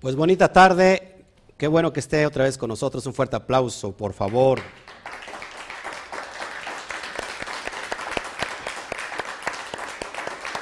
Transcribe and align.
Pues 0.00 0.14
bonita 0.14 0.52
tarde, 0.52 1.24
qué 1.56 1.66
bueno 1.66 1.92
que 1.92 1.98
esté 1.98 2.24
otra 2.24 2.44
vez 2.44 2.56
con 2.56 2.68
nosotros. 2.68 3.04
Un 3.06 3.14
fuerte 3.14 3.34
aplauso, 3.34 3.90
por 3.90 4.12
favor. 4.12 4.60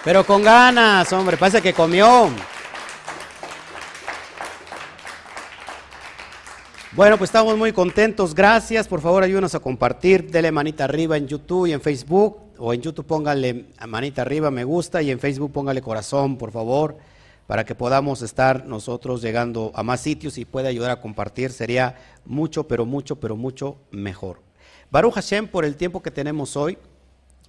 Pero 0.02 0.24
con 0.24 0.42
ganas, 0.42 1.12
hombre, 1.12 1.36
parece 1.36 1.60
que 1.60 1.74
comió. 1.74 2.30
Bueno, 6.92 7.18
pues 7.18 7.28
estamos 7.28 7.58
muy 7.58 7.74
contentos. 7.74 8.34
Gracias. 8.34 8.88
Por 8.88 9.02
favor, 9.02 9.22
ayúdenos 9.22 9.54
a 9.54 9.60
compartir. 9.60 10.30
Dele 10.30 10.50
manita 10.50 10.84
arriba 10.84 11.18
en 11.18 11.28
YouTube 11.28 11.66
y 11.66 11.74
en 11.74 11.82
Facebook. 11.82 12.38
O 12.56 12.72
en 12.72 12.80
YouTube 12.80 13.04
póngale 13.04 13.66
manita 13.86 14.22
arriba, 14.22 14.50
me 14.50 14.64
gusta. 14.64 15.02
Y 15.02 15.10
en 15.10 15.20
Facebook 15.20 15.52
póngale 15.52 15.82
corazón, 15.82 16.38
por 16.38 16.52
favor 16.52 16.96
para 17.46 17.64
que 17.64 17.74
podamos 17.74 18.22
estar 18.22 18.66
nosotros 18.66 19.22
llegando 19.22 19.70
a 19.74 19.82
más 19.82 20.00
sitios 20.00 20.38
y 20.38 20.44
pueda 20.44 20.68
ayudar 20.68 20.90
a 20.90 21.00
compartir, 21.00 21.52
sería 21.52 21.96
mucho, 22.24 22.66
pero 22.66 22.84
mucho, 22.84 23.16
pero 23.16 23.36
mucho 23.36 23.78
mejor. 23.90 24.40
Baruch 24.90 25.14
Hashem, 25.14 25.48
por 25.48 25.64
el 25.64 25.76
tiempo 25.76 26.02
que 26.02 26.10
tenemos 26.10 26.56
hoy 26.56 26.78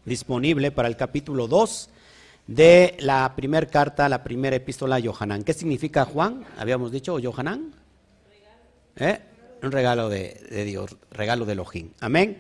disponible 0.05 0.71
para 0.71 0.87
el 0.87 0.95
capítulo 0.95 1.47
2 1.47 1.89
de 2.47 2.95
la 2.99 3.33
primera 3.35 3.67
carta, 3.67 4.07
la 4.07 4.23
primera 4.23 4.55
epístola 4.55 4.95
a 4.95 4.99
Yohanan. 4.99 5.43
¿Qué 5.43 5.53
significa 5.53 6.05
Juan? 6.05 6.45
Habíamos 6.57 6.91
dicho, 6.91 7.19
Yohanan. 7.19 7.73
¿Eh? 8.95 9.19
Un 9.61 9.71
regalo 9.71 10.09
de, 10.09 10.39
de, 10.49 10.63
Dios, 10.63 10.95
regalo 11.11 11.45
de 11.45 11.53
Elohim. 11.53 11.91
Amén. 11.99 12.37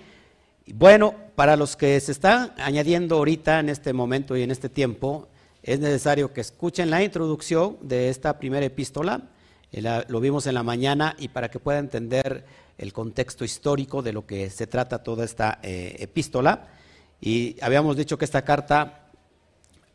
Bueno, 0.73 1.13
para 1.35 1.55
los 1.55 1.75
que 1.75 1.99
se 1.99 2.11
están 2.11 2.53
añadiendo 2.57 3.17
ahorita 3.17 3.59
en 3.59 3.69
este 3.69 3.93
momento 3.93 4.37
y 4.37 4.43
en 4.43 4.51
este 4.51 4.69
tiempo, 4.69 5.27
es 5.67 5.81
necesario 5.81 6.31
que 6.31 6.39
escuchen 6.39 6.89
la 6.89 7.03
introducción 7.03 7.77
de 7.81 8.07
esta 8.07 8.39
primera 8.39 8.65
epístola, 8.65 9.23
eh, 9.73 9.83
lo 10.07 10.21
vimos 10.21 10.47
en 10.47 10.53
la 10.53 10.63
mañana, 10.63 11.13
y 11.19 11.27
para 11.27 11.51
que 11.51 11.59
puedan 11.59 11.83
entender 11.83 12.45
el 12.77 12.93
contexto 12.93 13.43
histórico 13.43 14.01
de 14.01 14.13
lo 14.13 14.25
que 14.25 14.49
se 14.49 14.65
trata 14.65 15.03
toda 15.03 15.25
esta 15.25 15.59
eh, 15.61 15.97
epístola. 15.99 16.69
Y 17.19 17.57
habíamos 17.61 17.97
dicho 17.97 18.17
que 18.17 18.23
esta 18.23 18.45
carta, 18.45 19.09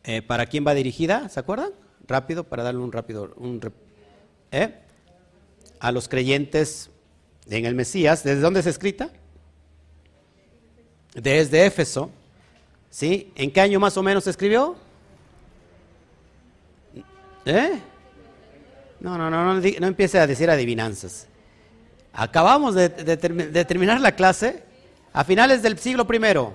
eh, 0.03 0.21
¿para 0.21 0.45
quién 0.45 0.63
va 0.65 0.75
dirigida? 0.75 1.27
¿Se 1.29 1.39
acuerdan? 1.39 1.71
Rápido, 2.07 2.43
para 2.43 2.61
darle 2.61 2.81
un 2.81 2.91
rápido... 2.91 3.33
A 5.79 5.91
los 5.91 6.07
creyentes 6.07 6.91
en 7.49 7.65
el 7.65 7.73
Mesías. 7.73 8.23
¿Desde 8.23 8.41
dónde 8.41 8.59
es 8.59 8.67
escrita? 8.67 9.09
Desde 11.15 11.65
Éfeso. 11.65 12.11
¿Sí? 12.91 13.31
¿En 13.35 13.51
qué 13.51 13.59
año 13.59 13.79
más 13.79 13.97
o 13.97 14.03
menos 14.03 14.25
se 14.25 14.29
escribió? 14.29 14.77
¿Eh? 17.45 17.79
No, 18.99 19.17
no, 19.17 19.29
no, 19.29 19.53
no, 19.55 19.87
empiece 19.87 20.19
a 20.19 20.27
decir 20.27 20.49
adivinanzas. 20.49 21.27
Acabamos 22.13 22.75
de, 22.75 22.89
terminar 22.89 23.99
la 23.99 24.13
clase 24.13 24.63
a 25.11 25.23
finales 25.23 25.61
del 25.61 25.77
siglo 25.77 26.07
primero. 26.07 26.53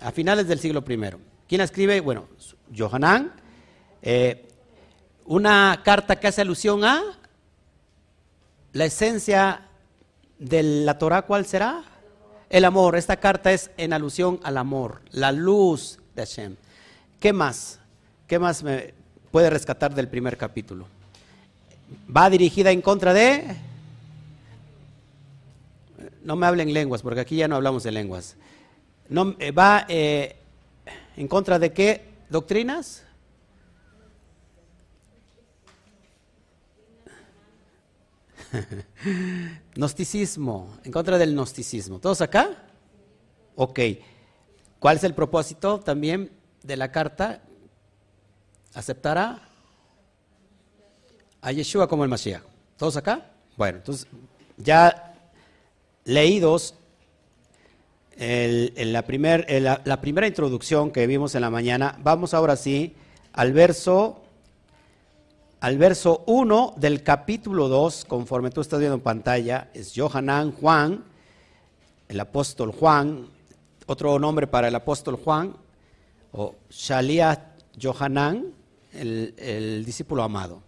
A 0.00 0.10
finales 0.10 0.48
del 0.48 0.58
siglo 0.58 0.82
primero. 0.82 1.20
¿Quién 1.48 1.60
escribe? 1.60 2.00
Bueno, 2.00 2.28
Johanan. 2.76 3.32
Eh, 4.02 4.48
una 5.26 5.80
carta 5.84 6.16
que 6.16 6.26
hace 6.28 6.40
alusión 6.40 6.84
a 6.84 7.02
la 8.72 8.84
esencia 8.84 9.68
de 10.38 10.62
la 10.62 10.98
Torah, 10.98 11.22
¿cuál 11.22 11.46
será? 11.46 11.84
El 12.50 12.64
amor. 12.64 12.96
Esta 12.96 13.18
carta 13.18 13.52
es 13.52 13.70
en 13.76 13.92
alusión 13.92 14.40
al 14.42 14.58
amor, 14.58 15.02
la 15.10 15.32
luz 15.32 15.98
de 16.14 16.22
Hashem. 16.22 16.56
¿Qué 17.20 17.32
más? 17.32 17.80
¿Qué 18.26 18.38
más 18.38 18.62
me, 18.62 18.95
puede 19.36 19.50
rescatar 19.50 19.94
del 19.94 20.08
primer 20.08 20.38
capítulo. 20.38 20.86
Va 22.08 22.30
dirigida 22.30 22.70
en 22.70 22.80
contra 22.80 23.12
de... 23.12 23.54
No 26.22 26.36
me 26.36 26.46
hablen 26.46 26.72
lenguas, 26.72 27.02
porque 27.02 27.20
aquí 27.20 27.36
ya 27.36 27.46
no 27.46 27.56
hablamos 27.56 27.82
de 27.82 27.92
lenguas. 27.92 28.36
No, 29.10 29.36
eh, 29.38 29.50
va 29.50 29.84
eh, 29.90 30.36
en 31.18 31.28
contra 31.28 31.58
de 31.58 31.70
qué 31.74 32.02
doctrinas? 32.30 33.04
Gnosticismo, 39.74 40.78
en 40.82 40.92
contra 40.92 41.18
del 41.18 41.34
gnosticismo. 41.34 41.98
¿Todos 41.98 42.22
acá? 42.22 42.56
Ok. 43.54 43.80
¿Cuál 44.78 44.96
es 44.96 45.04
el 45.04 45.12
propósito 45.12 45.78
también 45.80 46.30
de 46.62 46.78
la 46.78 46.90
carta? 46.90 47.42
Aceptará 48.74 49.48
a 51.40 51.52
Yeshua 51.52 51.88
como 51.88 52.04
el 52.04 52.10
Mashiach. 52.10 52.42
¿Todos 52.76 52.96
acá? 52.96 53.30
Bueno, 53.56 53.78
entonces 53.78 54.06
ya 54.56 55.14
leídos 56.04 56.74
la, 58.18 59.02
primera 59.02 60.26
introducción 60.26 60.90
que 60.90 61.06
vimos 61.06 61.34
en 61.34 61.42
la 61.42 61.50
mañana, 61.50 61.98
vamos 62.02 62.34
ahora 62.34 62.56
sí 62.56 62.94
al 63.32 63.52
verso 63.52 64.22
al 65.60 65.78
verso 65.78 66.22
1 66.26 66.74
del 66.76 67.02
capítulo 67.02 67.68
2, 67.68 68.04
conforme 68.04 68.50
tú 68.50 68.60
estás 68.60 68.78
viendo 68.78 68.96
en 68.96 69.00
pantalla, 69.00 69.70
es 69.74 69.92
Johanan 69.96 70.52
Juan, 70.52 71.02
el 72.08 72.20
apóstol 72.20 72.72
Juan, 72.72 73.26
otro 73.86 74.18
nombre 74.18 74.46
para 74.46 74.68
el 74.68 74.74
apóstol 74.74 75.16
Juan, 75.16 75.56
o 76.32 76.54
Shaliah 76.70 77.55
Johanan, 77.80 78.52
el, 78.92 79.84
discípulo 79.84 80.22
amado, 80.22 80.62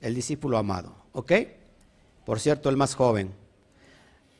el 0.00 0.14
discípulo 0.14 0.58
amado, 0.58 0.94
¿ok? 1.12 1.32
Por 2.24 2.40
cierto, 2.40 2.68
el 2.68 2.76
más 2.76 2.94
joven 2.94 3.30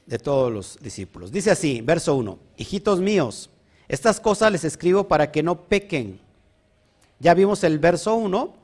de 0.07 0.19
todos 0.19 0.53
los 0.53 0.79
discípulos. 0.81 1.33
Dice 1.33 1.51
así, 1.51 1.81
verso 1.81 2.15
1, 2.15 2.39
hijitos 2.59 3.01
míos, 3.01 3.51
estas 3.89 4.21
cosas 4.21 4.53
les 4.53 4.65
escribo 4.65 5.09
para 5.09 5.31
que 5.31 5.43
no 5.43 5.63
pequen. 5.63 6.21
Ya 7.19 7.35
vimos 7.35 7.65
el 7.65 7.79
verso 7.79 8.15
1, 8.15 8.55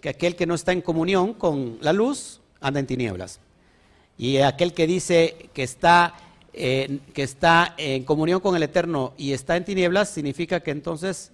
que 0.00 0.08
aquel 0.08 0.36
que 0.36 0.46
no 0.46 0.54
está 0.54 0.72
en 0.72 0.82
comunión 0.82 1.34
con 1.34 1.78
la 1.80 1.92
luz 1.92 2.40
anda 2.60 2.80
en 2.80 2.86
tinieblas. 2.86 3.40
Y 4.16 4.38
aquel 4.38 4.72
que 4.72 4.86
dice 4.86 5.50
que 5.52 5.62
está, 5.62 6.14
que 6.52 7.00
está 7.14 7.74
en 7.76 8.04
comunión 8.04 8.40
con 8.40 8.54
el 8.54 8.62
Eterno 8.62 9.12
y 9.16 9.32
está 9.32 9.56
en 9.56 9.64
tinieblas, 9.64 10.10
significa 10.10 10.60
que 10.60 10.70
entonces 10.70 11.32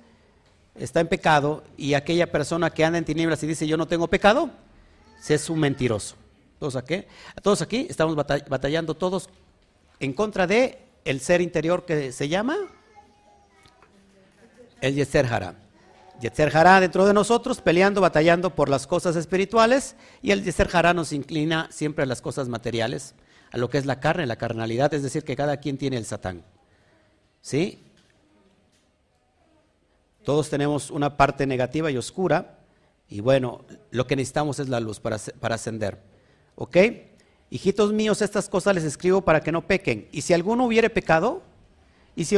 está 0.80 1.00
en 1.00 1.08
pecado 1.08 1.62
y 1.76 1.94
aquella 1.94 2.30
persona 2.30 2.70
que 2.70 2.84
anda 2.84 2.98
en 2.98 3.04
tinieblas 3.04 3.42
y 3.42 3.46
dice 3.46 3.66
yo 3.66 3.76
no 3.76 3.86
tengo 3.86 4.08
pecado, 4.08 4.50
es 5.28 5.50
un 5.50 5.60
mentiroso. 5.60 6.16
¿Todos 6.58 6.76
aquí? 6.76 7.04
Todos 7.42 7.62
aquí 7.62 7.86
estamos 7.88 8.16
batallando 8.16 8.94
todos 8.94 9.28
en 9.98 10.12
contra 10.12 10.46
de 10.46 10.78
el 11.04 11.20
ser 11.20 11.40
interior 11.40 11.84
que 11.84 12.12
se 12.12 12.28
llama 12.28 12.56
el 14.80 14.94
Yetzer 14.94 15.26
Hará. 15.26 15.54
Yetzer 16.20 16.54
Hará 16.54 16.80
dentro 16.80 17.06
de 17.06 17.14
nosotros 17.14 17.60
peleando, 17.60 18.00
batallando 18.00 18.54
por 18.54 18.68
las 18.68 18.86
cosas 18.86 19.16
espirituales 19.16 19.96
y 20.22 20.32
el 20.32 20.44
Yetzer 20.44 20.68
Hará 20.72 20.92
nos 20.92 21.12
inclina 21.12 21.68
siempre 21.70 22.04
a 22.04 22.06
las 22.06 22.20
cosas 22.20 22.48
materiales, 22.48 23.14
a 23.52 23.58
lo 23.58 23.70
que 23.70 23.78
es 23.78 23.86
la 23.86 24.00
carne, 24.00 24.26
la 24.26 24.36
carnalidad, 24.36 24.92
es 24.92 25.02
decir, 25.02 25.24
que 25.24 25.36
cada 25.36 25.58
quien 25.58 25.78
tiene 25.78 25.96
el 25.96 26.04
Satán. 26.04 26.44
¿Sí? 27.40 27.82
Todos 30.24 30.50
tenemos 30.50 30.90
una 30.90 31.16
parte 31.16 31.46
negativa 31.46 31.90
y 31.90 31.96
oscura. 31.96 32.58
Y 33.08 33.20
bueno, 33.20 33.64
lo 33.90 34.06
que 34.06 34.16
necesitamos 34.16 34.58
es 34.58 34.68
la 34.68 34.80
luz 34.80 35.00
para, 35.00 35.18
para 35.40 35.56
ascender. 35.56 35.98
¿Ok? 36.54 36.76
Hijitos 37.50 37.92
míos, 37.92 38.22
estas 38.22 38.48
cosas 38.48 38.74
les 38.74 38.84
escribo 38.84 39.22
para 39.22 39.40
que 39.40 39.50
no 39.50 39.66
pequen. 39.66 40.08
Y 40.12 40.22
si 40.22 40.32
alguno 40.32 40.66
hubiere 40.66 40.90
pecado, 40.90 41.42
y 42.16 42.24
si, 42.24 42.36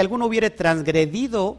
alguno 0.00 0.26
hubiere 0.26 0.50
transgredido 0.50 1.58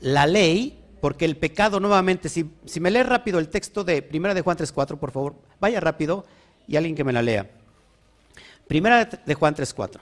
la 0.00 0.26
ley, 0.26 0.82
porque 1.00 1.24
el 1.24 1.36
pecado 1.36 1.78
nuevamente, 1.78 2.28
si, 2.28 2.50
si 2.64 2.80
me 2.80 2.90
lee 2.90 3.02
rápido 3.02 3.38
el 3.38 3.48
texto 3.48 3.84
de 3.84 4.02
Primera 4.02 4.34
de 4.34 4.40
Juan 4.40 4.56
3.4, 4.56 4.98
por 4.98 5.12
favor, 5.12 5.34
vaya 5.60 5.78
rápido 5.78 6.24
y 6.66 6.76
alguien 6.76 6.94
que 6.94 7.04
me 7.04 7.12
la 7.12 7.22
lea. 7.22 7.48
Primera 8.66 9.04
de 9.04 9.34
Juan 9.34 9.54
3.4. 9.54 10.00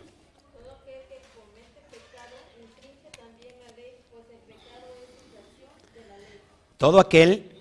Todo 6.77 6.99
aquel 7.01 7.53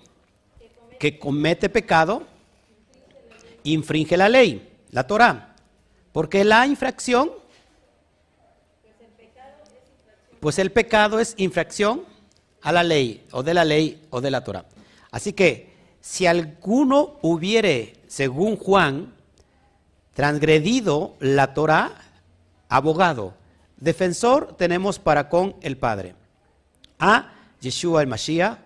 que 0.98 1.18
comete 1.18 1.68
pecado 1.68 2.22
infringe 3.62 4.16
la 4.16 4.28
ley, 4.28 4.70
la 4.90 5.06
Torah. 5.06 5.56
Porque 6.12 6.44
la 6.44 6.66
infracción, 6.66 7.30
pues 10.40 10.58
el 10.58 10.70
pecado 10.70 11.18
es 11.18 11.34
infracción 11.38 12.04
a 12.62 12.72
la 12.72 12.82
ley, 12.82 13.26
o 13.32 13.42
de 13.42 13.54
la 13.54 13.64
ley, 13.64 14.06
o 14.10 14.20
de 14.20 14.30
la 14.30 14.44
Torah. 14.44 14.64
Así 15.10 15.32
que, 15.32 15.72
si 16.00 16.26
alguno 16.26 17.18
hubiere, 17.22 17.94
según 18.08 18.56
Juan, 18.56 19.14
transgredido 20.14 21.16
la 21.20 21.54
Torah, 21.54 21.92
abogado, 22.68 23.34
defensor 23.76 24.54
tenemos 24.56 24.98
para 24.98 25.28
con 25.28 25.56
el 25.60 25.76
Padre. 25.76 26.14
A 26.98 27.32
Yeshua 27.60 28.02
el 28.02 28.06
Mashiach, 28.06 28.58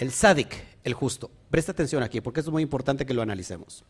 el 0.00 0.12
Sadik, 0.12 0.54
el 0.82 0.94
justo. 0.94 1.30
Presta 1.50 1.72
atención 1.72 2.02
aquí, 2.02 2.22
porque 2.22 2.40
es 2.40 2.48
muy 2.48 2.62
importante 2.62 3.04
que 3.04 3.12
lo 3.12 3.20
analicemos. 3.20 3.84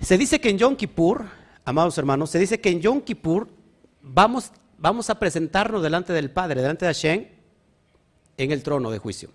Se 0.00 0.16
dice 0.16 0.40
que 0.40 0.50
en 0.50 0.58
Yom 0.58 0.76
Kippur, 0.76 1.26
amados 1.64 1.98
hermanos, 1.98 2.30
se 2.30 2.38
dice 2.38 2.60
que 2.60 2.70
en 2.70 2.80
Yom 2.80 3.00
Kippur 3.00 3.48
vamos, 4.00 4.52
vamos 4.78 5.10
a 5.10 5.18
presentarnos 5.18 5.82
delante 5.82 6.12
del 6.12 6.30
Padre, 6.30 6.62
delante 6.62 6.86
de 6.86 6.94
Hashem, 6.94 7.26
en 8.36 8.52
el 8.52 8.62
trono 8.62 8.90
de 8.92 8.98
juicio. 8.98 9.30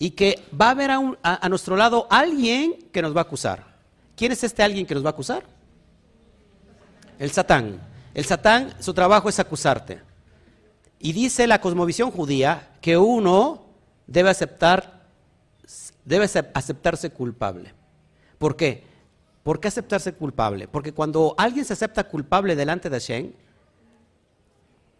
Y 0.00 0.10
que 0.10 0.42
va 0.60 0.66
a 0.66 0.70
haber 0.70 0.90
a, 0.90 1.16
a 1.22 1.48
nuestro 1.48 1.76
lado 1.76 2.08
alguien 2.10 2.88
que 2.92 3.02
nos 3.02 3.14
va 3.14 3.20
a 3.20 3.24
acusar. 3.24 3.76
¿Quién 4.16 4.32
es 4.32 4.42
este 4.42 4.64
alguien 4.64 4.84
que 4.84 4.94
nos 4.94 5.04
va 5.04 5.10
a 5.10 5.12
acusar? 5.12 5.44
El 7.20 7.30
Satán. 7.30 7.80
El 8.14 8.24
Satán, 8.24 8.74
su 8.80 8.92
trabajo 8.92 9.28
es 9.28 9.38
acusarte. 9.38 10.00
Y 10.98 11.12
dice 11.12 11.46
la 11.46 11.60
cosmovisión 11.60 12.10
judía 12.10 12.70
que 12.80 12.96
uno 12.96 13.65
debe 14.06 14.30
aceptar, 14.30 15.06
debe 16.04 16.24
aceptarse 16.54 17.10
culpable. 17.10 17.72
¿Por 18.38 18.56
qué? 18.56 18.84
¿Por 19.42 19.60
qué 19.60 19.68
aceptarse 19.68 20.12
culpable? 20.12 20.68
Porque 20.68 20.92
cuando 20.92 21.34
alguien 21.38 21.64
se 21.64 21.72
acepta 21.72 22.04
culpable 22.04 22.56
delante 22.56 22.90
de 22.90 22.96
Hashem, 22.96 23.32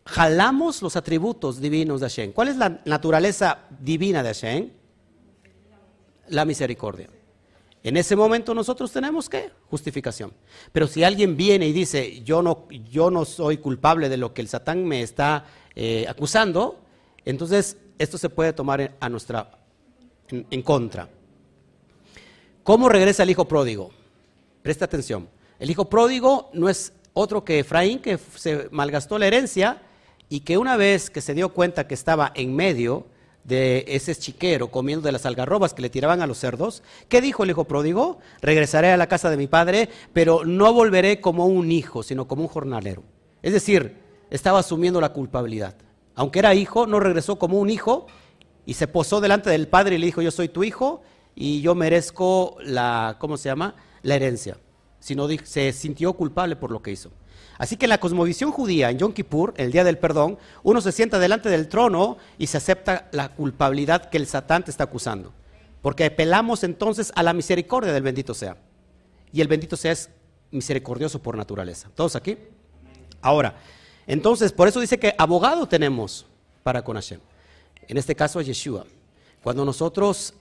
jalamos 0.05 0.83
los 0.83 0.97
atributos 0.97 1.61
divinos 1.61 2.01
de 2.01 2.07
Hashem. 2.07 2.33
¿Cuál 2.33 2.49
es 2.49 2.57
la 2.57 2.81
naturaleza 2.85 3.59
divina 3.81 4.23
de 4.23 4.29
Hashem? 4.29 4.71
La 6.29 6.45
misericordia. 6.45 7.09
En 7.83 7.97
ese 7.97 8.17
momento 8.17 8.55
nosotros 8.55 8.91
tenemos 8.91 9.29
que 9.29 9.51
justificación. 9.71 10.33
Pero 10.73 10.87
si 10.87 11.05
alguien 11.05 11.37
viene 11.37 11.69
y 11.69 11.73
dice, 11.73 12.23
yo 12.23 12.43
no, 12.43 12.67
yo 12.91 13.11
no 13.11 13.25
soy 13.25 13.59
culpable 13.59 14.09
de 14.09 14.17
lo 14.17 14.33
que 14.33 14.43
el 14.43 14.49
Satán 14.49 14.85
me 14.85 15.03
está 15.03 15.45
eh, 15.75 16.07
acusando, 16.09 16.81
entonces 17.25 17.77
esto 17.99 18.19
se 18.19 18.29
puede 18.29 18.53
tomar 18.53 18.97
a 18.99 19.09
nuestra, 19.09 19.51
en, 20.29 20.63
contra. 20.63 21.09
¿Cómo 22.63 22.89
regresa 22.89 23.23
el 23.23 23.31
hijo 23.31 23.47
pródigo? 23.47 23.91
Presta 24.63 24.85
atención. 24.85 25.29
El 25.59 25.71
hijo 25.71 25.89
pródigo 25.89 26.51
no 26.53 26.69
es 26.69 26.93
otro 27.13 27.45
que 27.45 27.61
Efraín, 27.61 28.01
que 28.01 28.19
se 28.19 28.69
malgastó 28.71 29.19
la 29.19 29.27
herencia 29.27 29.83
y 30.29 30.41
que 30.41 30.59
una 30.59 30.77
vez 30.77 31.09
que 31.09 31.21
se 31.21 31.35
dio 31.35 31.51
cuenta 31.51 31.87
que 31.87 31.95
estaba 31.95 32.33
en 32.35 32.55
medio, 32.55 33.07
de 33.47 33.85
ese 33.87 34.15
chiquero 34.17 34.73
comiendo 34.73 35.07
de 35.07 35.13
las 35.13 35.25
algarrobas 35.25 35.73
que 35.73 35.83
le 35.83 35.91
tiraban 35.91 36.21
a 36.21 36.27
los 36.27 36.39
cerdos, 36.39 36.83
¿qué 37.09 37.21
dijo 37.21 37.45
el 37.45 37.51
hijo 37.51 37.65
pródigo? 37.65 38.19
Regresaré 38.43 38.91
a 38.91 38.97
la 38.97 39.07
casa 39.07 39.31
de 39.31 39.37
mi 39.37 39.47
padre, 39.47 39.89
pero 40.13 40.45
no 40.45 40.73
volveré 40.73 41.21
como 41.21 41.47
un 41.47 41.71
hijo, 41.71 42.03
sino 42.03 42.27
como 42.27 42.43
un 42.43 42.49
jornalero. 42.49 43.05
Es 43.43 43.53
decir, 43.53 43.99
estaba 44.31 44.59
asumiendo 44.59 45.01
la 45.01 45.13
culpabilidad. 45.13 45.77
Aunque 46.17 46.41
era 46.41 46.55
hijo, 46.55 46.87
no 46.87 46.99
regresó 46.99 47.39
como 47.39 47.61
un 47.61 47.71
hijo 47.71 48.07
y 48.65 48.75
se 48.75 48.89
posó 48.89 49.21
delante 49.21 49.51
del 49.51 49.69
padre 49.69 49.95
y 49.95 49.99
le 49.99 50.07
dijo, 50.07 50.23
yo 50.23 50.31
soy 50.31 50.49
tu 50.49 50.65
hijo 50.65 51.03
y 51.35 51.61
yo 51.61 51.75
merezco 51.75 52.57
la, 52.63 53.17
¿cómo 53.21 53.37
se 53.37 53.51
llama? 53.51 53.77
La 54.03 54.17
herencia. 54.17 54.57
Sino 54.99 55.29
se 55.45 55.73
sintió 55.73 56.15
culpable 56.15 56.57
por 56.57 56.73
lo 56.73 56.83
que 56.83 56.91
hizo. 56.91 57.13
Así 57.59 57.77
que 57.77 57.85
en 57.85 57.91
la 57.91 58.01
cosmovisión 58.01 58.51
judía, 58.51 58.91
en 58.91 58.99
Yom 58.99 59.13
Kippur, 59.13 59.53
el 59.59 59.71
día 59.71 59.85
del 59.85 59.99
perdón, 59.99 60.39
uno 60.63 60.81
se 60.81 60.91
sienta 60.91 61.19
delante 61.19 61.51
del 61.51 61.69
trono 61.69 62.17
y 62.39 62.47
se 62.47 62.57
acepta 62.57 63.09
la 63.13 63.29
culpabilidad 63.35 64.09
que 64.09 64.17
el 64.17 64.27
Satán 64.27 64.65
te 64.65 64.71
está 64.71 64.85
acusando. 64.85 65.33
Porque 65.83 66.07
apelamos 66.07 66.65
entonces 66.65 67.13
a 67.15 67.23
la 67.23 67.35
misericordia 67.35 67.93
del 67.93 68.03
bendito 68.03 68.35
sea. 68.35 68.57
Y 69.33 69.43
el 69.43 69.49
bendito 69.49 69.77
sea 69.77 69.93
es 69.93 70.11
misericordioso 70.51 71.23
por 71.23 71.37
naturaleza. 71.37 71.91
¿Todos 71.95 72.17
aquí? 72.17 72.39
Ahora, 73.21 73.57
entonces, 74.07 74.53
por 74.53 74.69
eso 74.69 74.81
dice 74.81 74.99
que 74.99 75.15
abogado 75.19 75.67
tenemos 75.67 76.27
para 76.63 76.83
con 76.83 76.97
Hashem. 76.97 77.21
En 77.89 77.97
este 77.97 78.15
caso 78.15 78.41
es 78.41 78.47
Yeshua. 78.47 78.85
Cuando 79.43 79.65
nosotros 79.65 80.35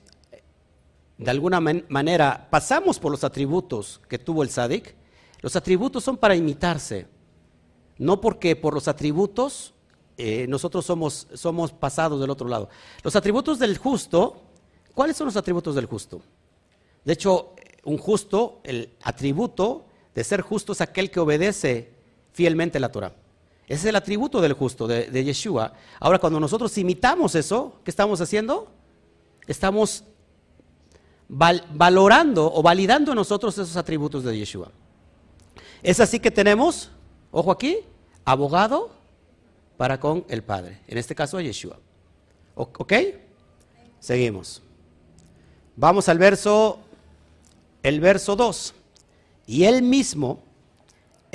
de 1.18 1.32
alguna 1.32 1.60
manera 1.62 2.48
pasamos 2.50 3.00
por 3.00 3.12
los 3.12 3.24
atributos 3.24 4.02
que 4.10 4.20
tuvo 4.20 4.44
el 4.44 4.50
Sadik, 4.50 4.96
los 5.42 5.56
atributos 5.56 6.04
son 6.04 6.18
para 6.18 6.36
imitarse, 6.36 7.08
no 7.98 8.20
porque 8.20 8.56
por 8.56 8.74
los 8.74 8.88
atributos 8.88 9.74
eh, 10.18 10.46
nosotros 10.48 10.86
somos, 10.86 11.28
somos 11.34 11.72
pasados 11.72 12.20
del 12.20 12.30
otro 12.30 12.48
lado. 12.48 12.70
Los 13.04 13.16
atributos 13.16 13.60
del 13.60 13.78
justo, 13.78 14.42
¿cuáles 14.94 15.16
son 15.16 15.26
los 15.26 15.38
atributos 15.38 15.76
del 15.76 15.86
justo? 15.86 16.22
De 17.04 17.14
hecho, 17.14 17.54
un 17.84 17.98
justo, 17.98 18.60
el 18.64 18.94
atributo 19.04 19.86
de 20.14 20.24
ser 20.24 20.42
justo 20.42 20.74
es 20.74 20.82
aquel 20.82 21.12
que 21.12 21.20
obedece 21.20 21.94
fielmente 22.32 22.80
la 22.80 22.92
Torah. 22.92 23.14
Ese 23.68 23.82
es 23.82 23.86
el 23.86 23.96
atributo 23.96 24.42
del 24.42 24.54
justo, 24.54 24.88
de, 24.88 25.24
Yeshua. 25.24 25.74
Ahora, 26.00 26.20
cuando 26.20 26.40
nosotros 26.40 26.78
imitamos 26.78 27.34
eso, 27.34 27.80
¿qué 27.84 27.90
estamos 27.90 28.22
haciendo? 28.22 28.68
Estamos 29.48 30.04
valorando 31.28 32.52
o 32.54 32.62
validando 32.62 33.16
nosotros 33.16 33.58
esos 33.58 33.76
atributos 33.76 34.24
de 34.24 34.38
Yeshua. 34.38 34.72
Es 35.82 36.00
así 36.00 36.20
que 36.20 36.30
tenemos, 36.30 36.92
ojo 37.32 37.52
aquí, 37.52 37.80
abogado 38.24 38.92
para 39.78 40.00
con 40.00 40.26
el 40.30 40.44
Padre. 40.44 40.82
En 40.88 41.00
este 41.00 41.16
caso, 41.16 41.42
Yeshua. 41.42 41.80
¿Ok? 42.54 42.94
Seguimos. 44.00 44.62
Vamos 45.76 46.08
al 46.08 46.20
verso, 46.20 46.80
el 47.82 48.00
verso 48.00 48.36
2. 48.36 48.74
Y 49.48 49.64
Él 49.64 49.82
mismo 49.82 50.44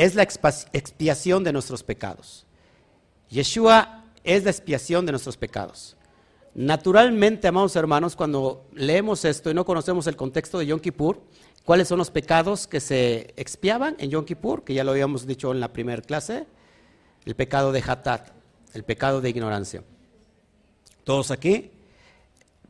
es 0.00 0.14
la 0.14 0.22
expiación 0.22 1.44
de 1.44 1.52
nuestros 1.52 1.82
pecados. 1.82 2.46
Yeshua 3.28 4.04
es 4.24 4.44
la 4.44 4.50
expiación 4.50 5.04
de 5.04 5.12
nuestros 5.12 5.36
pecados. 5.36 5.94
Naturalmente, 6.54 7.46
amados 7.46 7.76
hermanos, 7.76 8.16
cuando 8.16 8.64
leemos 8.74 9.24
esto 9.26 9.50
y 9.50 9.54
no 9.54 9.66
conocemos 9.66 10.06
el 10.06 10.16
contexto 10.16 10.58
de 10.58 10.66
Yom 10.66 10.80
Kippur, 10.80 11.20
¿Cuáles 11.64 11.88
son 11.88 11.98
los 11.98 12.10
pecados 12.10 12.66
que 12.66 12.80
se 12.80 13.34
expiaban 13.36 13.94
en 13.98 14.10
Yom 14.10 14.24
Kippur? 14.24 14.64
Que 14.64 14.74
ya 14.74 14.82
lo 14.82 14.92
habíamos 14.92 15.26
dicho 15.26 15.52
en 15.52 15.60
la 15.60 15.72
primera 15.72 16.00
clase. 16.00 16.46
El 17.24 17.36
pecado 17.36 17.70
de 17.70 17.84
Hatat, 17.86 18.30
el 18.72 18.82
pecado 18.82 19.20
de 19.20 19.30
ignorancia. 19.30 19.84
Todos 21.04 21.30
aquí. 21.30 21.70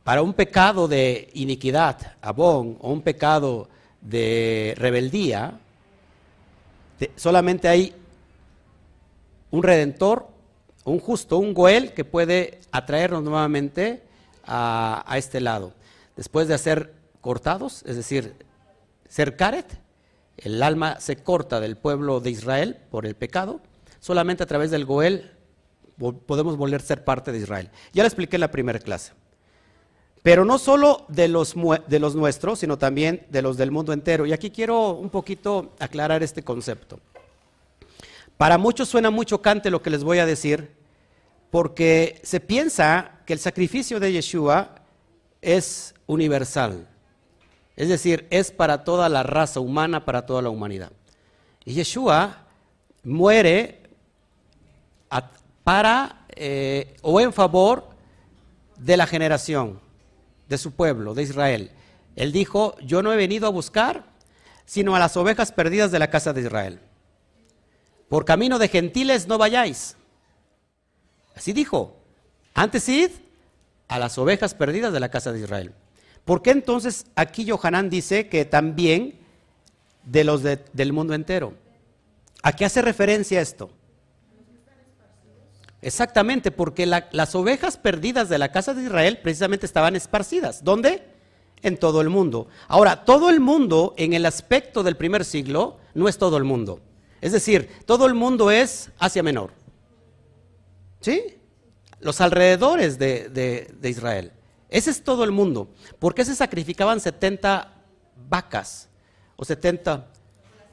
Para 0.03 0.21
un 0.21 0.33
pecado 0.33 0.87
de 0.87 1.29
iniquidad, 1.33 2.17
abón, 2.21 2.77
o 2.81 2.91
un 2.91 3.01
pecado 3.01 3.69
de 4.01 4.73
rebeldía, 4.77 5.59
solamente 7.15 7.67
hay 7.67 7.95
un 9.49 9.63
redentor, 9.63 10.27
un 10.83 10.99
justo, 10.99 11.37
un 11.37 11.53
goel 11.53 11.93
que 11.93 12.05
puede 12.05 12.59
atraernos 12.71 13.23
nuevamente 13.23 14.03
a, 14.43 15.03
a 15.05 15.17
este 15.17 15.41
lado. 15.41 15.73
Después 16.15 16.47
de 16.47 16.57
ser 16.57 16.93
cortados, 17.21 17.83
es 17.85 17.95
decir, 17.95 18.35
Cercaret, 19.09 19.65
el 20.37 20.63
alma 20.63 20.99
se 20.99 21.17
corta 21.17 21.59
del 21.59 21.77
pueblo 21.77 22.19
de 22.19 22.31
Israel 22.31 22.77
por 22.89 23.05
el 23.05 23.15
pecado, 23.15 23.61
solamente 23.99 24.43
a 24.43 24.47
través 24.47 24.71
del 24.71 24.85
Goel 24.85 25.31
podemos 26.25 26.57
volver 26.57 26.81
a 26.81 26.83
ser 26.83 27.03
parte 27.03 27.31
de 27.31 27.39
Israel. 27.39 27.69
Ya 27.93 28.03
lo 28.03 28.07
expliqué 28.07 28.37
en 28.37 28.41
la 28.41 28.51
primera 28.51 28.79
clase. 28.79 29.13
Pero 30.23 30.45
no 30.45 30.59
solo 30.59 31.05
de 31.07 31.27
los, 31.27 31.55
de 31.87 31.99
los 31.99 32.15
nuestros, 32.15 32.59
sino 32.59 32.77
también 32.77 33.25
de 33.29 33.41
los 33.41 33.57
del 33.57 33.71
mundo 33.71 33.91
entero. 33.91 34.25
Y 34.25 34.33
aquí 34.33 34.51
quiero 34.51 34.91
un 34.91 35.09
poquito 35.09 35.73
aclarar 35.79 36.21
este 36.21 36.43
concepto. 36.43 36.99
Para 38.37 38.57
muchos 38.57 38.89
suena 38.89 39.09
mucho 39.09 39.41
cante 39.41 39.69
lo 39.69 39.81
que 39.81 39.89
les 39.89 40.03
voy 40.03 40.19
a 40.19 40.25
decir, 40.25 40.71
porque 41.49 42.19
se 42.23 42.39
piensa 42.39 43.19
que 43.25 43.33
el 43.33 43.39
sacrificio 43.39 43.99
de 43.99 44.13
Yeshua 44.13 44.75
es 45.41 45.95
universal. 46.07 46.87
Es 47.75 47.89
decir, 47.89 48.27
es 48.29 48.51
para 48.51 48.83
toda 48.83 49.09
la 49.09 49.23
raza 49.23 49.59
humana, 49.59 50.05
para 50.05 50.25
toda 50.25 50.41
la 50.41 50.49
humanidad. 50.49 50.91
Y 51.65 51.73
Yeshua 51.73 52.45
muere 53.03 53.81
para 55.63 56.25
eh, 56.35 56.95
o 57.01 57.19
en 57.19 57.33
favor 57.33 57.85
de 58.77 58.97
la 58.97 59.05
generación, 59.05 59.79
de 60.51 60.57
su 60.59 60.73
pueblo, 60.73 61.15
de 61.15 61.23
Israel. 61.23 61.71
Él 62.15 62.31
dijo, 62.31 62.77
yo 62.81 63.01
no 63.01 63.11
he 63.11 63.15
venido 63.15 63.47
a 63.47 63.51
buscar, 63.51 64.03
sino 64.65 64.95
a 64.95 64.99
las 64.99 65.15
ovejas 65.15 65.51
perdidas 65.51 65.91
de 65.91 65.99
la 65.99 66.09
casa 66.09 66.33
de 66.33 66.41
Israel. 66.41 66.79
Por 68.09 68.25
camino 68.25 68.59
de 68.59 68.67
gentiles 68.67 69.27
no 69.27 69.37
vayáis. 69.37 69.95
Así 71.35 71.53
dijo, 71.53 71.95
antes 72.53 72.87
id 72.89 73.11
a 73.87 73.97
las 73.97 74.17
ovejas 74.17 74.53
perdidas 74.53 74.91
de 74.91 74.99
la 74.99 75.09
casa 75.09 75.31
de 75.31 75.39
Israel. 75.39 75.73
¿Por 76.25 76.41
qué 76.41 76.51
entonces 76.51 77.05
aquí 77.15 77.49
Johanán 77.49 77.89
dice 77.89 78.27
que 78.27 78.43
también 78.43 79.19
de 80.03 80.25
los 80.25 80.43
del 80.43 80.93
mundo 80.93 81.13
entero? 81.13 81.53
¿A 82.43 82.51
qué 82.51 82.65
hace 82.65 82.81
referencia 82.81 83.39
esto? 83.39 83.71
Exactamente, 85.81 86.51
porque 86.51 86.85
las 86.85 87.35
ovejas 87.35 87.77
perdidas 87.77 88.29
de 88.29 88.37
la 88.37 88.51
casa 88.51 88.73
de 88.73 88.83
Israel 88.83 89.19
precisamente 89.21 89.65
estaban 89.65 89.95
esparcidas. 89.95 90.63
¿Dónde? 90.63 91.03
En 91.63 91.77
todo 91.77 92.01
el 92.01 92.09
mundo. 92.09 92.47
Ahora, 92.67 93.03
todo 93.03 93.29
el 93.29 93.39
mundo 93.39 93.95
en 93.97 94.13
el 94.13 94.25
aspecto 94.25 94.83
del 94.83 94.95
primer 94.95 95.25
siglo 95.25 95.79
no 95.93 96.07
es 96.07 96.17
todo 96.17 96.37
el 96.37 96.43
mundo. 96.43 96.81
Es 97.19 97.31
decir, 97.31 97.69
todo 97.85 98.05
el 98.05 98.13
mundo 98.13 98.51
es 98.51 98.91
Asia 98.99 99.23
Menor. 99.23 99.51
¿Sí? 100.99 101.37
Los 101.99 102.21
alrededores 102.21 102.99
de 102.99 103.67
Israel. 103.83 104.33
Ese 104.69 104.91
es 104.91 105.03
todo 105.03 105.23
el 105.23 105.31
mundo. 105.31 105.69
¿Por 105.99 106.13
qué 106.13 106.23
se 106.23 106.35
sacrificaban 106.35 106.99
70 106.99 107.73
vacas 108.29 108.87
o 109.35 109.43
70 109.43 110.07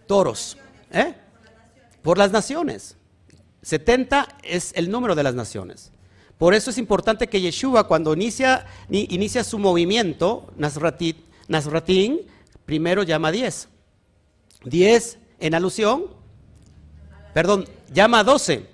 toros? 0.06 0.58
¿Eh? 0.92 1.14
Por 2.02 2.18
las 2.18 2.30
naciones. 2.30 2.97
70 3.62 4.28
es 4.42 4.72
el 4.76 4.90
número 4.90 5.14
de 5.14 5.22
las 5.22 5.34
naciones. 5.34 5.92
Por 6.38 6.54
eso 6.54 6.70
es 6.70 6.78
importante 6.78 7.26
que 7.26 7.40
Yeshua, 7.40 7.88
cuando 7.88 8.14
inicia, 8.14 8.64
su 9.44 9.58
movimiento, 9.58 10.52
Nazratín, 10.56 12.20
primero 12.64 13.02
llama 13.02 13.32
10. 13.32 13.68
10 14.64 15.18
en 15.40 15.54
alusión, 15.54 16.04
perdón, 17.34 17.68
llama 17.92 18.22
12. 18.22 18.66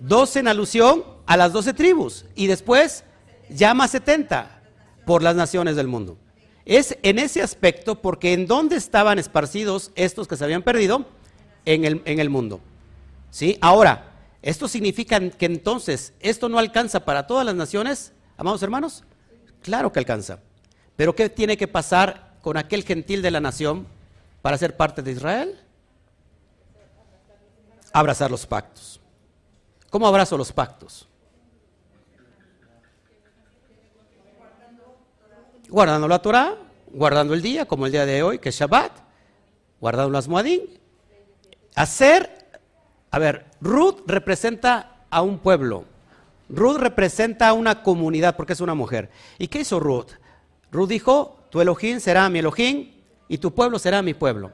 12 0.00 0.38
en 0.40 0.48
alusión 0.48 1.04
a 1.26 1.36
las 1.36 1.52
12 1.52 1.74
tribus. 1.74 2.24
Y 2.34 2.46
después 2.46 3.04
llama 3.50 3.86
70 3.86 4.62
por 5.04 5.22
las 5.22 5.36
naciones 5.36 5.76
del 5.76 5.88
mundo. 5.88 6.16
Es 6.64 6.96
en 7.02 7.18
ese 7.18 7.42
aspecto 7.42 8.00
porque 8.00 8.32
en 8.32 8.46
dónde 8.46 8.76
estaban 8.76 9.18
esparcidos 9.18 9.90
estos 9.94 10.26
que 10.26 10.36
se 10.36 10.44
habían 10.44 10.62
perdido 10.62 11.04
en 11.66 11.84
el, 11.84 12.00
en 12.06 12.18
el 12.18 12.30
mundo. 12.30 12.60
¿Sí? 13.30 13.58
Ahora, 13.60 14.09
¿Esto 14.42 14.68
significa 14.68 15.20
que 15.30 15.46
entonces 15.46 16.14
esto 16.20 16.48
no 16.48 16.58
alcanza 16.58 17.04
para 17.04 17.26
todas 17.26 17.44
las 17.44 17.54
naciones, 17.54 18.12
amados 18.36 18.62
hermanos? 18.62 19.04
Claro 19.62 19.92
que 19.92 19.98
alcanza. 19.98 20.38
Pero 20.96 21.14
¿qué 21.14 21.28
tiene 21.28 21.56
que 21.56 21.68
pasar 21.68 22.38
con 22.40 22.56
aquel 22.56 22.84
gentil 22.84 23.20
de 23.20 23.30
la 23.30 23.40
nación 23.40 23.86
para 24.40 24.56
ser 24.56 24.76
parte 24.76 25.02
de 25.02 25.12
Israel? 25.12 25.60
Abrazar 27.92 28.30
los 28.30 28.46
pactos. 28.46 29.00
¿Cómo 29.90 30.06
abrazo 30.06 30.38
los 30.38 30.52
pactos? 30.52 31.06
Guardando 35.68 36.08
la 36.08 36.20
Torah, 36.20 36.56
guardando 36.92 37.34
el 37.34 37.42
día, 37.42 37.66
como 37.66 37.86
el 37.86 37.92
día 37.92 38.06
de 38.06 38.22
hoy, 38.22 38.38
que 38.38 38.48
es 38.48 38.58
Shabbat, 38.58 38.92
guardando 39.80 40.10
las 40.10 40.28
Muadín. 40.28 40.62
Hacer 41.74 42.39
a 43.10 43.18
ver, 43.18 43.46
Ruth 43.60 44.02
representa 44.06 45.04
a 45.10 45.22
un 45.22 45.38
pueblo. 45.38 45.84
Ruth 46.48 46.78
representa 46.78 47.48
a 47.48 47.52
una 47.52 47.82
comunidad 47.82 48.36
porque 48.36 48.52
es 48.52 48.60
una 48.60 48.74
mujer. 48.74 49.10
¿Y 49.38 49.48
qué 49.48 49.60
hizo 49.60 49.80
Ruth? 49.80 50.12
Ruth 50.70 50.88
dijo, 50.88 51.38
tu 51.50 51.60
Elohim 51.60 52.00
será 52.00 52.28
mi 52.28 52.38
Elohim 52.38 52.92
y 53.28 53.38
tu 53.38 53.52
pueblo 53.54 53.78
será 53.78 54.02
mi 54.02 54.14
pueblo. 54.14 54.52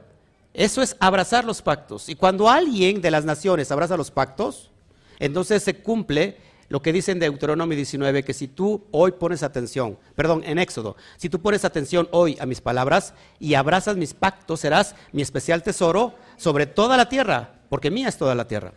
Eso 0.53 0.81
es 0.81 0.95
abrazar 0.99 1.45
los 1.45 1.61
pactos. 1.61 2.09
Y 2.09 2.15
cuando 2.15 2.49
alguien 2.49 3.01
de 3.01 3.11
las 3.11 3.25
naciones 3.25 3.71
abraza 3.71 3.97
los 3.97 4.09
pactos, 4.09 4.71
entonces 5.19 5.61
se 5.61 5.81
cumple 5.81 6.37
lo 6.69 6.81
que 6.81 6.91
dice 6.91 7.11
en 7.11 7.19
Deuteronomio 7.19 7.75
19, 7.75 8.23
que 8.23 8.33
si 8.33 8.47
tú 8.47 8.83
hoy 8.91 9.13
pones 9.13 9.41
atención, 9.41 9.97
perdón, 10.15 10.43
en 10.45 10.59
Éxodo, 10.59 10.97
si 11.15 11.29
tú 11.29 11.39
pones 11.41 11.63
atención 11.63 12.09
hoy 12.11 12.37
a 12.41 12.45
mis 12.45 12.59
palabras 12.59 13.13
y 13.39 13.53
abrazas 13.53 13.95
mis 13.95 14.13
pactos, 14.13 14.59
serás 14.59 14.95
mi 15.13 15.21
especial 15.21 15.63
tesoro 15.63 16.15
sobre 16.35 16.65
toda 16.65 16.97
la 16.97 17.07
tierra 17.07 17.56
porque 17.69 17.91
mía 17.91 18.09
es 18.09 18.17
toda 18.17 18.35
la 18.35 18.47
tierra. 18.47 18.73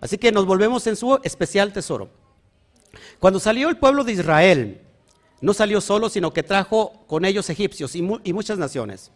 Así 0.00 0.18
que 0.18 0.32
nos 0.32 0.46
volvemos 0.46 0.86
en 0.86 0.96
su 0.96 1.18
especial 1.22 1.72
tesoro. 1.72 2.08
Cuando 3.18 3.40
salió 3.40 3.68
el 3.68 3.76
pueblo 3.76 4.04
de 4.04 4.12
Israel, 4.12 4.80
no 5.40 5.54
salió 5.54 5.80
solo, 5.80 6.08
sino 6.08 6.32
que 6.32 6.42
trajo 6.42 7.04
con 7.06 7.24
ellos 7.24 7.50
egipcios 7.50 7.94
y, 7.94 8.02
muchas 8.02 8.58
naciones. 8.58 9.10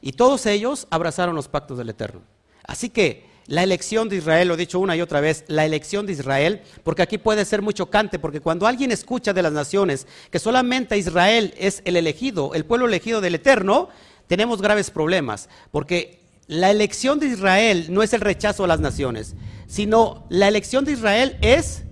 Y 0.00 0.12
todos 0.12 0.46
ellos 0.46 0.86
abrazaron 0.90 1.34
los 1.34 1.48
pactos 1.48 1.78
del 1.78 1.90
Eterno. 1.90 2.22
Así 2.64 2.90
que 2.90 3.28
la 3.46 3.62
elección 3.62 4.08
de 4.08 4.16
Israel, 4.16 4.48
lo 4.48 4.54
he 4.54 4.58
dicho 4.58 4.78
una 4.78 4.96
y 4.96 5.00
otra 5.00 5.20
vez, 5.20 5.44
la 5.48 5.64
elección 5.64 6.06
de 6.06 6.12
Israel, 6.12 6.62
porque 6.84 7.02
aquí 7.02 7.18
puede 7.18 7.44
ser 7.44 7.62
muy 7.62 7.74
chocante, 7.74 8.18
porque 8.18 8.40
cuando 8.40 8.66
alguien 8.66 8.92
escucha 8.92 9.32
de 9.32 9.42
las 9.42 9.52
naciones 9.52 10.06
que 10.30 10.38
solamente 10.38 10.96
Israel 10.96 11.52
es 11.58 11.82
el 11.84 11.96
elegido, 11.96 12.54
el 12.54 12.64
pueblo 12.64 12.86
elegido 12.86 13.20
del 13.20 13.34
Eterno, 13.34 13.88
tenemos 14.28 14.62
graves 14.62 14.90
problemas, 14.90 15.48
porque 15.72 16.19
la 16.50 16.72
elección 16.72 17.20
de 17.20 17.28
Israel 17.28 17.86
no 17.90 18.02
es 18.02 18.12
el 18.12 18.20
rechazo 18.20 18.64
a 18.64 18.66
las 18.66 18.80
naciones, 18.80 19.36
sino 19.68 20.26
la 20.30 20.48
elección 20.48 20.84
de 20.84 20.90
Israel 20.90 21.38
es 21.42 21.84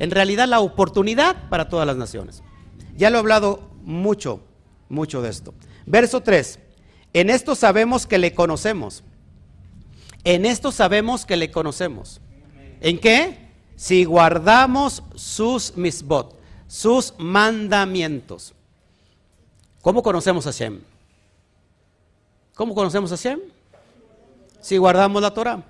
en 0.00 0.10
realidad 0.10 0.48
la 0.48 0.58
oportunidad 0.58 1.48
para 1.48 1.68
todas 1.68 1.86
las 1.86 1.96
naciones. 1.96 2.42
Ya 2.96 3.10
lo 3.10 3.18
he 3.18 3.20
hablado 3.20 3.70
mucho, 3.84 4.40
mucho 4.88 5.22
de 5.22 5.30
esto. 5.30 5.54
Verso 5.86 6.20
3. 6.20 6.58
En 7.12 7.30
esto 7.30 7.54
sabemos 7.54 8.04
que 8.04 8.18
le 8.18 8.34
conocemos. 8.34 9.04
En 10.24 10.46
esto 10.46 10.72
sabemos 10.72 11.24
que 11.24 11.36
le 11.36 11.52
conocemos. 11.52 12.20
¿En 12.80 12.98
qué? 12.98 13.52
Si 13.76 14.02
guardamos 14.02 15.04
sus 15.14 15.76
misbot, 15.76 16.36
sus 16.66 17.14
mandamientos. 17.18 18.52
¿Cómo 19.80 20.02
conocemos 20.02 20.44
a 20.48 20.50
Shem? 20.50 20.80
¿Cómo 22.56 22.74
conocemos 22.74 23.12
a 23.12 23.16
Shem? 23.16 23.38
Si 24.62 24.78
guardamos 24.78 25.20
la 25.20 25.34
Torah. 25.34 25.62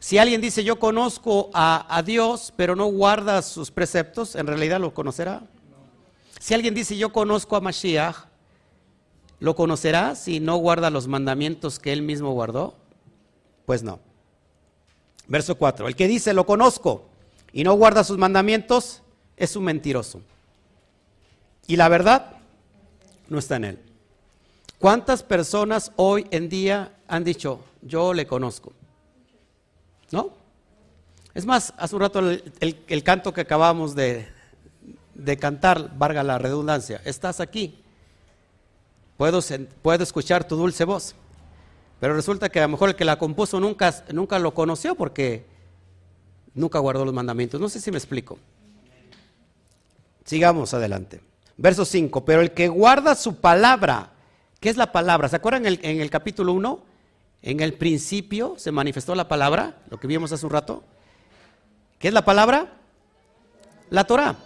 Si 0.00 0.16
alguien 0.16 0.40
dice 0.40 0.62
yo 0.64 0.78
conozco 0.78 1.50
a, 1.52 2.02
Dios, 2.06 2.52
pero 2.56 2.76
no 2.76 2.86
guarda 2.86 3.42
sus 3.42 3.70
preceptos, 3.70 4.36
en 4.36 4.46
realidad 4.46 4.80
lo 4.80 4.94
conocerá. 4.94 5.42
Si 6.38 6.54
alguien 6.54 6.74
dice 6.74 6.96
yo 6.96 7.12
conozco 7.12 7.56
a 7.56 7.60
Mashiach, 7.60 8.16
¿lo 9.40 9.56
conocerá 9.56 10.14
si 10.14 10.38
no 10.38 10.56
guarda 10.56 10.90
los 10.90 11.08
mandamientos 11.08 11.78
que 11.80 11.92
él 11.92 12.02
mismo 12.02 12.30
guardó? 12.32 12.76
Pues 13.66 13.82
no. 13.82 13.98
Verso 15.26 15.56
4. 15.56 15.88
El 15.88 15.96
que 15.96 16.06
dice 16.06 16.32
lo 16.32 16.46
conozco 16.46 17.08
y 17.52 17.64
no 17.64 17.74
guarda 17.74 18.04
sus 18.04 18.16
mandamientos 18.16 19.02
es 19.36 19.56
un 19.56 19.64
mentiroso. 19.64 20.22
Y 21.66 21.74
la 21.74 21.88
verdad 21.88 22.36
no 23.28 23.38
está 23.38 23.56
en 23.56 23.64
él. 23.64 23.85
¿Cuántas 24.78 25.22
personas 25.22 25.92
hoy 25.96 26.26
en 26.30 26.48
día 26.48 26.92
han 27.08 27.24
dicho, 27.24 27.60
yo 27.82 28.12
le 28.12 28.26
conozco? 28.26 28.72
¿No? 30.10 30.30
Es 31.34 31.44
más, 31.46 31.74
hace 31.76 31.94
un 31.94 32.00
rato 32.02 32.20
el, 32.20 33.02
canto 33.02 33.32
que 33.32 33.42
acabamos 33.42 33.94
de, 33.94 34.28
cantar, 35.38 35.96
valga 35.96 36.22
la 36.22 36.38
redundancia, 36.38 37.00
estás 37.04 37.40
aquí, 37.40 37.82
puedo, 39.16 39.40
puedo 39.82 40.02
escuchar 40.02 40.48
tu 40.48 40.56
dulce 40.56 40.84
voz, 40.84 41.14
pero 42.00 42.14
resulta 42.14 42.48
que 42.48 42.60
a 42.60 42.62
lo 42.62 42.68
mejor 42.70 42.90
el 42.90 42.96
que 42.96 43.04
la 43.04 43.18
compuso 43.18 43.60
nunca, 43.60 44.04
nunca 44.12 44.38
lo 44.38 44.54
conoció 44.54 44.94
porque 44.94 45.46
nunca 46.54 46.78
guardó 46.78 47.04
los 47.04 47.14
mandamientos. 47.14 47.60
No 47.60 47.68
sé 47.68 47.80
si 47.80 47.90
me 47.90 47.98
explico. 47.98 48.38
Sigamos 50.24 50.74
adelante. 50.74 51.20
Verso 51.56 51.84
5, 51.84 52.24
pero 52.24 52.42
el 52.42 52.52
que 52.52 52.68
guarda 52.68 53.14
su 53.14 53.36
palabra, 53.36 54.10
¿Qué 54.60 54.68
es 54.68 54.76
la 54.76 54.92
palabra? 54.92 55.28
¿Se 55.28 55.36
acuerdan 55.36 55.66
en 55.66 56.00
el, 56.00 56.10
capítulo 56.10 56.52
1? 56.52 56.80
En 57.42 57.60
el 57.60 57.74
principio 57.74 58.54
se 58.56 58.72
manifestó 58.72 59.14
la 59.14 59.28
palabra, 59.28 59.78
lo 59.90 60.00
que 60.00 60.06
vimos 60.06 60.32
hace 60.32 60.46
un 60.46 60.52
rato. 60.52 60.82
¿Qué 61.98 62.08
es 62.08 62.14
la 62.14 62.24
palabra? 62.24 62.72
La 63.90 64.04
Torah. 64.04 64.36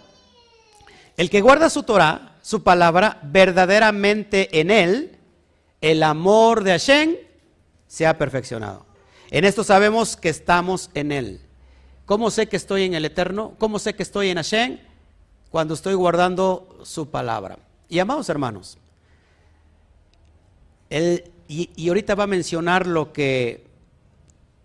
El 1.17 1.29
que 1.29 1.41
guarda 1.41 1.69
su 1.69 1.83
Torah, 1.83 2.35
su 2.41 2.63
palabra, 2.63 3.19
verdaderamente 3.23 4.59
en 4.59 4.71
él, 4.71 5.17
el 5.79 6.03
amor 6.03 6.63
de 6.63 6.71
Hashem 6.71 7.15
se 7.87 8.05
ha 8.05 8.17
perfeccionado. 8.17 8.85
En 9.29 9.45
esto 9.45 9.63
sabemos 9.63 10.17
que 10.17 10.29
estamos 10.29 10.89
en 10.93 11.11
él. 11.11 11.41
¿Cómo 12.05 12.29
sé 12.31 12.47
que 12.47 12.57
estoy 12.57 12.83
en 12.83 12.93
el 12.93 13.05
Eterno? 13.05 13.55
¿Cómo 13.57 13.79
sé 13.79 13.95
que 13.95 14.03
estoy 14.03 14.29
en 14.29 14.37
Hashem? 14.37 14.79
Cuando 15.49 15.73
estoy 15.73 15.93
guardando 15.93 16.79
su 16.83 17.09
palabra. 17.09 17.57
Y 17.87 17.99
amados 17.99 18.29
hermanos, 18.29 18.77
y, 21.47 21.87
ahorita 21.87 22.15
va 22.15 22.25
a 22.25 22.27
mencionar 22.27 22.85
lo 22.85 23.13
que 23.13 23.65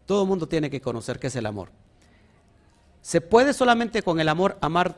todo 0.06 0.22
el 0.22 0.28
mundo 0.28 0.48
tiene 0.48 0.70
que 0.70 0.80
conocer, 0.80 1.18
que 1.18 1.28
es 1.28 1.36
el 1.36 1.46
amor. 1.46 1.70
¿Se 3.00 3.20
puede 3.20 3.52
solamente 3.52 4.02
con 4.02 4.18
el 4.18 4.28
amor 4.28 4.58
amar, 4.60 4.96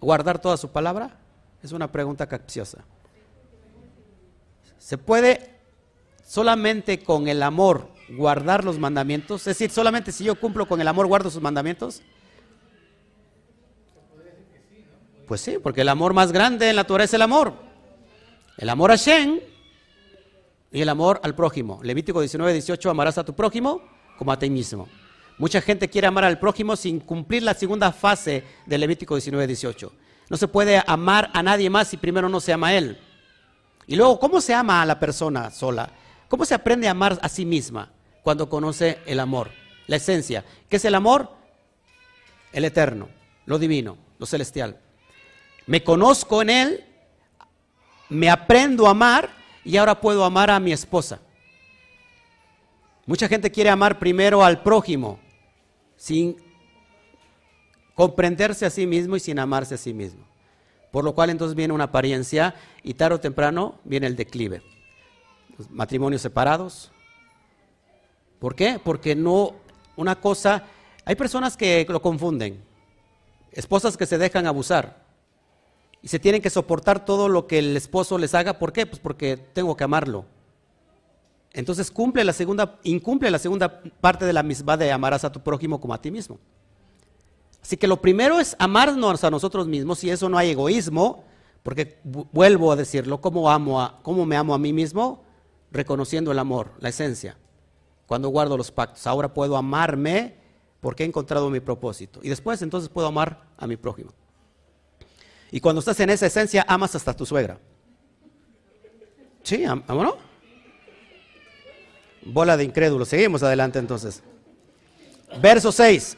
guardar 0.00 0.38
toda 0.38 0.56
su 0.56 0.70
palabra? 0.70 1.16
Es 1.62 1.72
una 1.72 1.90
pregunta 1.90 2.26
capciosa. 2.26 2.84
¿Se 4.78 4.98
puede 4.98 5.50
solamente 6.22 7.02
con 7.02 7.26
el 7.28 7.42
amor 7.42 7.88
guardar 8.10 8.62
los 8.62 8.78
mandamientos? 8.78 9.40
Es 9.42 9.58
decir, 9.58 9.70
solamente 9.70 10.12
si 10.12 10.24
yo 10.24 10.38
cumplo 10.38 10.68
con 10.68 10.80
el 10.80 10.88
amor 10.88 11.06
guardo 11.06 11.30
sus 11.30 11.42
mandamientos. 11.42 12.02
Pues 15.26 15.40
sí, 15.40 15.56
porque 15.62 15.80
el 15.80 15.88
amor 15.88 16.12
más 16.12 16.32
grande 16.32 16.68
en 16.68 16.76
la 16.76 16.84
Torah 16.84 17.04
es 17.04 17.14
el 17.14 17.22
amor. 17.22 17.54
El 18.58 18.68
amor 18.68 18.92
a 18.92 18.96
Shen 18.96 19.55
y 20.72 20.82
el 20.82 20.88
amor 20.88 21.20
al 21.22 21.34
prójimo. 21.34 21.80
Levítico 21.82 22.20
19, 22.20 22.52
18, 22.52 22.90
amarás 22.90 23.18
a 23.18 23.24
tu 23.24 23.34
prójimo 23.34 23.82
como 24.18 24.32
a 24.32 24.38
ti 24.38 24.50
mismo. 24.50 24.88
Mucha 25.38 25.60
gente 25.60 25.88
quiere 25.88 26.06
amar 26.06 26.24
al 26.24 26.38
prójimo 26.38 26.76
sin 26.76 27.00
cumplir 27.00 27.42
la 27.42 27.54
segunda 27.54 27.92
fase 27.92 28.44
de 28.64 28.78
Levítico 28.78 29.14
19, 29.14 29.46
18. 29.46 29.92
No 30.28 30.36
se 30.36 30.48
puede 30.48 30.82
amar 30.86 31.30
a 31.34 31.42
nadie 31.42 31.70
más 31.70 31.88
si 31.88 31.96
primero 31.96 32.28
no 32.28 32.40
se 32.40 32.52
ama 32.52 32.68
a 32.68 32.74
él. 32.74 32.98
Y 33.86 33.96
luego, 33.96 34.18
¿cómo 34.18 34.40
se 34.40 34.54
ama 34.54 34.82
a 34.82 34.86
la 34.86 34.98
persona 34.98 35.50
sola? 35.50 35.90
¿Cómo 36.28 36.44
se 36.44 36.54
aprende 36.54 36.88
a 36.88 36.92
amar 36.92 37.18
a 37.22 37.28
sí 37.28 37.44
misma 37.44 37.92
cuando 38.22 38.48
conoce 38.48 38.98
el 39.06 39.20
amor? 39.20 39.50
La 39.86 39.96
esencia. 39.96 40.44
¿Qué 40.68 40.76
es 40.76 40.84
el 40.84 40.94
amor? 40.94 41.30
El 42.52 42.64
eterno, 42.64 43.08
lo 43.44 43.58
divino, 43.58 43.98
lo 44.18 44.26
celestial. 44.26 44.80
Me 45.66 45.84
conozco 45.84 46.42
en 46.42 46.50
Él, 46.50 46.84
me 48.08 48.30
aprendo 48.30 48.86
a 48.86 48.90
amar 48.90 49.30
y 49.66 49.76
ahora 49.76 50.00
puedo 50.00 50.24
amar 50.24 50.48
a 50.48 50.60
mi 50.60 50.72
esposa. 50.72 51.18
Mucha 53.04 53.26
gente 53.26 53.50
quiere 53.50 53.68
amar 53.68 53.98
primero 53.98 54.44
al 54.44 54.62
prójimo 54.62 55.18
sin 55.96 56.36
comprenderse 57.96 58.64
a 58.64 58.70
sí 58.70 58.86
mismo 58.86 59.16
y 59.16 59.20
sin 59.20 59.40
amarse 59.40 59.74
a 59.74 59.78
sí 59.78 59.92
mismo. 59.92 60.24
Por 60.92 61.04
lo 61.04 61.16
cual 61.16 61.30
entonces 61.30 61.56
viene 61.56 61.74
una 61.74 61.84
apariencia 61.84 62.54
y 62.84 62.94
tarde 62.94 63.16
o 63.16 63.20
temprano 63.20 63.80
viene 63.82 64.06
el 64.06 64.14
declive. 64.14 64.62
matrimonios 65.70 66.22
separados. 66.22 66.92
¿Por 68.38 68.54
qué? 68.54 68.80
Porque 68.82 69.16
no, 69.16 69.56
una 69.96 70.20
cosa, 70.20 70.62
hay 71.04 71.16
personas 71.16 71.56
que 71.56 71.84
lo 71.88 72.00
confunden, 72.00 72.62
esposas 73.50 73.96
que 73.96 74.06
se 74.06 74.16
dejan 74.16 74.46
abusar 74.46 75.05
y 76.06 76.08
se 76.08 76.20
tienen 76.20 76.40
que 76.40 76.50
soportar 76.50 77.04
todo 77.04 77.28
lo 77.28 77.48
que 77.48 77.58
el 77.58 77.76
esposo 77.76 78.16
les 78.16 78.32
haga. 78.32 78.60
¿Por 78.60 78.72
qué? 78.72 78.86
Pues 78.86 79.00
porque 79.00 79.36
tengo 79.36 79.76
que 79.76 79.82
amarlo. 79.82 80.24
Entonces 81.52 81.90
cumple 81.90 82.22
la 82.22 82.32
segunda, 82.32 82.78
incumple 82.84 83.28
la 83.28 83.40
segunda 83.40 83.82
parte 84.00 84.24
de 84.24 84.32
la 84.32 84.44
misma 84.44 84.76
de 84.76 84.92
amarás 84.92 85.24
a 85.24 85.32
tu 85.32 85.40
prójimo 85.40 85.80
como 85.80 85.94
a 85.94 86.00
ti 86.00 86.12
mismo. 86.12 86.38
Así 87.60 87.76
que 87.76 87.88
lo 87.88 88.00
primero 88.00 88.38
es 88.38 88.54
amarnos 88.60 89.24
a 89.24 89.32
nosotros 89.32 89.66
mismos 89.66 90.04
y 90.04 90.10
eso 90.10 90.28
no 90.28 90.38
hay 90.38 90.50
egoísmo, 90.50 91.24
porque 91.64 91.98
vuelvo 92.04 92.70
a 92.70 92.76
decirlo, 92.76 93.20
¿cómo, 93.20 93.50
amo 93.50 93.82
a, 93.82 93.98
¿cómo 94.02 94.24
me 94.24 94.36
amo 94.36 94.54
a 94.54 94.58
mí 94.58 94.72
mismo? 94.72 95.24
Reconociendo 95.72 96.30
el 96.30 96.38
amor, 96.38 96.70
la 96.78 96.90
esencia. 96.90 97.36
Cuando 98.06 98.28
guardo 98.28 98.56
los 98.56 98.70
pactos, 98.70 99.08
ahora 99.08 99.34
puedo 99.34 99.56
amarme 99.56 100.36
porque 100.80 101.02
he 101.02 101.06
encontrado 101.06 101.50
mi 101.50 101.58
propósito. 101.58 102.20
Y 102.22 102.28
después 102.28 102.62
entonces 102.62 102.90
puedo 102.90 103.08
amar 103.08 103.48
a 103.58 103.66
mi 103.66 103.76
prójimo. 103.76 104.12
Y 105.50 105.60
cuando 105.60 105.80
estás 105.80 105.98
en 106.00 106.10
esa 106.10 106.26
esencia, 106.26 106.64
amas 106.68 106.94
hasta 106.94 107.14
tu 107.14 107.24
suegra. 107.24 107.58
Sí, 109.42 109.64
¿no? 109.64 110.16
Bola 112.22 112.56
de 112.56 112.64
incrédulos. 112.64 113.08
Seguimos 113.08 113.42
adelante 113.42 113.78
entonces. 113.78 114.22
Verso 115.40 115.70
6. 115.70 116.16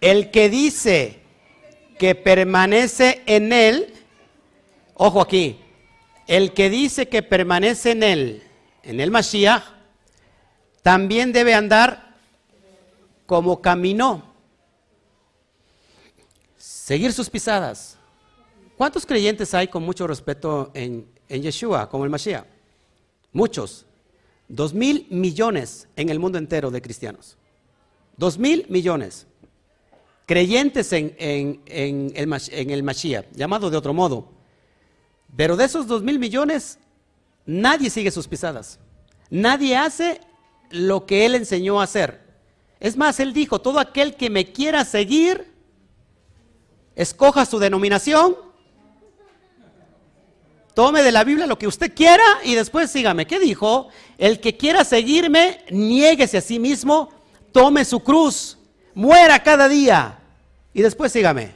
El 0.00 0.30
que 0.30 0.48
dice 0.48 1.20
que 1.98 2.14
permanece 2.14 3.22
en 3.26 3.52
él, 3.52 3.92
ojo 4.94 5.20
aquí, 5.20 5.60
el 6.26 6.54
que 6.54 6.70
dice 6.70 7.08
que 7.08 7.22
permanece 7.22 7.90
en 7.90 8.02
él, 8.02 8.42
en 8.84 9.00
el 9.00 9.10
Mashiach, 9.10 9.64
también 10.82 11.32
debe 11.32 11.54
andar 11.54 12.14
como 13.26 13.60
caminó. 13.60 14.32
Seguir 16.56 17.12
sus 17.12 17.28
pisadas. 17.28 17.98
¿Cuántos 18.80 19.04
creyentes 19.04 19.52
hay 19.52 19.68
con 19.68 19.82
mucho 19.82 20.06
respeto 20.06 20.70
en, 20.72 21.06
en 21.28 21.42
Yeshua, 21.42 21.90
como 21.90 22.04
el 22.04 22.08
Mashiach? 22.08 22.46
Muchos. 23.30 23.84
Dos 24.48 24.72
mil 24.72 25.06
millones 25.10 25.86
en 25.96 26.08
el 26.08 26.18
mundo 26.18 26.38
entero 26.38 26.70
de 26.70 26.80
cristianos. 26.80 27.36
Dos 28.16 28.38
mil 28.38 28.64
millones. 28.70 29.26
Creyentes 30.24 30.94
en, 30.94 31.14
el, 31.18 31.60
en 31.66 32.70
el 32.70 32.82
Mashiach, 32.82 33.26
llamado 33.34 33.68
de 33.68 33.76
otro 33.76 33.92
modo. 33.92 34.32
Pero 35.36 35.58
de 35.58 35.66
esos 35.66 35.86
dos 35.86 36.02
mil 36.02 36.18
millones, 36.18 36.78
nadie 37.44 37.90
sigue 37.90 38.10
sus 38.10 38.28
pisadas. 38.28 38.78
Nadie 39.28 39.76
hace 39.76 40.22
lo 40.70 41.04
que 41.04 41.26
él 41.26 41.34
enseñó 41.34 41.82
a 41.82 41.84
hacer. 41.84 42.22
Es 42.80 42.96
más, 42.96 43.20
él 43.20 43.34
dijo, 43.34 43.60
todo 43.60 43.78
aquel 43.78 44.16
que 44.16 44.30
me 44.30 44.50
quiera 44.52 44.86
seguir, 44.86 45.52
escoja 46.96 47.44
su 47.44 47.58
denominación 47.58 48.48
Tome 50.74 51.02
de 51.02 51.12
la 51.12 51.24
Biblia 51.24 51.46
lo 51.46 51.58
que 51.58 51.66
usted 51.66 51.94
quiera 51.94 52.24
y 52.44 52.54
después 52.54 52.90
sígame. 52.90 53.26
¿Qué 53.26 53.38
dijo? 53.40 53.88
El 54.18 54.40
que 54.40 54.56
quiera 54.56 54.84
seguirme, 54.84 55.64
niéguese 55.70 56.38
a 56.38 56.40
sí 56.40 56.58
mismo, 56.58 57.12
tome 57.52 57.84
su 57.84 58.00
cruz, 58.00 58.56
muera 58.94 59.42
cada 59.42 59.68
día 59.68 60.18
y 60.72 60.82
después 60.82 61.12
sígame. 61.12 61.52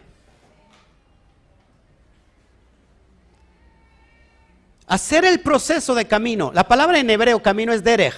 Hacer 4.86 5.24
el 5.24 5.40
proceso 5.40 5.94
de 5.94 6.06
camino. 6.06 6.50
La 6.52 6.68
palabra 6.68 6.98
en 6.98 7.08
hebreo 7.08 7.42
camino 7.42 7.72
es 7.72 7.82
derech. 7.82 8.14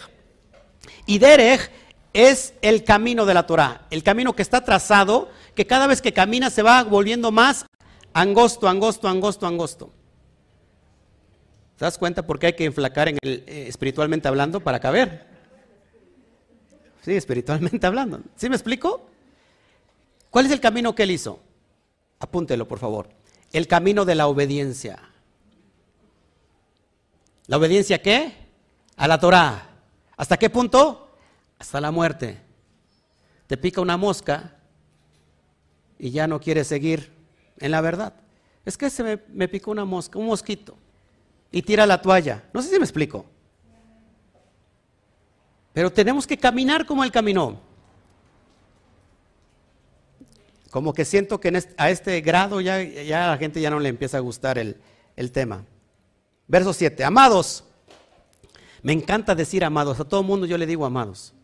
Y 1.06 1.18
derech 1.18 1.70
es 2.12 2.54
el 2.62 2.82
camino 2.82 3.26
de 3.26 3.34
la 3.34 3.46
Torah, 3.46 3.86
el 3.90 4.02
camino 4.02 4.34
que 4.34 4.42
está 4.42 4.64
trazado, 4.64 5.30
que 5.54 5.66
cada 5.66 5.86
vez 5.86 6.00
que 6.00 6.12
camina 6.12 6.50
se 6.50 6.62
va 6.62 6.82
volviendo 6.82 7.30
más 7.30 7.66
angosto, 8.14 8.68
angosto, 8.68 9.06
angosto, 9.06 9.46
angosto. 9.46 9.92
¿Te 11.76 11.84
das 11.84 11.98
cuenta 11.98 12.26
por 12.26 12.38
qué 12.38 12.46
hay 12.46 12.52
que 12.54 12.64
enflacar 12.64 13.08
en 13.08 13.18
el, 13.20 13.44
eh, 13.46 13.66
espiritualmente 13.68 14.28
hablando 14.28 14.60
para 14.60 14.80
caber? 14.80 15.26
Sí, 17.02 17.12
espiritualmente 17.12 17.86
hablando. 17.86 18.20
¿Sí 18.34 18.48
me 18.48 18.56
explico? 18.56 19.06
¿Cuál 20.30 20.46
es 20.46 20.52
el 20.52 20.60
camino 20.60 20.94
que 20.94 21.02
él 21.02 21.10
hizo? 21.10 21.38
Apúntelo, 22.18 22.66
por 22.66 22.78
favor. 22.78 23.10
El 23.52 23.66
camino 23.68 24.06
de 24.06 24.14
la 24.14 24.26
obediencia. 24.26 24.98
¿La 27.46 27.58
obediencia 27.58 28.00
qué? 28.00 28.32
A 28.96 29.06
la 29.06 29.20
Torah. 29.20 29.68
¿Hasta 30.16 30.38
qué 30.38 30.48
punto? 30.48 31.10
Hasta 31.58 31.80
la 31.80 31.90
muerte. 31.90 32.40
Te 33.46 33.58
pica 33.58 33.82
una 33.82 33.98
mosca 33.98 34.56
y 35.98 36.10
ya 36.10 36.26
no 36.26 36.40
quieres 36.40 36.68
seguir 36.68 37.12
en 37.58 37.70
la 37.70 37.82
verdad. 37.82 38.14
Es 38.64 38.78
que 38.78 38.88
se 38.88 39.02
me, 39.04 39.20
me 39.28 39.46
picó 39.46 39.70
una 39.70 39.84
mosca, 39.84 40.18
un 40.18 40.26
mosquito 40.26 40.76
y 41.50 41.62
tira 41.62 41.86
la 41.86 42.00
toalla. 42.00 42.44
No 42.52 42.62
sé 42.62 42.70
si 42.70 42.78
me 42.78 42.84
explico. 42.84 43.24
Pero 45.72 45.92
tenemos 45.92 46.26
que 46.26 46.38
caminar 46.38 46.86
como 46.86 47.04
él 47.04 47.12
caminó. 47.12 47.60
Como 50.70 50.92
que 50.92 51.04
siento 51.04 51.38
que 51.38 51.62
a 51.76 51.90
este 51.90 52.20
grado 52.20 52.60
ya, 52.60 52.78
la 52.78 53.36
gente 53.38 53.60
ya 53.60 53.70
no 53.70 53.78
le 53.78 53.88
empieza 53.88 54.16
a 54.16 54.20
gustar 54.20 54.58
el, 54.58 54.76
tema. 55.32 55.64
Verso 56.48 56.72
7. 56.72 57.04
Amados. 57.04 57.64
Me 58.82 58.92
encanta 58.92 59.34
decir 59.34 59.64
amados. 59.64 60.00
A 60.00 60.04
todo 60.04 60.22
mundo 60.22 60.46
yo 60.46 60.56
le 60.56 60.66
digo 60.66 60.86
amados. 60.86 61.34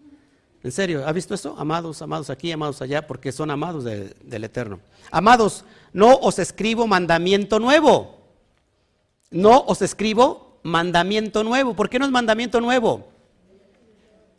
En 0.63 0.73
serio, 0.73 1.07
¿ha 1.07 1.13
visto 1.13 1.35
eso? 1.35 1.55
Amados, 1.59 2.01
amados 2.03 2.31
aquí, 2.31 2.53
amados 2.53 2.81
allá, 2.81 3.07
porque 3.07 3.33
son 3.33 3.51
amados 3.51 3.85
del 3.85 4.45
Eterno. 4.45 4.81
Amados, 5.11 5.65
no 5.93 6.15
os 6.17 6.39
escribo 6.39 6.87
mandamiento 6.87 7.59
nuevo 7.59 8.22
no 9.33 9.65
os 9.67 9.83
escribo 9.83 10.61
mandamiento 10.63 11.43
nuevo. 11.43 11.75
¿Por 11.75 11.89
qué 11.89 11.99
no 11.99 12.05
es 12.05 12.11
mandamiento 12.11 12.61
nuevo? 12.61 13.09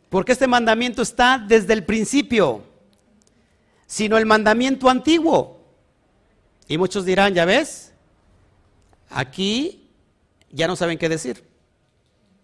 Porque 0.08 0.32
este 0.32 0.46
mandamiento 0.46 1.02
está 1.02 1.38
desde 1.38 1.72
el 1.72 1.84
principio, 1.84 2.62
sino 3.86 4.16
el 4.16 4.26
mandamiento 4.26 4.88
antiguo. 4.88 5.60
Y 6.68 6.78
muchos 6.78 7.04
dirán, 7.04 7.34
ya 7.34 7.44
ves, 7.44 7.92
aquí 9.10 9.90
ya 10.50 10.68
no 10.68 10.76
saben 10.76 10.98
qué 10.98 11.08
decir, 11.08 11.44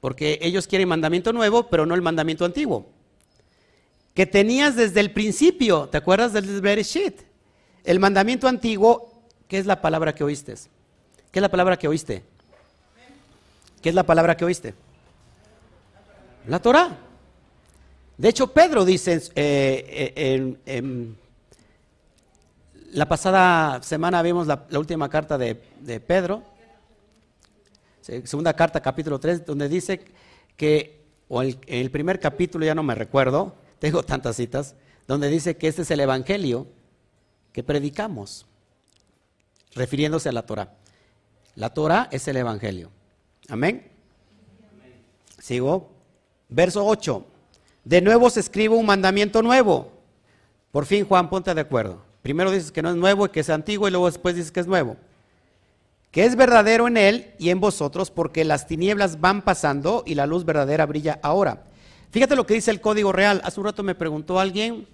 porque 0.01 0.39
ellos 0.43 0.67
quieren 0.67 0.89
mandamiento 0.89 1.33
nuevo, 1.33 1.69
pero 1.69 1.87
no 1.87 1.95
el 1.95 2.03
mandamiento 2.03 2.45
antiguo. 2.45 2.87
Que 4.15 4.27
tenías 4.27 4.75
desde 4.75 5.01
el 5.01 5.13
principio, 5.13 5.89
¿te 5.89 5.97
acuerdas 5.97 6.33
del 6.33 6.61
Bereshit? 6.61 7.21
El 7.85 8.01
mandamiento 8.01 8.49
antiguo, 8.49 9.23
¿qué 9.47 9.59
es 9.59 9.67
la 9.67 9.81
palabra 9.81 10.15
que 10.15 10.25
oíste? 10.25 10.55
¿Qué 11.31 11.39
es 11.39 11.43
la 11.43 11.49
palabra 11.49 11.79
que 11.79 11.87
oíste? 11.87 12.25
¿Qué 13.83 13.89
es 13.89 13.95
la 13.95 14.05
palabra 14.05 14.37
que 14.37 14.45
oíste? 14.45 14.75
La 16.47 16.61
Torah. 16.61 16.99
De 18.19 18.29
hecho, 18.29 18.53
Pedro 18.53 18.85
dice, 18.85 19.23
eh, 19.35 20.59
en, 20.67 21.17
la 22.93 23.09
pasada 23.09 23.83
semana 23.83 24.21
vimos 24.21 24.47
la, 24.47 24.67
última 24.73 25.09
carta 25.09 25.39
de, 25.39 25.55
Pedro, 26.07 26.43
segunda 28.03 28.53
carta, 28.53 28.81
capítulo 28.81 29.19
3, 29.19 29.47
donde 29.47 29.71
dice 29.71 30.05
que, 30.57 31.01
o 31.29 31.43
en 31.43 31.59
el 31.67 31.91
primer 31.91 32.21
capítulo, 32.21 32.67
ya 32.67 32.75
no 32.75 32.83
me 32.83 32.95
recuerdo, 32.95 33.55
tengo 33.79 34.03
tantas 34.03 34.37
citas, 34.37 34.75
donde 35.07 35.29
dice 35.29 35.57
que 35.57 35.69
este 35.69 35.83
es 35.83 35.91
el 35.91 36.01
Evangelio 36.01 36.67
que 37.53 37.63
predicamos, 37.63 38.47
refiriéndose 39.75 40.29
a 40.29 40.33
la 40.33 40.43
Torah. 40.45 40.75
La 41.55 41.73
Torah 41.73 42.09
es 42.11 42.29
el 42.29 42.37
Evangelio. 42.37 42.91
Amén. 43.51 43.91
Sigo. 45.39 45.91
Verso 46.49 46.87
8. 46.87 47.27
De 47.85 48.01
nuevo 48.01 48.31
se 48.31 48.41
escribe 48.41 48.75
un 48.75 48.87
mandamiento 48.87 49.43
nuevo. 49.43 49.91
Por 50.71 50.87
fin, 50.87 51.05
Juan, 51.05 51.29
ponte 51.29 51.55
de 51.55 51.61
acuerdo. 51.61 52.03
Primero 52.23 52.51
dices 52.51 52.71
que 52.71 52.83
no 52.83 52.91
es 52.91 52.97
nuevo 52.97 53.27
y 53.27 53.31
que 53.31 53.41
es 53.41 53.51
antiguo 53.51 53.89
y 53.89 53.91
luego 53.91 54.07
después 54.07 54.35
dices 54.35 54.53
que 54.53 54.61
es 54.61 54.67
nuevo. 54.67 54.97
Que 56.11 56.25
es 56.25 56.37
verdadero 56.37 56.87
en 56.87 56.97
él 56.97 57.35
y 57.39 57.51
en 57.51 57.61
vosotros 57.61 58.11
porque 58.11 58.45
las 58.45 58.67
tinieblas 58.67 59.21
van 59.21 59.43
pasando 59.43 60.03
y 60.07 60.15
la 60.15 60.27
luz 60.27 60.45
verdadera 60.45 60.87
brilla 60.87 61.19
ahora. 61.23 61.65
Fíjate 62.11 62.37
lo 62.37 62.47
que 62.47 62.55
dice 62.55 62.71
el 62.71 62.81
código 62.81 63.13
real. 63.13 63.41
Hace 63.45 63.61
un 63.61 63.67
rato 63.67 63.83
me 63.83 63.95
preguntó 63.95 64.39
alguien 64.39 64.87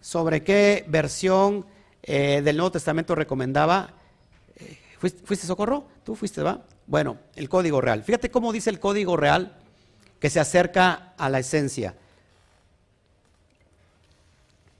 sobre 0.00 0.42
qué 0.42 0.84
versión 0.88 1.66
eh, 2.02 2.40
del 2.42 2.56
Nuevo 2.56 2.72
Testamento 2.72 3.14
recomendaba. 3.14 3.94
Eh, 4.56 4.78
¿Fuiste, 4.98 5.46
socorro? 5.46 5.84
¿Tú 6.04 6.14
fuiste, 6.14 6.42
va? 6.42 6.62
Bueno, 6.88 7.18
el 7.36 7.50
código 7.50 7.82
real. 7.82 8.02
Fíjate 8.02 8.30
cómo 8.30 8.50
dice 8.50 8.70
el 8.70 8.80
código 8.80 9.16
real 9.16 9.52
que 10.18 10.30
se 10.30 10.40
acerca 10.40 11.12
a 11.18 11.28
la 11.28 11.38
esencia. 11.38 11.94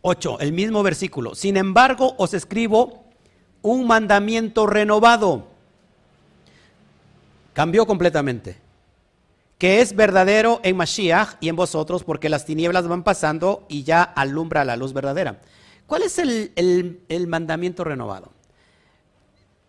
8, 0.01 0.40
el 0.40 0.55
mismo 0.55 0.83
versículo. 0.83 1.35
Sin 1.35 1.59
embargo, 1.59 2.14
os 2.16 2.33
escribo 2.33 3.05
un 3.61 3.87
mandamiento 3.87 4.66
renovado. 4.66 5.49
Cambió 7.53 7.87
completamente. 7.87 8.57
Que 9.59 9.83
es 9.83 9.94
verdadero 9.94 10.61
en 10.62 10.79
Mashiach 10.79 11.37
y 11.40 11.51
en 11.51 11.57
vosotros, 11.57 12.05
porque 12.05 12.31
las 12.31 12.47
tinieblas 12.47 12.88
van 12.88 13.03
pasando 13.03 13.66
y 13.68 13.83
ya 13.83 14.03
alumbra 14.03 14.64
la 14.64 14.77
luz 14.77 14.94
verdadera. 14.94 15.40
¿Cuál 15.87 16.05
es 16.05 16.18
el, 16.18 16.53
el 16.57 17.27
mandamiento 17.27 17.85
renovado? 17.85 18.33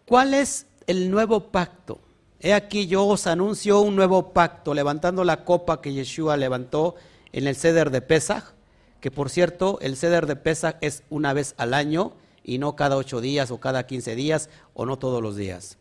¿Cuál 0.06 0.34
es 0.36 0.68
el 0.88 1.12
nuevo 1.12 1.52
pacto? 1.52 2.00
He 2.42 2.54
aquí 2.54 2.88
yo 2.88 3.06
os 3.06 3.28
anuncio 3.28 3.82
un 3.82 3.96
nuevo 3.96 4.32
pacto, 4.32 4.74
levantando 4.74 5.24
la 5.24 5.44
copa 5.44 5.82
que 5.82 5.94
Yeshua 5.94 6.38
levantó 6.38 6.96
en 7.34 7.48
el 7.48 7.56
ceder 7.56 7.90
de 7.90 8.02
Pesach, 8.02 8.54
que 9.02 9.12
por 9.12 9.30
cierto, 9.30 9.78
el 9.82 9.98
ceder 9.98 10.26
de 10.26 10.36
Pesach 10.36 10.78
es 10.82 11.04
una 11.10 11.34
vez 11.34 11.54
al 11.58 11.74
año 11.74 12.14
y 12.44 12.58
no 12.58 12.76
cada 12.76 12.96
ocho 12.96 13.20
días 13.20 13.52
o 13.52 13.60
cada 13.60 13.86
quince 13.86 14.16
días 14.16 14.50
o 14.74 14.86
no 14.86 14.98
todos 14.98 15.22
los 15.22 15.36
días. 15.36 15.78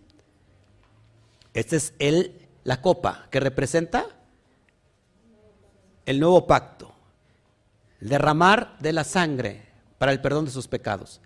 Esta 1.55 1.77
es 1.77 1.95
el, 1.99 2.49
la 2.65 2.83
copa 2.83 3.27
que 3.31 3.41
representa 3.41 4.07
el 6.07 6.21
nuevo 6.21 6.47
pacto, 6.47 6.93
el 8.01 8.09
derramar 8.09 8.77
de 8.79 8.93
la 8.93 9.05
sangre 9.05 9.67
para 9.99 10.11
el 10.13 10.21
perdón 10.21 10.45
de 10.45 10.51
sus 10.51 10.69
pecados. 10.69 11.21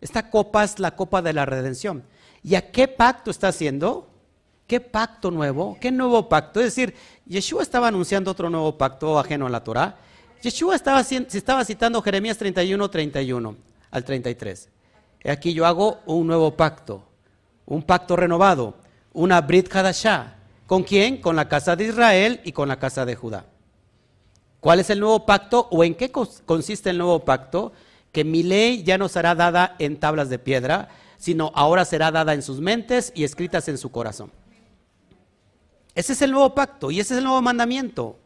Esta 0.00 0.30
copa 0.30 0.64
es 0.64 0.78
la 0.78 0.96
copa 0.96 1.22
de 1.22 1.32
la 1.32 1.44
redención. 1.44 2.04
¿Y 2.42 2.54
a 2.54 2.70
qué 2.70 2.88
pacto 2.88 3.30
está 3.30 3.48
haciendo? 3.48 4.08
¿Qué 4.68 4.80
pacto 4.80 5.30
nuevo? 5.30 5.78
¿Qué 5.80 5.90
nuevo 5.90 6.28
pacto? 6.28 6.60
Es 6.60 6.66
decir, 6.66 6.94
Yeshua 7.24 7.62
estaba 7.62 7.88
anunciando 7.88 8.30
otro 8.30 8.50
nuevo 8.50 8.76
pacto 8.76 9.18
ajeno 9.18 9.46
a 9.46 9.50
la 9.50 9.64
Torah. 9.64 9.96
Yeshua 10.42 10.76
estaba, 10.76 11.02
se 11.02 11.26
estaba 11.32 11.64
citando 11.64 12.02
Jeremías 12.02 12.36
31, 12.36 12.90
31 12.90 13.56
al 13.90 14.04
33. 14.04 14.68
Aquí 15.24 15.54
yo 15.54 15.64
hago 15.64 16.00
un 16.04 16.26
nuevo 16.26 16.54
pacto, 16.54 17.02
un 17.64 17.82
pacto 17.82 18.14
renovado, 18.14 18.74
una 19.14 19.40
Brit 19.40 19.74
Hadashah. 19.74 20.36
¿Con 20.66 20.82
quién? 20.82 21.22
Con 21.22 21.34
la 21.34 21.48
casa 21.48 21.74
de 21.74 21.86
Israel 21.86 22.42
y 22.44 22.52
con 22.52 22.68
la 22.68 22.78
casa 22.78 23.06
de 23.06 23.16
Judá. 23.16 23.46
¿Cuál 24.60 24.80
es 24.80 24.90
el 24.90 25.00
nuevo 25.00 25.24
pacto 25.24 25.66
o 25.70 25.82
en 25.82 25.94
qué 25.94 26.12
consiste 26.12 26.90
el 26.90 26.98
nuevo 26.98 27.24
pacto? 27.24 27.72
Que 28.12 28.22
mi 28.22 28.42
ley 28.42 28.82
ya 28.82 28.98
no 28.98 29.08
será 29.08 29.34
dada 29.34 29.76
en 29.78 29.98
tablas 29.98 30.28
de 30.28 30.38
piedra, 30.38 30.90
sino 31.16 31.52
ahora 31.54 31.86
será 31.86 32.10
dada 32.10 32.34
en 32.34 32.42
sus 32.42 32.60
mentes 32.60 33.12
y 33.14 33.24
escritas 33.24 33.66
en 33.68 33.78
su 33.78 33.90
corazón. 33.90 34.30
Ese 35.98 36.12
es 36.12 36.22
el 36.22 36.30
nuevo 36.30 36.54
pacto 36.54 36.92
y 36.92 37.00
ese 37.00 37.14
es 37.14 37.18
el 37.18 37.24
nuevo 37.24 37.42
mandamiento 37.42 38.20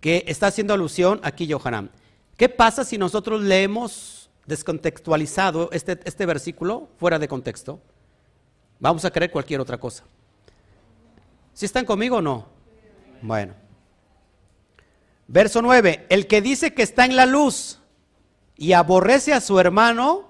que 0.00 0.22
está 0.28 0.46
haciendo 0.46 0.72
alusión 0.72 1.18
aquí 1.24 1.48
Yohanan. 1.48 1.90
¿Qué 2.36 2.48
pasa 2.48 2.84
si 2.84 2.96
nosotros 2.96 3.42
leemos 3.42 4.30
descontextualizado 4.46 5.68
este, 5.72 5.98
este 6.04 6.26
versículo 6.26 6.90
fuera 6.96 7.18
de 7.18 7.26
contexto? 7.26 7.80
Vamos 8.78 9.04
a 9.04 9.10
creer 9.10 9.32
cualquier 9.32 9.60
otra 9.60 9.78
cosa. 9.78 10.04
¿Si 11.54 11.66
están 11.66 11.84
conmigo 11.84 12.18
o 12.18 12.22
no? 12.22 12.46
Bueno. 13.20 13.54
Verso 15.26 15.60
9. 15.60 16.06
El 16.08 16.28
que 16.28 16.40
dice 16.40 16.72
que 16.72 16.84
está 16.84 17.04
en 17.04 17.16
la 17.16 17.26
luz 17.26 17.80
y 18.56 18.74
aborrece 18.74 19.32
a 19.32 19.40
su 19.40 19.58
hermano, 19.58 20.28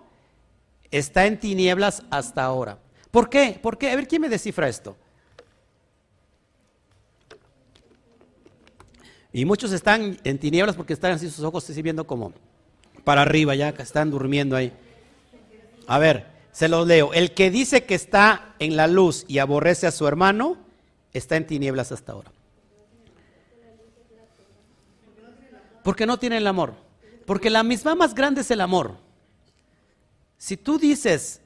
está 0.90 1.26
en 1.26 1.38
tinieblas 1.38 2.02
hasta 2.08 2.44
ahora. 2.44 2.78
¿Por 3.10 3.28
qué? 3.28 3.60
¿Por 3.62 3.76
qué? 3.76 3.90
A 3.90 3.96
ver, 3.96 4.08
¿quién 4.08 4.22
me 4.22 4.30
descifra 4.30 4.70
esto? 4.70 4.96
Y 9.34 9.46
muchos 9.46 9.72
están 9.72 10.16
en 10.22 10.38
tinieblas 10.38 10.76
porque 10.76 10.92
están 10.92 11.10
así 11.10 11.28
sus 11.28 11.44
ojos 11.44 11.68
así 11.68 11.82
viendo 11.82 12.06
como 12.06 12.32
para 13.02 13.22
arriba 13.22 13.56
ya, 13.56 13.74
que 13.74 13.82
están 13.82 14.08
durmiendo 14.08 14.54
ahí. 14.54 14.72
A 15.88 15.98
ver, 15.98 16.28
se 16.52 16.68
los 16.68 16.86
leo. 16.86 17.12
El 17.12 17.34
que 17.34 17.50
dice 17.50 17.84
que 17.84 17.96
está 17.96 18.54
en 18.60 18.76
la 18.76 18.86
luz 18.86 19.24
y 19.26 19.38
aborrece 19.38 19.88
a 19.88 19.90
su 19.90 20.06
hermano, 20.06 20.56
está 21.12 21.34
en 21.34 21.48
tinieblas 21.48 21.90
hasta 21.90 22.12
ahora. 22.12 22.30
Porque 25.82 26.06
no 26.06 26.16
tiene 26.16 26.36
el 26.36 26.46
amor. 26.46 26.74
Porque 27.26 27.50
la 27.50 27.64
misma 27.64 27.96
más 27.96 28.14
grande 28.14 28.42
es 28.42 28.52
el 28.52 28.60
amor. 28.60 28.94
Si 30.38 30.56
tú 30.56 30.78
dices 30.78 31.40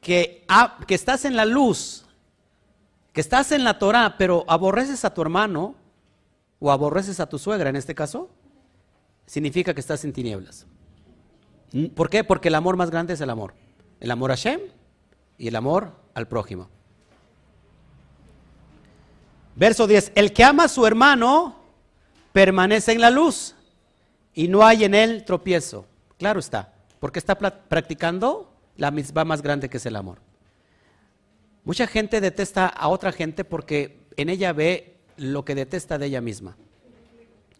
que, 0.00 0.44
que 0.88 0.94
estás 0.96 1.24
en 1.24 1.36
la 1.36 1.44
luz, 1.44 2.04
que 3.12 3.20
estás 3.20 3.52
en 3.52 3.62
la 3.62 3.78
Torah, 3.78 4.16
pero 4.18 4.44
aborreces 4.48 5.04
a 5.04 5.14
tu 5.14 5.22
hermano, 5.22 5.76
o 6.60 6.70
aborreces 6.70 7.18
a 7.18 7.28
tu 7.28 7.38
suegra 7.38 7.70
en 7.70 7.76
este 7.76 7.94
caso, 7.94 8.30
significa 9.26 9.74
que 9.74 9.80
estás 9.80 10.04
en 10.04 10.12
tinieblas. 10.12 10.66
¿Mm? 11.72 11.86
¿Por 11.86 12.10
qué? 12.10 12.22
Porque 12.22 12.48
el 12.48 12.54
amor 12.54 12.76
más 12.76 12.90
grande 12.90 13.14
es 13.14 13.20
el 13.20 13.30
amor. 13.30 13.54
El 13.98 14.10
amor 14.10 14.30
a 14.30 14.34
Shem 14.34 14.60
y 15.38 15.48
el 15.48 15.56
amor 15.56 15.92
al 16.14 16.28
prójimo. 16.28 16.68
Verso 19.56 19.86
10. 19.86 20.12
El 20.14 20.32
que 20.32 20.44
ama 20.44 20.64
a 20.64 20.68
su 20.68 20.86
hermano 20.86 21.56
permanece 22.32 22.92
en 22.92 23.00
la 23.00 23.10
luz 23.10 23.54
y 24.34 24.48
no 24.48 24.64
hay 24.64 24.84
en 24.84 24.94
él 24.94 25.24
tropiezo. 25.24 25.86
Claro 26.18 26.40
está, 26.40 26.74
porque 26.98 27.18
está 27.18 27.36
practicando 27.38 28.52
la 28.76 28.90
misma 28.90 29.24
más 29.24 29.42
grande 29.42 29.68
que 29.68 29.78
es 29.78 29.86
el 29.86 29.96
amor. 29.96 30.18
Mucha 31.64 31.86
gente 31.86 32.20
detesta 32.20 32.66
a 32.66 32.88
otra 32.88 33.12
gente 33.12 33.44
porque 33.44 34.00
en 34.16 34.28
ella 34.28 34.52
ve 34.52 34.89
lo 35.20 35.44
que 35.44 35.54
detesta 35.54 35.98
de 35.98 36.06
ella 36.06 36.20
misma. 36.20 36.56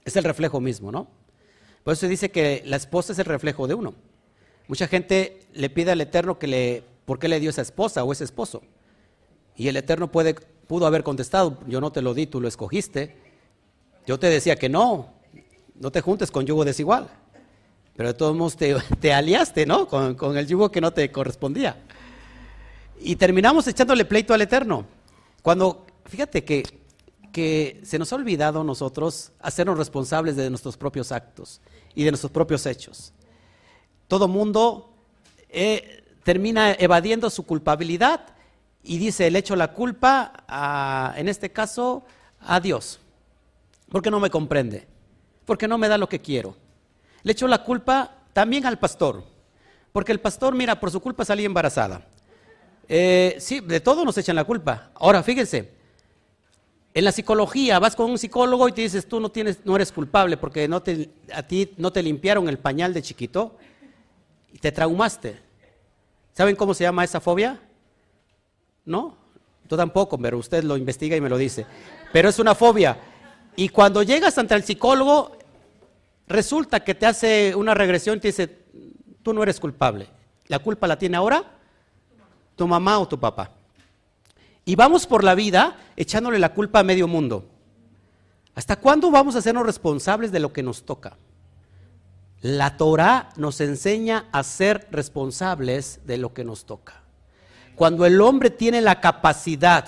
Es 0.05 0.17
el 0.17 0.25
reflejo 0.25 0.61
mismo, 0.61 0.91
¿no? 0.91 1.09
Por 1.85 1.93
eso 1.93 2.01
se 2.01 2.09
dice 2.09 2.31
que 2.31 2.63
la 2.65 2.77
esposa 2.77 3.13
es 3.13 3.19
el 3.19 3.27
reflejo 3.27 3.67
de 3.67 3.75
uno. 3.75 3.95
Mucha 4.67 4.87
gente 4.89 5.41
le 5.53 5.71
pide 5.71 5.91
al 5.91 6.01
Eterno 6.01 6.39
que 6.39 6.47
le, 6.47 6.85
¿por 7.05 7.19
qué 7.19 7.29
le 7.29 7.41
dio 7.41 7.51
esa 7.51 7.63
esposa 7.63 8.05
o 8.05 8.13
ese 8.13 8.25
esposo? 8.25 8.63
Y 9.57 9.69
el 9.69 9.77
Eterno 9.77 10.11
puede, 10.11 10.35
pudo 10.35 10.87
haber 10.87 11.03
contestado, 11.03 11.59
yo 11.67 11.81
no 11.81 11.93
te 11.93 12.03
lo 12.03 12.15
di, 12.15 12.27
tú 12.27 12.41
lo 12.41 12.49
escogiste. 12.49 13.17
Yo 14.07 14.19
te 14.19 14.29
decía 14.29 14.57
que 14.57 14.69
no, 14.69 15.13
no 15.79 15.91
te 15.91 16.01
juntes 16.01 16.31
con 16.31 16.47
yugo 16.47 16.65
desigual. 16.65 17.09
Pero 17.95 18.09
de 18.09 18.15
todos 18.15 18.35
modos 18.35 18.57
te, 18.57 19.13
aliaste, 19.13 19.67
¿no? 19.67 19.87
Con, 19.87 20.15
con 20.15 20.39
el 20.39 20.47
yugo 20.47 20.71
que 20.71 20.81
no 20.81 20.93
te 20.93 21.11
correspondía. 21.13 21.77
Y 23.01 23.17
terminamos 23.17 23.67
echándole 23.67 24.07
pleito 24.07 24.33
al 24.33 24.41
Eterno. 24.41 24.87
Cuando, 25.43 25.87
fíjate 26.07 26.45
que 26.45 26.80
que 27.33 27.81
se 27.85 27.99
nos 27.99 28.13
ha 28.13 28.17
olvidado 28.17 28.65
nosotros 28.65 29.33
hacernos 29.41 29.79
responsables 29.79 30.37
de 30.37 30.51
nuestros 30.51 30.77
propios 30.77 31.13
actos 31.13 31.61
y 31.95 32.05
de 32.05 32.11
nuestros 32.11 32.33
propios 32.33 32.67
hechos. 32.67 33.13
Todo 34.09 34.29
mundo 34.29 34.93
eh, 35.49 36.05
termina 36.25 36.73
evadiendo 36.73 37.31
su 37.31 37.45
culpabilidad 37.45 38.27
y 38.83 38.99
dice, 38.99 39.27
el 39.27 39.37
hecho 39.37 39.57
la 39.57 39.73
culpa, 39.73 41.13
en 41.17 41.29
este 41.29 41.53
caso, 41.53 42.05
a 42.41 42.61
Dios, 42.61 42.99
porque 43.91 44.11
no 44.11 44.21
me 44.21 44.31
comprende, 44.31 44.87
porque 45.45 45.69
no 45.69 45.79
me 45.79 45.89
da 45.89 45.99
lo 45.99 46.09
que 46.09 46.21
quiero. 46.21 46.57
Le 47.23 47.33
echo 47.33 47.47
la 47.47 47.63
culpa 47.63 48.17
también 48.33 48.65
al 48.67 48.79
pastor, 48.79 49.23
porque 49.93 50.13
el 50.13 50.21
pastor, 50.21 50.55
mira, 50.55 50.81
por 50.81 50.91
su 50.91 51.01
culpa 51.01 51.25
salí 51.25 51.45
embarazada. 51.45 52.07
Eh, 52.89 53.37
sí, 53.39 53.61
de 53.61 53.81
todo 53.81 54.05
nos 54.05 54.17
echan 54.19 54.37
la 54.37 54.45
culpa. 54.45 54.91
Ahora, 54.95 55.23
fíjense, 55.23 55.71
en 56.93 57.05
la 57.05 57.13
psicología 57.13 57.79
vas 57.79 57.95
con 57.95 58.11
un 58.11 58.19
psicólogo 58.19 58.69
y 58.69 58.73
te 58.73 58.83
dices, 58.83 59.07
tú 59.07 59.21
no, 59.21 59.31
tienes, 59.31 59.65
no 59.65 59.77
eres 59.77 59.93
culpable 59.93 60.37
porque 60.37 60.67
no 60.67 60.83
te, 60.83 61.11
a 61.33 61.43
ti 61.43 61.73
no 61.77 61.93
te 61.93 62.03
limpiaron 62.03 62.49
el 62.49 62.59
pañal 62.59 62.93
de 62.93 63.03
chiquito 63.03 63.57
y 64.53 64.59
te 64.59 64.73
traumaste. 64.73 65.41
¿Saben 66.33 66.57
cómo 66.57 66.75
se 66.75 66.85
llama 66.85 67.05
esa 67.05 67.21
fobia? 67.21 67.61
¿No? 68.85 69.17
Tú 69.69 69.77
tampoco, 69.77 70.19
pero 70.19 70.39
usted 70.39 70.65
lo 70.65 70.77
investiga 70.77 71.17
y 71.17 71.21
me 71.21 71.29
lo 71.29 71.39
dice. 71.39 71.65
Pero 72.13 72.29
es 72.29 72.39
una 72.41 72.57
fobia. 72.57 72.99
Y 73.55 73.69
cuando 73.69 74.03
llegas 74.03 74.37
ante 74.39 74.55
el 74.55 74.65
psicólogo, 74.65 75.39
resulta 76.27 76.81
que 76.81 76.95
te 76.95 77.07
hace 77.07 77.55
una 77.55 77.75
regresión 77.75 78.17
y 78.17 78.21
te 78.21 78.29
dice, 78.29 78.49
tú 79.23 79.33
no 79.33 79.45
eres 79.45 79.61
culpable. 79.61 80.09
¿La 80.49 80.59
culpa 80.59 80.89
la 80.89 80.99
tiene 80.99 81.17
ahora 81.17 81.45
tu 82.57 82.67
mamá 82.67 82.99
o 82.99 83.07
tu 83.07 83.19
papá? 83.21 83.60
Y 84.65 84.77
vamos 84.77 85.07
por 85.07 85.25
la 85.25 85.35
vida 85.35 85.77
echándole 85.97 86.39
la 86.39 86.55
culpa 86.55 86.81
a 86.81 86.85
medio 86.85 87.09
mundo. 87.09 87.49
¿Hasta 88.55 88.77
cuándo 88.77 89.11
vamos 89.11 89.35
a 89.35 89.39
hacernos 89.39 89.65
responsables 89.65 90.33
de 90.33 90.41
lo 90.41 90.53
que 90.53 90.63
nos 90.63 90.85
toca? 90.85 91.17
La 92.41 92.77
Torah 92.77 93.31
nos 93.37 93.61
enseña 93.61 94.27
a 94.33 94.43
ser 94.43 94.89
responsables 94.91 96.01
de 96.05 96.19
lo 96.19 96.33
que 96.33 96.45
nos 96.45 96.65
toca. 96.65 97.03
Cuando 97.75 98.07
el 98.07 98.21
hombre 98.21 98.51
tiene 98.51 98.81
la 98.81 99.01
capacidad 99.01 99.87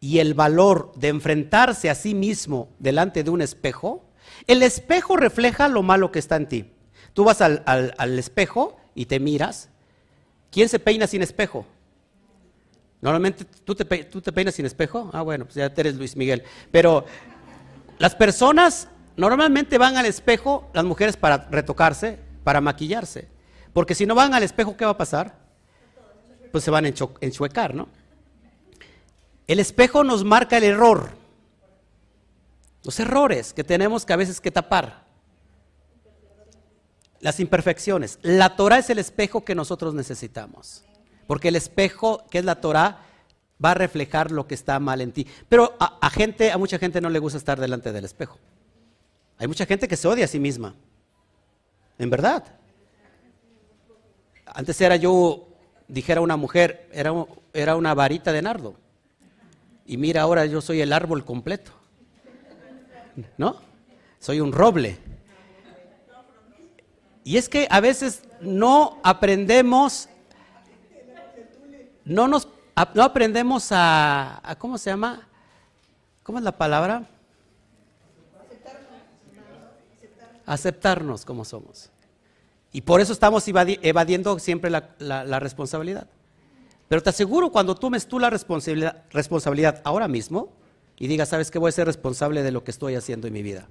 y 0.00 0.18
el 0.18 0.34
valor 0.34 0.92
de 0.96 1.08
enfrentarse 1.08 1.90
a 1.90 1.94
sí 1.94 2.14
mismo 2.14 2.68
delante 2.78 3.24
de 3.24 3.30
un 3.30 3.42
espejo, 3.42 4.04
el 4.46 4.62
espejo 4.62 5.16
refleja 5.16 5.68
lo 5.68 5.82
malo 5.82 6.12
que 6.12 6.18
está 6.18 6.36
en 6.36 6.48
ti. 6.48 6.72
Tú 7.12 7.24
vas 7.24 7.40
al, 7.40 7.62
al 7.66 8.18
espejo 8.18 8.76
y 8.94 9.06
te 9.06 9.18
miras. 9.18 9.68
¿Quién 10.50 10.68
se 10.68 10.78
peina 10.78 11.06
sin 11.06 11.22
espejo? 11.22 11.66
Normalmente, 13.00 13.44
¿tú 13.44 13.74
te, 13.74 13.84
¿tú 14.04 14.20
te 14.20 14.32
peinas 14.32 14.54
sin 14.54 14.66
espejo? 14.66 15.10
Ah, 15.12 15.22
bueno, 15.22 15.44
pues 15.44 15.54
ya 15.54 15.66
eres 15.66 15.94
Luis 15.94 16.16
Miguel. 16.16 16.42
Pero 16.70 17.04
las 17.98 18.14
personas 18.14 18.88
normalmente 19.16 19.78
van 19.78 19.96
al 19.96 20.06
espejo, 20.06 20.68
las 20.72 20.84
mujeres 20.84 21.16
para 21.16 21.48
retocarse, 21.50 22.18
para 22.44 22.60
maquillarse. 22.60 23.28
Porque 23.72 23.94
si 23.94 24.06
no 24.06 24.14
van 24.14 24.34
al 24.34 24.42
espejo, 24.42 24.76
¿qué 24.76 24.84
va 24.84 24.92
a 24.92 24.96
pasar? 24.96 25.36
Pues 26.50 26.64
se 26.64 26.70
van 26.70 26.86
a 26.86 26.92
enchuecar, 27.20 27.74
¿no? 27.74 27.88
El 29.46 29.60
espejo 29.60 30.02
nos 30.02 30.24
marca 30.24 30.56
el 30.56 30.64
error. 30.64 31.10
Los 32.84 32.98
errores 33.00 33.52
que 33.52 33.64
tenemos 33.64 34.04
que 34.04 34.12
a 34.12 34.16
veces 34.16 34.40
que 34.40 34.50
tapar. 34.50 35.04
Las 37.20 37.40
imperfecciones. 37.40 38.18
La 38.22 38.56
Torah 38.56 38.78
es 38.78 38.90
el 38.90 38.98
espejo 38.98 39.44
que 39.44 39.54
nosotros 39.54 39.94
necesitamos. 39.94 40.84
Porque 41.28 41.48
el 41.48 41.56
espejo, 41.56 42.24
que 42.30 42.38
es 42.38 42.44
la 42.46 42.54
Torah, 42.62 43.02
va 43.62 43.72
a 43.72 43.74
reflejar 43.74 44.32
lo 44.32 44.46
que 44.46 44.54
está 44.54 44.80
mal 44.80 45.02
en 45.02 45.12
ti. 45.12 45.26
Pero 45.50 45.76
a, 45.78 46.08
gente, 46.08 46.50
a 46.50 46.56
mucha 46.56 46.78
gente 46.78 47.02
no 47.02 47.10
le 47.10 47.18
gusta 47.18 47.36
estar 47.36 47.60
delante 47.60 47.92
del 47.92 48.06
espejo. 48.06 48.38
Hay 49.36 49.46
mucha 49.46 49.66
gente 49.66 49.86
que 49.86 49.96
se 49.98 50.08
odia 50.08 50.24
a 50.24 50.28
sí 50.28 50.40
misma. 50.40 50.74
En 51.98 52.08
verdad. 52.08 52.44
Antes 54.46 54.80
era 54.80 54.96
yo, 54.96 55.48
dijera 55.86 56.22
una 56.22 56.38
mujer, 56.38 56.88
era, 56.92 57.12
era 57.52 57.76
una 57.76 57.92
varita 57.92 58.32
de 58.32 58.40
nardo. 58.40 58.74
Y 59.84 59.98
mira, 59.98 60.22
ahora 60.22 60.46
yo 60.46 60.62
soy 60.62 60.80
el 60.80 60.94
árbol 60.94 61.26
completo. 61.26 61.72
¿No? 63.36 63.60
Soy 64.18 64.40
un 64.40 64.52
roble. 64.52 64.96
Y 67.22 67.36
es 67.36 67.50
que 67.50 67.68
a 67.70 67.80
veces 67.80 68.22
no 68.40 68.98
aprendemos 69.04 70.08
no 72.08 72.26
nos 72.28 72.48
no 72.94 73.02
aprendemos 73.02 73.68
a, 73.70 74.56
¿cómo 74.58 74.78
se 74.78 74.90
llama? 74.90 75.26
¿Cómo 76.22 76.38
es 76.38 76.44
la 76.44 76.56
palabra? 76.56 77.08
Aceptarnos 80.46 81.24
como 81.24 81.44
somos. 81.44 81.90
Y 82.72 82.82
por 82.82 83.00
eso 83.00 83.12
estamos 83.12 83.44
evadiendo 83.48 84.38
siempre 84.38 84.70
la, 84.70 85.40
responsabilidad. 85.40 86.06
Pero 86.88 87.02
te 87.02 87.10
aseguro, 87.10 87.50
cuando 87.50 87.74
tomes 87.74 88.06
tú 88.06 88.18
la 88.18 88.30
responsabilidad, 88.30 89.04
responsabilidad 89.10 89.82
ahora 89.84 90.08
mismo 90.08 90.52
y 90.96 91.06
digas, 91.06 91.28
¿sabes 91.28 91.50
qué? 91.50 91.58
Voy 91.58 91.68
a 91.68 91.72
ser 91.72 91.86
responsable 91.86 92.42
de 92.42 92.52
lo 92.52 92.64
que 92.64 92.70
estoy 92.70 92.94
haciendo 92.94 93.26
en 93.26 93.32
mi 93.32 93.42
vida. 93.42 93.68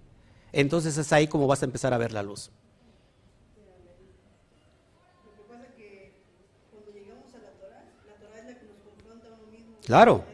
Entonces 0.52 0.97
es 0.97 1.12
ahí 1.13 1.28
como 1.28 1.47
vas 1.47 1.62
a 1.62 1.65
empezar 1.65 1.93
a 1.93 1.97
ver 1.97 2.12
la 2.12 2.23
luz. 2.23 2.52
Claro, 9.88 10.26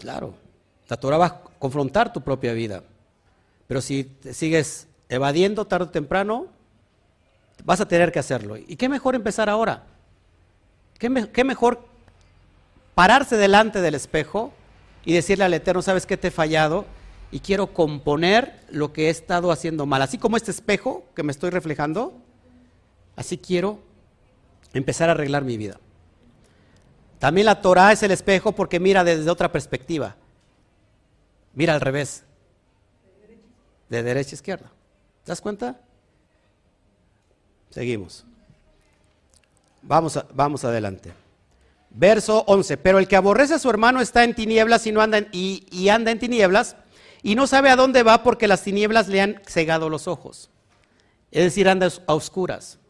claro. 0.00 0.34
La 0.88 0.96
Torah 0.96 1.18
va 1.18 1.26
a 1.26 1.40
confrontar 1.58 2.14
tu 2.14 2.22
propia 2.22 2.54
vida. 2.54 2.82
Pero 3.68 3.82
si 3.82 4.04
te 4.04 4.32
sigues 4.32 4.88
evadiendo 5.10 5.66
tarde 5.66 5.84
o 5.84 5.90
temprano, 5.90 6.46
vas 7.62 7.82
a 7.82 7.88
tener 7.88 8.10
que 8.10 8.20
hacerlo. 8.20 8.56
¿Y 8.56 8.76
qué 8.76 8.88
mejor 8.88 9.14
empezar 9.14 9.50
ahora? 9.50 9.82
¿Qué, 10.98 11.28
qué 11.30 11.44
mejor 11.44 11.84
pararse 12.94 13.36
delante 13.36 13.82
del 13.82 13.94
espejo 13.94 14.50
y 15.04 15.12
decirle 15.12 15.44
al 15.44 15.52
Eterno, 15.52 15.82
¿sabes 15.82 16.06
qué 16.06 16.16
te 16.16 16.28
he 16.28 16.30
fallado? 16.30 16.86
Y 17.30 17.40
quiero 17.40 17.74
componer 17.74 18.60
lo 18.70 18.94
que 18.94 19.08
he 19.08 19.10
estado 19.10 19.52
haciendo 19.52 19.84
mal. 19.84 20.00
Así 20.00 20.16
como 20.16 20.38
este 20.38 20.52
espejo 20.52 21.04
que 21.14 21.22
me 21.22 21.32
estoy 21.32 21.50
reflejando, 21.50 22.14
así 23.14 23.36
quiero 23.36 23.78
empezar 24.72 25.10
a 25.10 25.12
arreglar 25.12 25.44
mi 25.44 25.58
vida. 25.58 25.78
También 27.22 27.44
la 27.44 27.62
Torah 27.62 27.92
es 27.92 28.02
el 28.02 28.10
espejo 28.10 28.50
porque 28.50 28.80
mira 28.80 29.04
desde 29.04 29.30
otra 29.30 29.52
perspectiva. 29.52 30.16
Mira 31.54 31.72
al 31.72 31.80
revés. 31.80 32.24
De 33.88 34.02
derecha 34.02 34.32
a 34.32 34.34
izquierda. 34.34 34.72
¿Te 35.22 35.30
das 35.30 35.40
cuenta? 35.40 35.78
Seguimos. 37.70 38.24
Vamos, 39.82 40.18
vamos 40.34 40.64
adelante. 40.64 41.12
Verso 41.90 42.42
11. 42.48 42.76
Pero 42.78 42.98
el 42.98 43.06
que 43.06 43.14
aborrece 43.14 43.54
a 43.54 43.60
su 43.60 43.70
hermano 43.70 44.00
está 44.00 44.24
en 44.24 44.34
tinieblas 44.34 44.84
y, 44.88 44.90
no 44.90 45.00
anda 45.00 45.20
y, 45.30 45.64
y 45.70 45.90
anda 45.90 46.10
en 46.10 46.18
tinieblas 46.18 46.74
y 47.22 47.36
no 47.36 47.46
sabe 47.46 47.70
a 47.70 47.76
dónde 47.76 48.02
va 48.02 48.24
porque 48.24 48.48
las 48.48 48.64
tinieblas 48.64 49.06
le 49.06 49.20
han 49.20 49.40
cegado 49.46 49.88
los 49.88 50.08
ojos. 50.08 50.50
Es 51.30 51.44
decir, 51.44 51.68
anda 51.68 51.86
a 51.86 52.14
oscuras. 52.14 52.80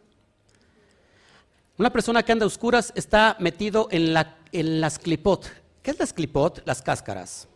Una 1.79 1.91
persona 1.91 2.23
que 2.23 2.33
anda 2.33 2.45
a 2.45 2.49
oscuras 2.49 2.93
está 2.95 3.37
metido 3.41 3.89
en, 3.91 4.13
la, 4.13 4.37
en 4.53 4.81
las 4.81 4.99
clipot. 4.99 5.51
¿Qué 5.83 5.91
es 5.91 5.99
las 5.99 6.13
clipot? 6.13 6.63
Las 6.67 6.83
cáscaras. 6.83 7.49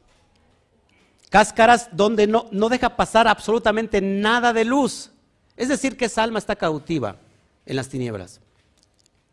Cáscaras 1.31 1.89
donde 1.93 2.27
no, 2.27 2.49
deja 2.69 2.97
pasar 2.97 3.29
absolutamente 3.29 4.01
nada 4.01 4.53
de 4.53 4.65
luz. 4.65 5.11
Es 5.57 5.69
decir, 5.69 5.97
que 5.97 6.07
esa 6.07 6.23
alma 6.23 6.39
está 6.39 6.57
cautiva 6.57 7.17
en 7.65 7.77
las 7.77 7.89
tinieblas 7.89 8.41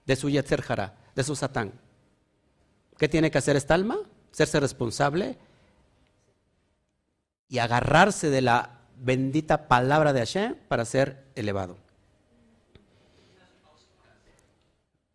de 0.06 0.15
su 0.15 0.30
Yetzer 0.30 0.63
de 1.15 1.24
su 1.24 1.36
Satán. 1.36 1.72
¿Qué 2.98 3.08
tiene 3.08 3.32
que 3.32 3.38
hacer 3.38 3.56
esta 3.56 3.74
alma? 3.74 3.98
Serse 4.32 4.60
responsable 4.60 5.38
y 7.48 7.60
agarrarse 7.60 8.30
de 8.30 8.41
la 8.41 8.82
bendita 8.98 9.67
palabra 9.67 10.13
de 10.13 10.19
Hashem 10.19 10.56
para 10.67 10.86
ser 10.86 11.24
elevado. 11.36 11.78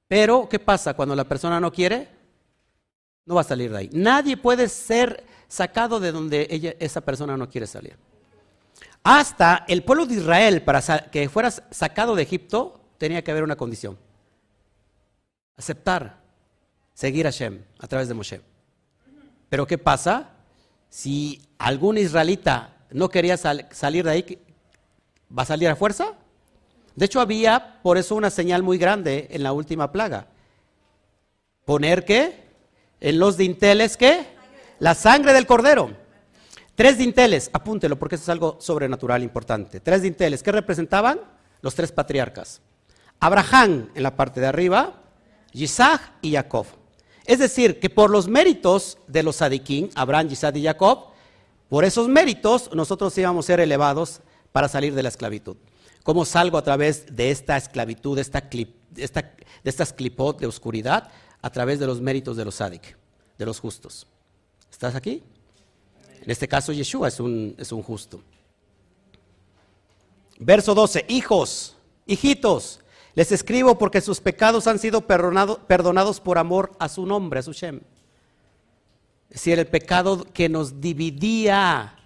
Pero, 0.09 0.49
¿qué 0.49 0.59
pasa 0.59 0.95
cuando 0.95 1.15
la 1.15 1.25
persona 1.25 1.61
no 1.61 1.71
quiere? 1.71 2.09
No 3.27 3.35
va 3.35 3.43
a 3.43 3.45
salir 3.45 3.71
de 3.71 3.79
ahí. 3.79 3.91
Nadie 3.93 4.39
puede 4.39 4.69
ser 4.69 5.23
sacado 5.47 6.01
de 6.01 6.13
donde 6.13 6.77
esa 6.81 7.03
persona 7.03 7.37
no 7.37 7.49
quiere 7.49 7.67
salir. 7.67 7.97
Hasta 9.05 9.65
el 9.69 9.85
pueblo 9.85 10.07
de 10.07 10.15
Israel, 10.15 10.63
para 10.63 10.83
que 11.11 11.29
fuera 11.29 11.51
sacado 11.51 12.17
de 12.17 12.23
Egipto, 12.23 12.81
tenía 12.97 13.23
que 13.23 13.31
haber 13.31 13.45
una 13.45 13.57
condición. 13.57 13.99
Aceptar, 15.57 16.21
seguir 16.95 17.27
a 17.27 17.31
Shem 17.31 17.63
a 17.79 17.87
través 17.87 18.09
de 18.09 18.15
Moshe. 18.15 18.41
Pero 19.49 19.67
¿qué 19.67 19.79
pasa? 19.79 20.31
Si 20.89 21.41
algún 21.59 21.99
israelita 21.99 22.77
no 22.91 23.09
quería 23.09 23.37
salir 23.37 24.05
de 24.05 24.11
ahí, 24.11 24.43
¿va 25.37 25.43
a 25.43 25.47
salir 25.47 25.69
a 25.69 25.77
fuerza? 25.77 26.15
De 26.99 27.05
hecho, 27.05 27.21
había 27.21 27.81
por 27.81 27.97
eso 27.97 28.17
una 28.17 28.29
señal 28.29 28.65
muy 28.65 28.77
grande 28.77 29.29
en 29.31 29.45
la 29.45 29.53
última 29.53 29.93
plaga. 29.93 30.27
Poner 31.65 32.05
qué? 32.05 32.49
En 33.01 33.21
los 33.21 33.37
dinteles 33.37 33.97
qué? 33.97 34.27
La 34.81 34.97
sangre 34.97 35.33
del 35.33 35.47
cordero. 35.47 35.93
Tres 36.75 36.99
dinteles, 36.99 37.51
apúntelo 37.53 37.97
porque 38.01 38.17
eso 38.17 38.25
es 38.25 38.29
algo 38.31 38.57
sobrenatural 38.61 39.23
importante. 39.23 39.79
Tres 39.79 40.03
dinteles, 40.03 40.43
¿qué 40.43 40.51
representaban? 40.51 41.21
Los 41.61 41.77
tres 41.77 41.93
patriarcas. 41.93 42.61
Abraham 43.21 43.91
en 43.95 44.03
la 44.03 44.17
parte 44.17 44.41
de 44.41 44.49
arriba, 44.49 45.01
Isaac 45.53 46.15
y 46.21 46.33
Jacob. 46.33 46.67
Es 47.27 47.39
decir, 47.39 47.79
que 47.79 47.91
por 47.91 48.11
los 48.11 48.27
méritos 48.27 48.99
de 49.07 49.23
los 49.23 49.37
sadiquín, 49.37 49.91
Abraham, 49.95 50.31
Isaac 50.33 50.57
y 50.57 50.65
Jacob, 50.65 51.11
por 51.69 51.85
esos 51.85 52.09
méritos 52.09 52.71
nosotros 52.75 53.17
íbamos 53.19 53.45
a 53.45 53.47
ser 53.47 53.61
elevados 53.61 54.21
para 54.51 54.67
salir 54.67 54.97
de 54.97 55.05
la 55.05 55.11
esclavitud. 55.11 55.57
¿Cómo 56.03 56.25
salgo 56.25 56.59
a 56.59 56.63
través 56.63 57.15
de 57.15 57.31
esta 57.31 57.57
esclavitud, 57.57 58.17
de, 58.17 58.23
esta 58.23 58.49
clip, 58.49 58.75
de 58.91 59.05
estas 59.65 59.93
clipot 59.93 60.39
de 60.39 60.47
oscuridad? 60.47 61.11
A 61.41 61.51
través 61.51 61.79
de 61.79 61.87
los 61.87 62.01
méritos 62.01 62.37
de 62.37 62.45
los 62.45 62.57
sadik, 62.57 62.97
de 63.37 63.47
los 63.47 63.61
justos. 63.61 64.07
¿Estás 64.71 64.95
aquí? 64.95 65.23
En 66.23 66.31
este 66.31 66.49
caso, 66.49 66.73
Yeshua 66.73 67.09
es 67.09 67.21
un, 67.21 67.55
es 67.59 67.73
un 67.73 67.83
justo. 67.83 68.23
Verso 70.39 70.75
12, 70.75 71.07
hijos, 71.09 71.77
hijitos, 72.07 72.81
les 73.15 73.33
escribo 73.33 73.77
porque 73.77 74.01
sus 74.01 74.21
pecados 74.21 74.69
han 74.69 74.79
sido 74.79 75.01
perdonados 75.01 76.21
por 76.21 76.39
amor 76.39 76.73
a 76.79 76.89
su 76.89 77.05
nombre, 77.05 77.41
a 77.41 77.43
su 77.43 77.53
Shem. 77.53 77.81
Es 79.29 79.35
decir, 79.35 79.59
el 79.59 79.67
pecado 79.67 80.25
que 80.33 80.49
nos 80.49 80.81
dividía, 80.81 81.97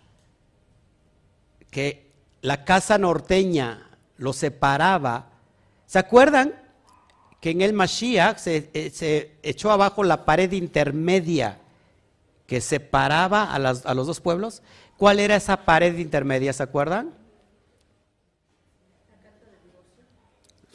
que 1.71 2.02
la 2.43 2.65
casa 2.65 2.99
norteña 2.99 3.89
lo 4.19 4.33
separaba. 4.33 5.31
¿Se 5.87 5.99
acuerdan 5.99 6.55
que 7.41 7.51
en 7.51 7.63
el 7.63 7.73
Mashiach 7.73 8.37
se, 8.39 8.71
eh, 8.75 9.39
echó 9.43 9.71
abajo 9.71 10.05
la 10.05 10.25
pared 10.25 10.53
intermedia 10.53 11.59
que 12.47 12.61
separaba 12.61 13.55
a, 13.55 13.59
los 13.59 14.07
dos 14.07 14.21
pueblos? 14.21 14.63
¿Cuál 14.99 15.21
era 15.21 15.37
esa 15.37 15.65
pared 15.65 15.97
intermedia? 15.97 16.53
¿Se 16.53 16.63
acuerdan? 16.63 17.15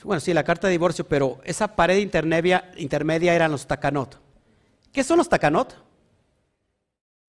Bueno, 0.03 0.21
sí, 0.21 0.33
la 0.33 0.43
carta 0.45 0.67
de 0.67 0.71
divorcio, 0.71 1.05
pero 1.05 1.41
esa 1.43 1.75
pared 1.75 1.97
intermedia, 1.97 2.71
intermedia 2.77 3.33
eran 3.33 3.51
los 3.51 3.67
takanot. 3.67 4.17
¿Qué 4.93 5.03
son 5.03 5.17
los 5.17 5.27
takanot? 5.27 5.75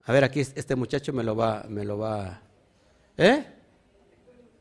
A 0.05 0.13
ver, 0.13 0.23
aquí 0.23 0.41
este 0.41 0.77
muchacho 0.77 1.13
me 1.13 1.25
lo 1.25 1.35
va, 1.35 1.65
me 1.69 1.85
lo 1.85 1.99
va. 1.99 2.41
¿Eh? 3.17 3.58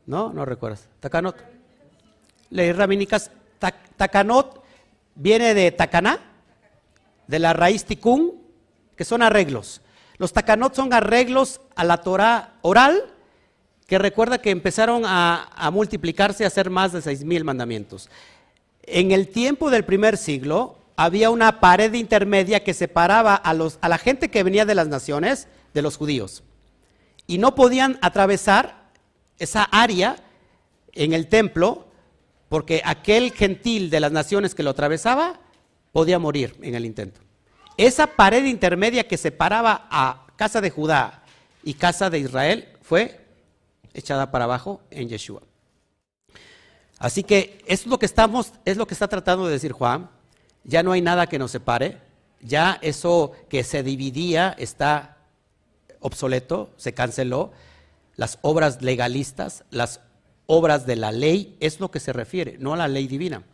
¿No? 0.08 0.32
No 0.32 0.46
recuerdas. 0.46 0.88
Takanot. 1.00 1.36
Ley 2.48 2.72
rabínicas. 2.72 3.30
Takanot 3.96 4.64
viene 5.14 5.52
de 5.52 5.70
Takaná. 5.70 6.18
de 7.26 7.38
la 7.38 7.52
raíz 7.52 7.84
tikkun, 7.84 8.32
que 8.96 9.04
son 9.04 9.20
arreglos. 9.20 9.82
Los 10.16 10.32
takanot 10.32 10.74
son 10.74 10.94
arreglos 10.94 11.60
a 11.76 11.84
la 11.84 11.98
Torah 11.98 12.54
oral, 12.62 13.04
que 13.86 13.98
recuerda 13.98 14.38
que 14.38 14.50
empezaron 14.50 15.02
a, 15.04 15.70
multiplicarse 15.74 16.42
y 16.42 16.44
a 16.44 16.46
hacer 16.46 16.70
más 16.70 16.92
de 16.92 17.02
seis 17.02 17.22
mil 17.22 17.44
mandamientos. 17.44 18.08
En 18.84 19.12
el 19.12 19.28
tiempo 19.28 19.68
del 19.68 19.84
primer 19.84 20.16
siglo 20.16 20.78
había 20.96 21.28
una 21.28 21.60
pared 21.60 21.92
intermedia 21.92 22.64
que 22.64 22.72
separaba 22.72 23.34
a, 23.34 23.52
los, 23.52 23.78
a 23.82 23.90
la 23.90 23.98
gente 23.98 24.30
que 24.30 24.42
venía 24.42 24.64
de 24.64 24.74
las 24.74 24.88
naciones 24.88 25.48
de 25.74 25.82
los 25.82 25.98
judíos. 25.98 26.44
Y 27.26 27.36
no 27.36 27.54
podían 27.54 27.98
atravesar 28.00 28.77
esa 29.38 29.64
área 29.64 30.16
en 30.92 31.12
el 31.12 31.28
templo 31.28 31.86
porque 32.48 32.82
aquel 32.84 33.32
gentil 33.32 33.90
de 33.90 34.00
las 34.00 34.12
naciones 34.12 34.54
que 34.54 34.62
lo 34.62 34.70
atravesaba 34.70 35.40
podía 35.92 36.18
morir 36.18 36.56
en 36.62 36.74
el 36.74 36.84
intento. 36.84 37.20
Esa 37.76 38.06
pared 38.06 38.44
intermedia 38.44 39.06
que 39.06 39.16
separaba 39.16 39.86
a 39.90 40.26
casa 40.36 40.60
de 40.60 40.70
Judá 40.70 41.22
y 41.62 41.74
casa 41.74 42.10
de 42.10 42.18
Israel 42.18 42.68
fue 42.82 43.20
echada 43.94 44.30
para 44.30 44.44
abajo 44.44 44.80
en 44.90 45.08
Yeshua. 45.08 45.42
Así 46.98 47.22
que 47.22 47.62
es 47.66 47.86
lo 47.86 47.98
que 47.98 48.06
estamos, 48.06 48.52
es 48.64 48.76
lo 48.76 48.86
que 48.86 48.94
está 48.94 49.08
tratando 49.08 49.46
de 49.46 49.52
decir 49.52 49.72
Juan. 49.72 50.10
Ya 50.64 50.82
no 50.82 50.92
hay 50.92 51.00
nada 51.00 51.28
que 51.28 51.38
nos 51.38 51.52
separe. 51.52 51.98
Ya 52.40 52.78
eso 52.82 53.32
que 53.48 53.64
se 53.64 53.82
dividía 53.82 54.54
está 54.58 55.18
obsoleto, 56.00 56.70
se 56.76 56.94
canceló. 56.94 57.52
Las 58.18 58.40
obras 58.42 58.82
legalistas, 58.82 59.62
las 59.70 60.00
obras 60.46 60.86
de 60.86 60.96
la 60.96 61.12
ley, 61.12 61.56
es 61.60 61.78
lo 61.78 61.92
que 61.92 62.00
se 62.00 62.12
refiere, 62.12 62.58
no 62.58 62.74
a 62.74 62.76
la 62.76 62.88
ley 62.88 63.06
divina. 63.06 63.44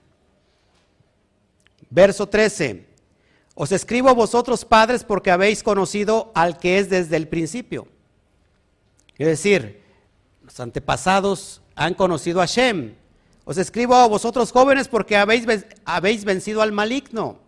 Verso 1.90 2.26
13. 2.26 2.86
Os 3.54 3.72
escribo 3.72 4.08
a 4.08 4.14
vosotros 4.14 4.64
padres 4.64 5.04
porque 5.04 5.30
habéis 5.30 5.62
conocido 5.62 6.32
al 6.34 6.58
que 6.58 6.78
es 6.78 6.88
desde 6.88 7.16
el 7.16 7.28
principio. 7.28 7.86
Es 9.18 9.26
decir, 9.26 9.82
los 10.42 10.58
antepasados 10.58 11.60
han 11.74 11.92
conocido 11.92 12.40
a 12.40 12.46
Shem. 12.46 12.94
Os 13.44 13.58
escribo 13.58 13.94
a 13.94 14.08
vosotros 14.08 14.50
jóvenes 14.50 14.88
porque 14.88 15.18
habéis, 15.18 15.46
habéis 15.84 16.24
vencido 16.24 16.62
al 16.62 16.72
maligno. 16.72 17.38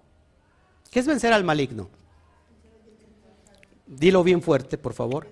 ¿Qué 0.91 1.01
es 1.01 1.07
vencer 1.07 1.33
al 1.33 1.45
maligno? 1.45 1.89
Dilo 3.87 4.23
bien 4.23 4.43
fuerte, 4.43 4.77
por 4.77 4.93
favor. 4.93 5.27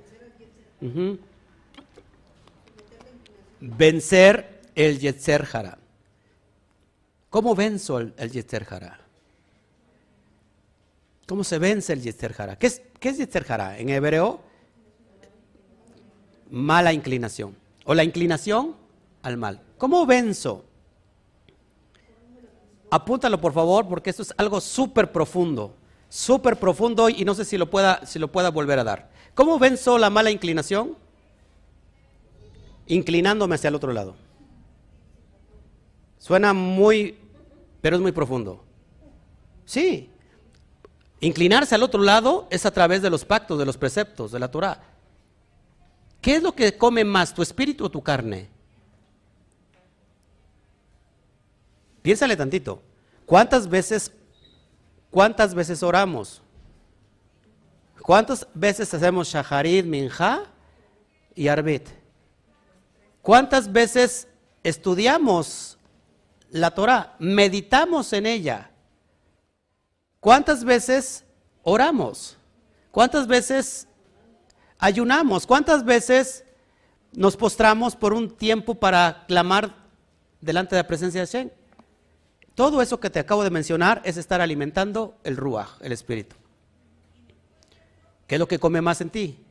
Vencer 3.66 4.61
el 4.74 4.98
Yetzer 4.98 5.48
Hara. 5.50 5.79
¿Cómo 7.31 7.55
venzo 7.55 7.98
el, 7.98 8.12
el? 8.18 8.44
¿Cómo 11.27 11.44
se 11.44 11.59
vence 11.59 11.94
el 11.94 12.03
Yetzer 12.03 12.35
Hara? 12.37 12.57
¿Qué 12.59 12.66
es, 12.66 12.83
qué 13.00 13.09
es? 13.09 13.18
En 13.18 13.88
hebreo, 13.88 14.42
mala 16.50 16.92
inclinación. 16.92 17.57
O 17.87 17.94
la 17.94 18.05
inclinación 18.05 18.77
al 19.22 19.38
mal. 19.38 19.62
¿Cómo 19.79 20.05
venzo? 20.05 20.66
Apúntalo 22.90 23.40
por 23.40 23.55
favor, 23.55 23.88
porque 23.88 24.11
esto 24.11 24.22
es 24.22 24.35
algo 24.37 24.61
súper 24.61 25.11
profundo. 25.11 25.74
Súper 26.11 26.59
profundo 26.59 27.09
y 27.09 27.24
no 27.24 27.35
sé 27.35 27.46
si 27.46 27.57
lo, 27.57 27.70
pueda, 27.70 28.05
si 28.05 28.18
lo 28.18 28.31
pueda 28.31 28.50
volver 28.50 28.79
a 28.79 28.85
dar. 28.85 29.11
¿Cómo 29.35 29.59
venzo 29.59 29.96
la 29.96 30.11
mala 30.11 30.31
inclinación? 30.31 31.03
Inclinándome 32.86 33.54
hacia 33.54 33.68
el 33.68 33.74
otro 33.74 33.92
lado. 33.92 34.14
Suena 36.18 36.52
muy, 36.52 37.18
pero 37.80 37.96
es 37.96 38.02
muy 38.02 38.12
profundo. 38.12 38.62
Sí, 39.64 40.10
Inclinarse 41.24 41.74
al 41.74 41.82
otro 41.82 42.02
lado 42.02 42.46
es 42.50 42.66
a 42.66 42.70
través 42.70 43.00
de 43.00 43.08
los 43.08 43.24
pactos, 43.24 43.58
de 43.58 43.64
los 43.64 43.78
preceptos, 43.78 44.30
de 44.30 44.38
la 44.38 44.50
Torah. 44.50 44.82
¿Qué 46.20 46.36
es 46.36 46.42
lo 46.42 46.54
que 46.54 46.76
come 46.76 47.02
más, 47.02 47.32
tu 47.32 47.40
espíritu 47.40 47.86
o 47.86 47.90
tu 47.90 48.02
carne? 48.02 48.50
Piénsale 52.02 52.36
tantito. 52.36 52.82
¿Cuántas 53.24 53.66
veces, 53.66 54.12
cuántas 55.10 55.54
veces 55.54 55.82
oramos? 55.82 56.42
¿Cuántas 58.02 58.46
veces 58.52 58.92
hacemos 58.92 59.28
shaharid, 59.28 59.86
minja 59.86 60.42
y 61.34 61.48
arbit? 61.48 61.88
¿Cuántas 63.24 63.72
veces 63.72 64.28
estudiamos 64.62 65.78
la 66.50 66.72
Torah? 66.72 67.16
Meditamos 67.18 68.12
en 68.12 68.26
ella. 68.26 68.70
¿Cuántas 70.20 70.62
veces 70.62 71.24
oramos? 71.62 72.37
¿Cuántas 72.90 73.26
veces 73.26 73.88
ayunamos? 74.78 75.46
¿Cuántas 75.46 75.87
veces 75.87 76.44
nos 77.12 77.34
postramos 77.34 77.96
por 77.96 78.12
un 78.12 78.28
tiempo 78.28 78.74
para 78.74 79.24
clamar 79.26 79.74
delante 80.42 80.76
de 80.76 80.82
la 80.82 80.87
presencia 80.87 81.22
de 81.22 81.26
Hashem? 81.26 81.50
Todo 82.54 82.82
eso 82.82 83.00
que 83.00 83.08
te 83.08 83.20
acabo 83.20 83.42
de 83.42 83.48
mencionar 83.48 84.02
es 84.04 84.18
estar 84.18 84.42
alimentando 84.42 85.16
el 85.24 85.38
Ruach, 85.38 85.80
el 85.80 85.92
Espíritu. 85.92 86.37
¿Qué 88.26 88.34
es 88.34 88.38
lo 88.38 88.48
que 88.48 88.58
come 88.58 88.82
más 88.82 89.00
en 89.00 89.08
ti? 89.08 89.42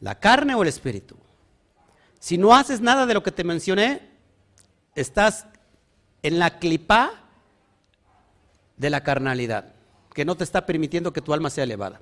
¿La 0.00 0.18
carne 0.18 0.56
o 0.56 0.62
el 0.62 0.68
Espíritu? 0.68 1.16
Si 2.26 2.38
no 2.38 2.56
haces 2.56 2.80
nada 2.80 3.06
de 3.06 3.14
lo 3.14 3.22
que 3.22 3.30
te 3.30 3.44
mencioné, 3.44 4.02
estás 4.96 5.46
en 6.24 6.40
la 6.40 6.58
clipa 6.58 7.12
de 8.76 8.90
la 8.90 9.04
carnalidad, 9.04 9.72
que 10.12 10.24
no 10.24 10.36
te 10.36 10.42
está 10.42 10.66
permitiendo 10.66 11.12
que 11.12 11.20
tu 11.20 11.32
alma 11.32 11.50
sea 11.50 11.62
elevada. 11.62 12.00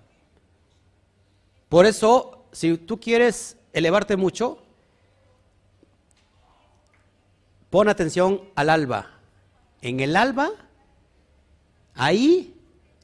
Por 1.69 1.85
eso, 1.85 2.47
si 2.53 2.79
tú 2.79 2.99
quieres 2.99 3.59
elevarte 3.75 4.17
mucho, 4.17 4.63
pon 7.69 7.91
atención 7.91 8.41
al 8.55 8.71
alba. 8.71 9.11
En 9.83 10.01
el 10.01 10.17
alba, 10.17 10.53
ahí, 11.93 12.59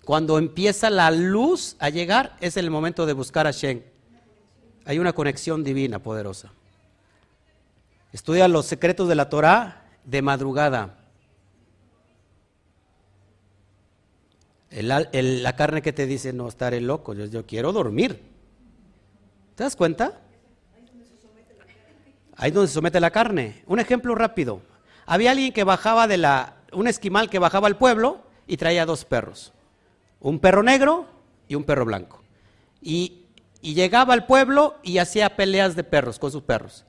cuando 0.07 0.39
empieza 0.39 0.89
la 0.89 1.11
luz 1.11 1.77
a 1.81 1.91
llegar, 1.91 2.39
es 2.41 2.57
el 2.57 2.71
momento 2.71 3.05
de 3.05 3.13
buscar 3.13 3.47
a 3.47 3.51
Shen. 3.51 3.85
Hay 4.87 4.99
una 4.99 5.13
conexión 5.13 5.63
divina 5.63 5.99
poderosa. 5.99 6.55
Estudia 8.13 8.49
los 8.49 8.67
secretos 8.67 9.09
de 9.09 9.15
la 9.15 9.29
Torah 9.29 9.85
de 10.05 10.23
madrugada. 10.23 10.97
la 14.71 15.57
carne 15.57 15.83
que 15.83 15.93
te 15.93 16.07
dice, 16.07 16.33
no, 16.33 16.49
estaré 16.49 16.81
loco, 16.81 17.15
yo, 17.15 17.47
quiero 17.47 17.73
dormir. 17.73 18.23
¿Te 19.55 19.65
das 19.65 19.77
cuenta? 19.77 20.21
Ahí 22.37 22.51
donde 22.51 22.69
se 22.69 22.75
somete 22.75 23.01
la 23.01 23.11
carne. 23.11 23.63
Un 23.67 23.81
ejemplo 23.81 24.15
rápido. 24.15 24.63
Había 25.07 25.33
alguien 25.33 25.53
que 25.53 25.65
bajaba 25.65 26.07
de 26.07 26.17
la, 26.17 26.57
un 26.73 26.87
esquimal 26.87 27.29
que 27.29 27.39
bajaba 27.39 27.67
al 27.67 27.77
pueblo 27.77 28.23
y 28.47 28.57
traía 28.57 28.87
dos 28.87 29.05
perros. 29.05 29.53
Un 30.21 30.39
perro 30.39 30.63
negro 30.63 31.07
y 31.49 31.57
un 31.57 31.65
perro 31.65 31.85
blanco. 31.85 32.23
Y 32.81 33.27
llegaba 33.61 34.15
al 34.15 34.27
pueblo 34.27 34.77
y 34.83 34.99
hacía 34.99 35.37
peleas 35.37 35.77
de 35.77 35.85
perros 35.85 36.19
con 36.19 36.33
sus 36.33 36.43
perros. 36.43 36.85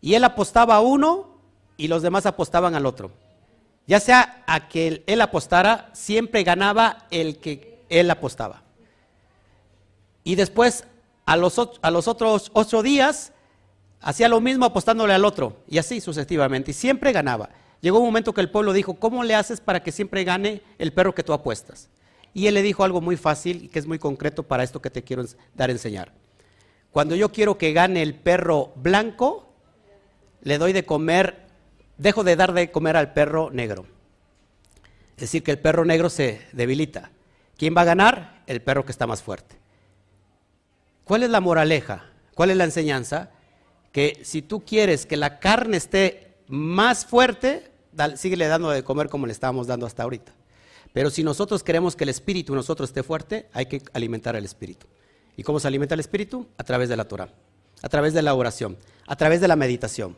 Y 0.00 0.14
él 0.14 0.24
apostaba 0.24 0.76
a 0.76 0.80
uno 0.80 1.36
y 1.76 1.88
los 1.88 2.02
demás 2.02 2.26
apostaban 2.26 2.74
al 2.74 2.86
otro. 2.86 3.10
Ya 3.86 4.00
sea 4.00 4.44
a 4.46 4.68
que 4.68 5.02
él 5.06 5.20
apostara, 5.20 5.90
siempre 5.92 6.44
ganaba 6.44 7.06
el 7.10 7.38
que 7.38 7.80
él 7.88 8.10
apostaba. 8.10 8.62
Y 10.24 10.34
después, 10.36 10.84
a 11.26 11.36
los, 11.36 11.58
otros 11.58 12.50
ocho 12.54 12.82
días, 12.82 13.32
hacía 14.00 14.28
lo 14.28 14.40
mismo 14.40 14.64
apostándole 14.64 15.14
al 15.14 15.24
otro, 15.24 15.56
y 15.68 15.78
así 15.78 16.00
sucesivamente, 16.00 16.70
y 16.70 16.74
siempre 16.74 17.12
ganaba. 17.12 17.50
Llegó 17.80 17.98
un 17.98 18.04
momento 18.04 18.34
que 18.34 18.40
el 18.40 18.50
pueblo 18.50 18.72
dijo, 18.72 18.94
¿cómo 18.94 19.24
le 19.24 19.34
haces 19.34 19.60
para 19.60 19.82
que 19.82 19.92
siempre 19.92 20.24
gane 20.24 20.62
el 20.78 20.92
perro 20.92 21.14
que 21.14 21.22
tú 21.22 21.32
apuestas? 21.32 21.88
Y 22.32 22.46
él 22.46 22.54
le 22.54 22.62
dijo 22.62 22.84
algo 22.84 23.00
muy 23.00 23.16
fácil 23.16 23.64
y 23.64 23.68
que 23.68 23.78
es 23.78 23.86
muy 23.86 23.98
concreto 23.98 24.42
para 24.42 24.62
esto 24.62 24.80
que 24.80 24.90
te 24.90 25.02
quiero 25.02 25.24
dar 25.54 25.70
a 25.70 25.72
enseñar. 25.72 26.12
Cuando 26.92 27.16
yo 27.16 27.32
quiero 27.32 27.58
que 27.58 27.72
gane 27.72 28.02
el 28.02 28.14
perro 28.14 28.72
blanco, 28.76 29.49
le 30.42 30.58
doy 30.58 30.72
de 30.72 30.84
comer 30.84 31.50
dejo 32.00 32.24
de 32.24 32.34
dar 32.34 32.54
de 32.54 32.70
comer 32.70 32.96
al 32.96 33.12
perro 33.12 33.50
negro. 33.50 33.84
Es 35.16 35.22
decir, 35.22 35.42
que 35.42 35.50
el 35.50 35.58
perro 35.58 35.84
negro 35.84 36.08
se 36.08 36.40
debilita. 36.52 37.10
¿Quién 37.58 37.76
va 37.76 37.82
a 37.82 37.84
ganar? 37.84 38.42
El 38.46 38.62
perro 38.62 38.86
que 38.86 38.92
está 38.92 39.06
más 39.06 39.22
fuerte. 39.22 39.56
¿Cuál 41.04 41.24
es 41.24 41.30
la 41.30 41.40
moraleja? 41.40 42.06
¿Cuál 42.34 42.50
es 42.50 42.56
la 42.56 42.64
enseñanza? 42.64 43.30
Que 43.92 44.20
si 44.24 44.40
tú 44.40 44.64
quieres 44.64 45.04
que 45.04 45.18
la 45.18 45.40
carne 45.40 45.76
esté 45.76 46.36
más 46.48 47.04
fuerte, 47.04 47.70
síguele 48.16 48.46
dando 48.46 48.70
de 48.70 48.82
comer 48.82 49.10
como 49.10 49.26
le 49.26 49.32
estábamos 49.32 49.66
dando 49.66 49.84
hasta 49.84 50.02
ahorita. 50.02 50.32
Pero 50.94 51.10
si 51.10 51.22
nosotros 51.22 51.62
queremos 51.62 51.96
que 51.96 52.04
el 52.04 52.10
espíritu 52.10 52.54
nosotros 52.54 52.88
esté 52.88 53.02
fuerte, 53.02 53.50
hay 53.52 53.66
que 53.66 53.82
alimentar 53.92 54.36
al 54.36 54.44
espíritu. 54.46 54.86
¿Y 55.36 55.42
cómo 55.42 55.60
se 55.60 55.68
alimenta 55.68 55.94
el 55.94 56.00
espíritu? 56.00 56.48
A 56.56 56.64
través 56.64 56.88
de 56.88 56.96
la 56.96 57.04
Torah, 57.04 57.28
a 57.82 57.88
través 57.90 58.14
de 58.14 58.22
la 58.22 58.32
oración, 58.32 58.78
a 59.06 59.16
través 59.16 59.42
de 59.42 59.48
la 59.48 59.56
meditación 59.56 60.16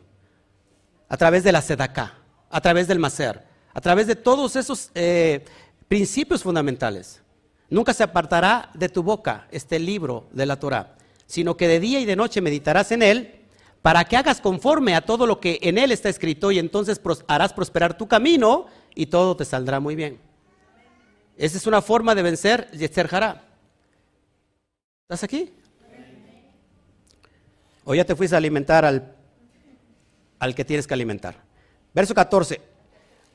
a 1.13 1.17
través 1.17 1.43
de 1.43 1.51
la 1.51 1.61
sedacá, 1.61 2.15
a 2.49 2.59
través 2.59 2.87
del 2.87 2.97
macer, 2.97 3.43
a 3.71 3.81
través 3.81 4.07
de 4.07 4.15
todos 4.15 4.55
esos 4.55 4.89
eh, 4.95 5.45
principios 5.87 6.41
fundamentales. 6.41 7.21
Nunca 7.69 7.93
se 7.93 8.01
apartará 8.01 8.71
de 8.73 8.89
tu 8.89 9.03
boca 9.03 9.47
este 9.51 9.77
libro 9.77 10.27
de 10.31 10.47
la 10.47 10.55
Torah, 10.59 10.95
sino 11.27 11.55
que 11.55 11.67
de 11.67 11.79
día 11.79 11.99
y 11.99 12.05
de 12.05 12.15
noche 12.15 12.41
meditarás 12.41 12.91
en 12.91 13.03
él 13.03 13.41
para 13.83 14.05
que 14.05 14.17
hagas 14.17 14.41
conforme 14.41 14.95
a 14.95 15.01
todo 15.01 15.27
lo 15.27 15.39
que 15.39 15.59
en 15.61 15.77
él 15.77 15.91
está 15.91 16.09
escrito 16.09 16.51
y 16.51 16.57
entonces 16.57 16.99
harás 17.27 17.53
prosperar 17.53 17.95
tu 17.95 18.07
camino 18.07 18.65
y 18.95 19.05
todo 19.05 19.37
te 19.37 19.45
saldrá 19.45 19.79
muy 19.79 19.95
bien. 19.95 20.19
Esa 21.37 21.57
es 21.57 21.67
una 21.67 21.83
forma 21.83 22.15
de 22.15 22.23
vencer 22.23 22.71
Yetzer 22.71 23.07
Hará. 23.13 23.43
¿Estás 25.03 25.23
aquí? 25.23 25.53
O 27.85 27.93
ya 27.93 28.03
te 28.03 28.15
fuiste 28.15 28.35
a 28.35 28.39
alimentar 28.39 28.83
al, 28.83 29.13
al 30.43 30.55
que 30.55 30.65
tienes 30.65 30.87
que 30.87 30.93
alimentar. 30.93 31.35
Verso 31.93 32.13
14. 32.13 32.59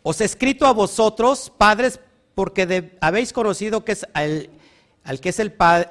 Os 0.03 0.21
he 0.21 0.25
escrito 0.25 0.67
a 0.67 0.73
vosotros, 0.73 1.51
padres, 1.57 2.01
porque 2.35 2.93
habéis 3.01 3.33
conocido 3.33 3.83
que 3.83 3.93
es 3.93 4.07
al, 4.13 4.51
que 5.21 5.31
es 5.31 5.39
el 5.39 5.51
padre, 5.51 5.89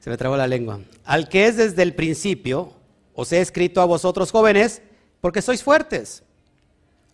se 0.00 0.10
me 0.10 0.16
trabó 0.16 0.36
la 0.36 0.48
lengua, 0.48 0.80
al 1.04 1.28
que 1.28 1.46
es 1.46 1.56
desde 1.56 1.82
el 1.82 1.94
principio, 1.94 2.72
os 3.14 3.32
he 3.32 3.40
escrito 3.40 3.80
a 3.80 3.84
vosotros 3.84 4.32
jóvenes, 4.32 4.82
porque 5.20 5.40
sois 5.40 5.62
fuertes. 5.62 6.24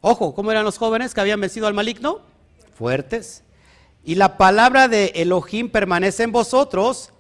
Ojo, 0.01 0.35
¿cómo 0.35 0.51
eran 0.51 0.65
los 0.65 0.79
jóvenes 0.79 1.13
que 1.13 1.21
habían 1.21 1.41
vencido 1.41 1.67
al 1.67 1.75
maligno? 1.75 2.21
Fuertes. 2.75 3.43
Y 4.05 4.15
la 4.15 4.39
palabra 4.39 4.89
de 4.89 5.13
Elohim 5.17 5.69
permanece 5.69 6.23
en 6.23 6.33
vosotros 6.33 7.11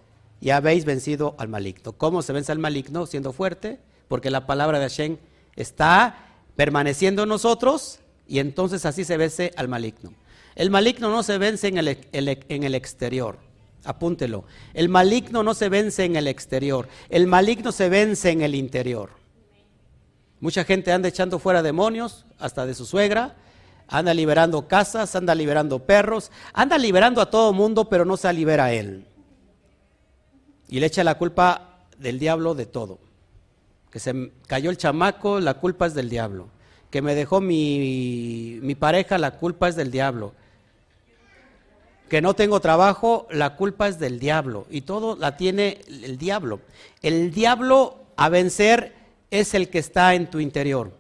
y 0.41 0.51
habéis 0.51 0.87
vencido 0.87 1.35
al 1.39 1.49
maligno. 1.49 1.93
¿Cómo 1.93 2.23
se 2.23 2.33
vence 2.33 2.51
al 2.51 2.59
maligno? 2.59 3.05
Siendo 3.05 3.35
fuerte, 3.35 3.79
porque 4.09 4.31
la 4.31 4.47
palabra 4.47 4.79
de 4.79 4.89
Hashem 4.89 5.17
está 5.57 6.27
permaneciendo 6.57 7.23
en 7.23 7.29
nosotros 7.29 8.01
y 8.27 8.41
entonces 8.41 8.85
así 8.85 9.05
se 9.05 9.17
vence 9.17 9.53
al 9.57 9.69
maligno. 9.69 10.13
El 10.57 10.71
maligno 10.71 11.11
no 11.11 11.23
se 11.23 11.39
vence 11.39 11.69
en 11.69 11.79
el, 11.79 11.99
en 12.13 12.63
el 12.65 12.75
exterior. 12.75 13.39
Apúntelo. 13.85 14.45
El 14.75 14.89
maligno 14.89 15.43
no 15.43 15.55
se 15.55 15.69
vence 15.69 16.05
en 16.05 16.17
el 16.17 16.27
exterior. 16.27 16.89
El 17.09 17.27
maligno 17.29 17.71
se 17.71 17.89
vence 17.89 18.31
en 18.31 18.43
el 18.43 18.55
interior. 18.55 19.11
Mucha 20.41 20.65
gente 20.65 20.93
anda 20.93 21.09
echando 21.09 21.39
fuera 21.39 21.63
demonios, 21.63 22.27
hasta 22.39 22.67
de 22.67 22.75
su 22.75 22.87
suegra. 22.87 23.37
Anda 23.87 24.13
liberando 24.13 24.69
casas, 24.69 25.15
anda 25.17 25.35
liberando 25.35 25.79
perros, 25.79 26.31
anda 26.53 26.77
liberando 26.77 27.23
a 27.23 27.31
todo 27.31 27.53
mundo, 27.53 27.89
pero 27.89 28.05
no 28.05 28.17
se 28.17 28.31
libera 28.33 28.67
a 28.67 28.73
él. 28.73 29.07
Y 30.69 30.81
le 30.81 30.87
echa 30.87 31.03
la 31.05 31.17
culpa 31.17 31.79
del 31.99 32.19
diablo 32.19 32.55
de 32.55 32.67
todo. 32.67 32.99
Que 33.91 33.99
se 33.99 34.33
cayó 34.47 34.71
el 34.71 34.77
chamaco, 34.77 35.41
la 35.41 35.55
culpa 35.55 35.87
es 35.87 35.95
del 35.95 36.09
diablo. 36.09 36.49
Que 36.91 37.03
me 37.03 37.15
dejó 37.15 37.41
mi, 37.41 38.59
mi 38.63 38.75
pareja, 38.75 39.19
la 39.19 39.33
culpa 39.33 39.69
es 39.69 39.77
del 39.77 39.91
diablo 39.91 40.33
que 42.09 42.23
no 42.23 42.35
tengo 42.35 42.61
trabajo, 42.61 43.27
la 43.31 43.57
culpa 43.57 43.87
es 43.87 43.99
del 43.99 44.19
diablo 44.19 44.67
y 44.71 44.81
todo 44.81 45.17
la 45.17 45.37
tiene 45.37 45.81
el 45.89 46.17
diablo. 46.17 46.61
El 47.03 47.31
diablo 47.33 47.99
a 48.17 48.29
vencer 48.29 48.95
es 49.31 49.55
el 49.55 49.69
que 49.69 49.79
está 49.79 50.15
en 50.15 50.31
tu 50.31 50.41
interior. 50.41 50.91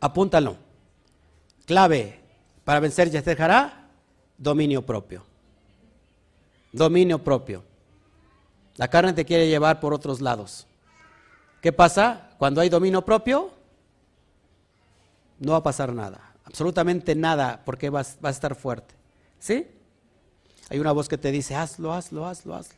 Apúntalo. 0.00 0.56
Clave 1.64 2.20
para 2.64 2.80
vencer 2.80 3.10
dejará 3.10 3.88
dominio 4.36 4.84
propio. 4.84 5.24
Dominio 6.72 7.22
propio. 7.22 7.64
La 8.76 8.88
carne 8.88 9.12
te 9.12 9.24
quiere 9.24 9.48
llevar 9.48 9.80
por 9.80 9.94
otros 9.94 10.20
lados. 10.20 10.66
¿Qué 11.60 11.72
pasa? 11.72 12.30
Cuando 12.38 12.60
hay 12.60 12.68
dominio 12.68 13.04
propio, 13.04 13.50
no 15.38 15.52
va 15.52 15.58
a 15.58 15.62
pasar 15.62 15.92
nada 15.92 16.32
absolutamente 16.44 17.14
nada 17.14 17.62
porque 17.64 17.90
vas, 17.90 18.18
a 18.22 18.30
estar 18.30 18.54
fuerte. 18.54 18.94
¿Sí? 19.38 19.66
Hay 20.68 20.78
una 20.78 20.92
voz 20.92 21.08
que 21.08 21.18
te 21.18 21.30
dice, 21.30 21.54
hazlo, 21.54 21.92
hazlo, 21.92 22.26
hazlo, 22.26 22.54
hazlo. 22.54 22.76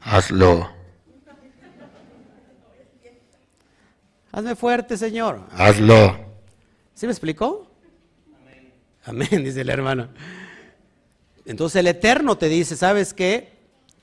Hazlo. 0.00 0.70
Hazme 4.32 4.56
fuerte, 4.56 4.96
Señor. 4.96 5.42
Hazlo. 5.52 6.16
¿Sí 6.94 7.06
me 7.06 7.12
explicó? 7.12 7.70
Amén. 8.40 8.72
Amén, 9.04 9.44
dice 9.44 9.60
el 9.60 9.70
hermano. 9.70 10.08
Entonces 11.44 11.80
el 11.80 11.86
Eterno 11.88 12.36
te 12.38 12.48
dice, 12.48 12.76
¿sabes 12.76 13.12
qué? 13.12 13.53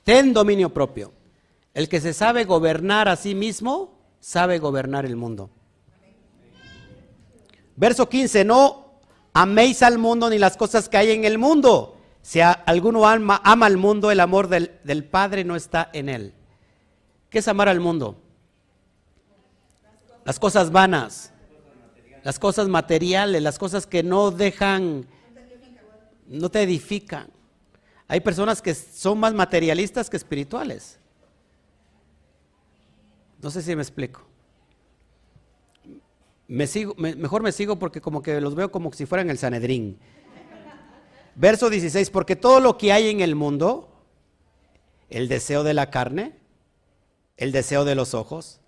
Ten 0.04 0.32
dominio 0.32 0.72
propio. 0.72 1.12
El 1.74 1.88
que 1.88 2.00
se 2.00 2.12
sabe 2.12 2.44
gobernar 2.44 3.08
a 3.08 3.16
sí 3.16 3.34
mismo, 3.34 3.98
sabe 4.20 4.58
gobernar 4.58 5.06
el 5.06 5.16
mundo. 5.16 5.50
Verso 7.76 8.08
15, 8.08 8.44
no 8.44 9.00
améis 9.32 9.82
al 9.82 9.98
mundo 9.98 10.28
ni 10.28 10.38
las 10.38 10.56
cosas 10.56 10.88
que 10.88 10.96
hay 10.98 11.10
en 11.12 11.24
el 11.24 11.38
mundo. 11.38 11.96
Si 12.20 12.40
alguno 12.40 13.08
ama, 13.08 13.36
al 13.36 13.76
mundo, 13.76 14.10
el 14.10 14.20
amor 14.20 14.48
del, 14.48 14.78
del 14.84 15.04
Padre 15.04 15.44
no 15.44 15.56
está 15.56 15.90
en 15.92 16.08
él. 16.08 16.34
¿Qué 17.30 17.38
es 17.38 17.48
amar 17.48 17.68
al 17.68 17.80
mundo? 17.80 18.16
Las 20.24 20.38
cosas 20.38 20.70
vanas, 20.70 21.32
las 22.22 22.38
cosas 22.38 22.68
materiales, 22.68 23.42
las 23.42 23.58
cosas 23.58 23.86
que 23.86 24.02
no 24.02 24.30
dejan, 24.30 25.06
no 26.28 26.50
te 26.50 26.62
edifican. 26.62 27.28
Hay 28.12 28.20
personas 28.20 28.60
que 28.60 28.74
son 28.74 29.18
más 29.18 29.32
materialistas 29.32 30.10
que 30.10 30.18
espirituales. 30.18 30.98
No 33.40 33.50
sé 33.50 33.62
si 33.62 33.74
me 33.74 33.82
explico 33.82 34.26
mejor 36.52 37.42
me 37.42 37.52
sigo 37.52 37.78
porque 37.78 38.00
como 38.00 38.22
que 38.22 38.40
los 38.40 38.54
veo 38.54 38.70
como 38.70 38.92
si 38.92 39.06
fueran 39.06 39.30
el 39.30 39.38
Sanedrín. 39.38 39.98
Verso 41.34 41.70
16, 41.70 42.10
porque 42.10 42.36
todo 42.36 42.60
lo 42.60 42.76
que 42.76 42.92
hay 42.92 43.08
en 43.08 43.20
el 43.20 43.34
mundo, 43.34 43.88
el 45.08 45.28
deseo 45.28 45.64
de 45.64 45.72
la 45.72 45.88
carne, 45.90 46.34
el 47.38 47.52
deseo 47.52 47.86
de 47.86 47.94
los 47.94 48.12
ojos 48.12 48.60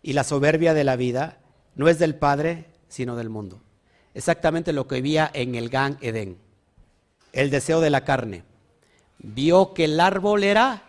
y 0.00 0.12
la 0.12 0.22
soberbia 0.22 0.74
de 0.74 0.84
la 0.84 0.94
vida, 0.94 1.40
no 1.74 1.88
es 1.88 1.98
del 1.98 2.14
Padre, 2.14 2.66
sino 2.88 3.16
del 3.16 3.30
mundo. 3.30 3.60
Exactamente 4.14 4.72
lo 4.72 4.86
que 4.86 5.00
vía 5.00 5.28
en 5.34 5.56
el 5.56 5.70
Gan 5.70 5.98
Edén. 6.00 6.38
El 7.32 7.50
deseo 7.50 7.80
de 7.80 7.90
la 7.90 8.04
carne. 8.04 8.44
Vio 9.18 9.74
que 9.74 9.84
el 9.84 10.00
árbol 10.00 10.44
era 10.44 10.82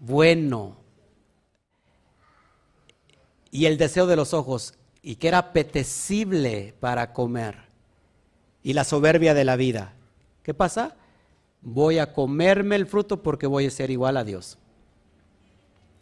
bueno. 0.00 0.76
Y 3.50 3.66
el 3.66 3.78
deseo 3.78 4.06
de 4.06 4.16
los 4.16 4.32
ojos, 4.34 4.74
y 5.02 5.16
que 5.16 5.28
era 5.28 5.38
apetecible 5.38 6.74
para 6.80 7.12
comer. 7.12 7.56
Y 8.62 8.74
la 8.74 8.84
soberbia 8.84 9.34
de 9.34 9.44
la 9.44 9.56
vida. 9.56 9.94
¿Qué 10.42 10.54
pasa? 10.54 10.96
Voy 11.62 11.98
a 11.98 12.12
comerme 12.12 12.76
el 12.76 12.86
fruto 12.86 13.22
porque 13.22 13.46
voy 13.46 13.66
a 13.66 13.70
ser 13.70 13.90
igual 13.90 14.16
a 14.16 14.24
Dios. 14.24 14.58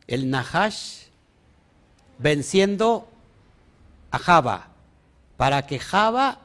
El 0.06 0.30
Nahash 0.30 1.06
venciendo 2.18 3.08
a 4.10 4.18
Java 4.18 4.68
para 5.36 5.66
que 5.66 5.78
Java 5.78 6.40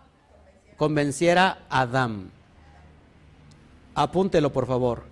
convenciera 0.77 1.65
a 1.69 1.81
Adán. 1.81 2.31
Apúntelo, 3.95 4.51
por 4.51 4.65
favor. 4.65 5.03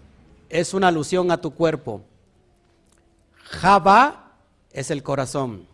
Es 0.49 0.73
una 0.73 0.87
alusión 0.87 1.31
a 1.31 1.39
tu 1.39 1.51
cuerpo. 1.51 2.01
Java 3.43 4.33
es 4.71 4.91
el 4.91 5.03
corazón. 5.03 5.67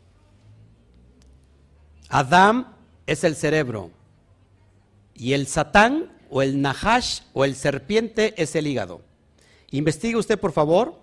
Adam 2.09 2.73
es 3.05 3.23
el 3.23 3.35
cerebro 3.35 3.91
y 5.13 5.33
el 5.33 5.47
Satán 5.47 6.11
o 6.29 6.41
el 6.41 6.61
Nahash 6.61 7.21
o 7.33 7.45
el 7.45 7.55
serpiente 7.55 8.33
es 8.41 8.55
el 8.55 8.67
hígado. 8.67 9.01
Investigue 9.71 10.15
usted, 10.15 10.39
por 10.39 10.51
favor. 10.51 10.95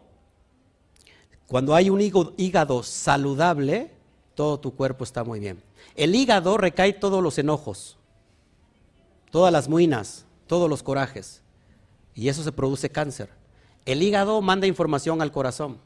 Cuando 1.46 1.74
hay 1.74 1.90
un 1.90 2.00
hígado 2.00 2.82
saludable, 2.82 3.90
todo 4.34 4.58
tu 4.58 4.74
cuerpo 4.74 5.04
está 5.04 5.24
muy 5.24 5.40
bien. 5.40 5.62
El 5.94 6.14
hígado 6.14 6.56
recae 6.56 6.92
todos 6.94 7.22
los 7.22 7.38
enojos, 7.38 7.96
todas 9.30 9.52
las 9.52 9.68
muinas, 9.68 10.24
todos 10.46 10.68
los 10.70 10.82
corajes. 10.82 11.43
Y 12.14 12.28
eso 12.28 12.42
se 12.42 12.52
produce 12.52 12.90
cáncer. 12.90 13.30
El 13.84 14.02
hígado 14.02 14.40
manda 14.40 14.66
información 14.66 15.20
al 15.20 15.32
corazón. 15.32 15.78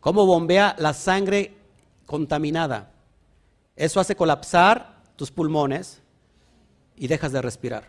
¿Cómo 0.00 0.24
bombea 0.24 0.76
la 0.78 0.94
sangre 0.94 1.56
contaminada? 2.06 2.92
Eso 3.74 4.00
hace 4.00 4.16
colapsar 4.16 5.02
tus 5.16 5.30
pulmones 5.30 6.00
y 6.96 7.08
dejas 7.08 7.32
de 7.32 7.42
respirar. 7.42 7.88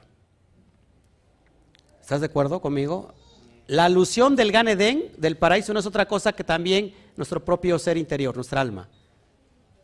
¿Estás 2.01 2.21
de 2.21 2.25
acuerdo 2.25 2.61
conmigo? 2.61 3.13
La 3.67 3.85
alusión 3.85 4.35
del 4.35 4.51
Gan 4.51 4.67
del 4.67 5.37
paraíso, 5.37 5.73
no 5.73 5.79
es 5.79 5.85
otra 5.85 6.07
cosa 6.07 6.33
que 6.33 6.43
también 6.43 6.93
nuestro 7.15 7.43
propio 7.43 7.77
ser 7.77 7.97
interior, 7.97 8.33
nuestra 8.33 8.61
alma. 8.61 8.87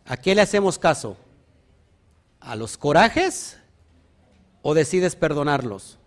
¿A 0.06 0.18
qué 0.18 0.34
le 0.34 0.41
hacemos 0.41 0.80
caso? 0.80 1.18
¿A 2.39 2.56
los 2.56 2.78
corajes 2.78 3.58
o 4.62 4.74
decides 4.74 5.16
perdonarlos? 5.16 5.97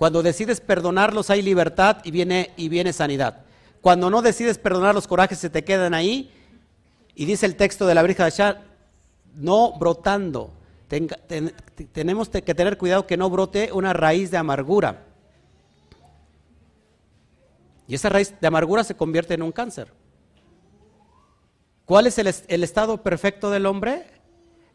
Cuando 0.00 0.22
decides 0.22 0.62
perdonarlos 0.62 1.28
hay 1.28 1.42
libertad 1.42 1.98
y 2.04 2.10
viene, 2.10 2.52
y 2.56 2.70
viene 2.70 2.90
sanidad. 2.90 3.42
Cuando 3.82 4.08
no 4.08 4.22
decides 4.22 4.56
perdonar 4.56 4.94
los 4.94 5.06
corajes 5.06 5.36
se 5.36 5.50
te 5.50 5.62
quedan 5.62 5.92
ahí 5.92 6.32
y 7.14 7.26
dice 7.26 7.44
el 7.44 7.54
texto 7.54 7.86
de 7.86 7.94
la 7.94 8.02
Virgen 8.02 8.24
de 8.24 8.28
Achar, 8.28 8.62
no 9.34 9.78
brotando, 9.78 10.54
tenemos 11.92 12.30
que 12.30 12.54
tener 12.54 12.78
cuidado 12.78 13.06
que 13.06 13.18
no 13.18 13.28
brote 13.28 13.72
una 13.74 13.92
raíz 13.92 14.30
de 14.30 14.38
amargura. 14.38 15.04
Y 17.86 17.94
esa 17.94 18.08
raíz 18.08 18.32
de 18.40 18.46
amargura 18.46 18.84
se 18.84 18.96
convierte 18.96 19.34
en 19.34 19.42
un 19.42 19.52
cáncer. 19.52 19.92
¿Cuál 21.84 22.06
es 22.06 22.16
el, 22.16 22.34
el 22.48 22.64
estado 22.64 23.02
perfecto 23.02 23.50
del 23.50 23.66
hombre? 23.66 24.06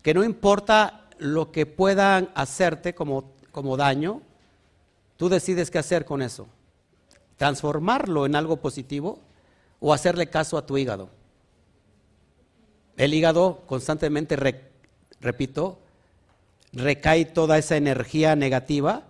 Que 0.04 0.14
no 0.14 0.24
importa 0.24 1.10
lo 1.18 1.52
que 1.52 1.66
puedan 1.66 2.30
hacerte 2.36 2.94
como, 2.94 3.34
como 3.52 3.76
daño, 3.76 4.22
tú 5.18 5.30
decides 5.30 5.72
qué 5.72 5.80
hacer 5.80 6.06
con 6.06 6.22
eso. 6.22 6.48
Transformarlo 7.38 8.26
en 8.26 8.36
algo 8.36 8.58
positivo 8.58 9.20
o 9.80 9.94
hacerle 9.94 10.30
caso 10.30 10.58
a 10.58 10.66
tu 10.66 10.78
hígado. 10.78 11.10
El 12.98 13.14
hígado 13.14 13.64
constantemente, 13.66 14.38
repito, 15.20 15.80
recae 16.72 17.26
toda 17.26 17.58
esa 17.58 17.76
energía 17.76 18.36
negativa, 18.36 19.04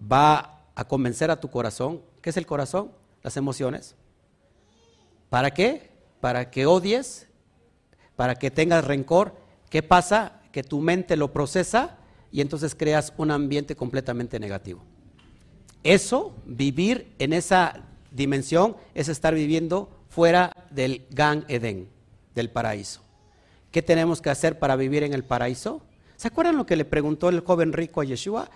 va 0.00 0.66
a 0.74 0.84
convencer 0.84 1.30
a 1.30 1.40
tu 1.40 1.50
corazón. 1.50 2.02
¿Qué 2.20 2.30
es 2.30 2.36
el 2.36 2.46
corazón? 2.46 2.92
Las 3.22 3.36
emociones. 3.36 3.94
¿Para 5.30 5.52
qué? 5.52 5.90
Para 6.20 6.50
que 6.50 6.66
odies, 6.66 7.26
para 8.16 8.34
que 8.34 8.50
tengas 8.50 8.84
rencor. 8.84 9.34
¿Qué 9.70 9.82
pasa? 9.82 10.40
Que 10.52 10.62
tu 10.62 10.80
mente 10.80 11.16
lo 11.16 11.32
procesa 11.32 11.98
y 12.32 12.40
entonces 12.40 12.74
creas 12.74 13.12
un 13.18 13.30
ambiente 13.30 13.76
completamente 13.76 14.40
negativo. 14.40 14.82
Eso, 15.84 16.34
vivir 16.46 17.12
en 17.18 17.32
esa 17.32 17.84
dimensión, 18.10 18.76
es 18.94 19.08
estar 19.08 19.34
viviendo 19.34 19.90
fuera 20.08 20.52
del 20.70 21.06
Gan 21.10 21.44
Eden 21.48 21.88
del 22.34 22.50
paraíso. 22.50 23.02
¿Qué 23.70 23.82
tenemos 23.82 24.20
que 24.20 24.30
hacer 24.30 24.58
para 24.58 24.76
vivir 24.76 25.02
en 25.02 25.12
el 25.12 25.24
paraíso? 25.24 25.82
¿Se 26.16 26.28
acuerdan 26.28 26.56
lo 26.56 26.66
que 26.66 26.76
le 26.76 26.84
preguntó 26.84 27.28
el 27.28 27.40
joven 27.40 27.72
rico 27.72 28.00
a 28.00 28.04
Yeshua? 28.04 28.48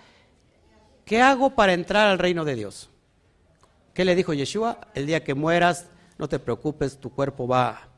¿Qué 1.05 1.21
hago 1.21 1.51
para 1.51 1.73
entrar 1.73 2.07
al 2.07 2.19
reino 2.19 2.45
de 2.45 2.55
Dios? 2.55 2.89
¿Qué 3.93 4.05
le 4.05 4.15
dijo 4.15 4.33
Yeshua? 4.33 4.79
El 4.93 5.07
día 5.07 5.23
que 5.23 5.33
mueras, 5.33 5.87
no 6.17 6.29
te 6.29 6.39
preocupes, 6.39 6.97
tu 6.97 7.11
cuerpo 7.11 7.47
va 7.47 7.89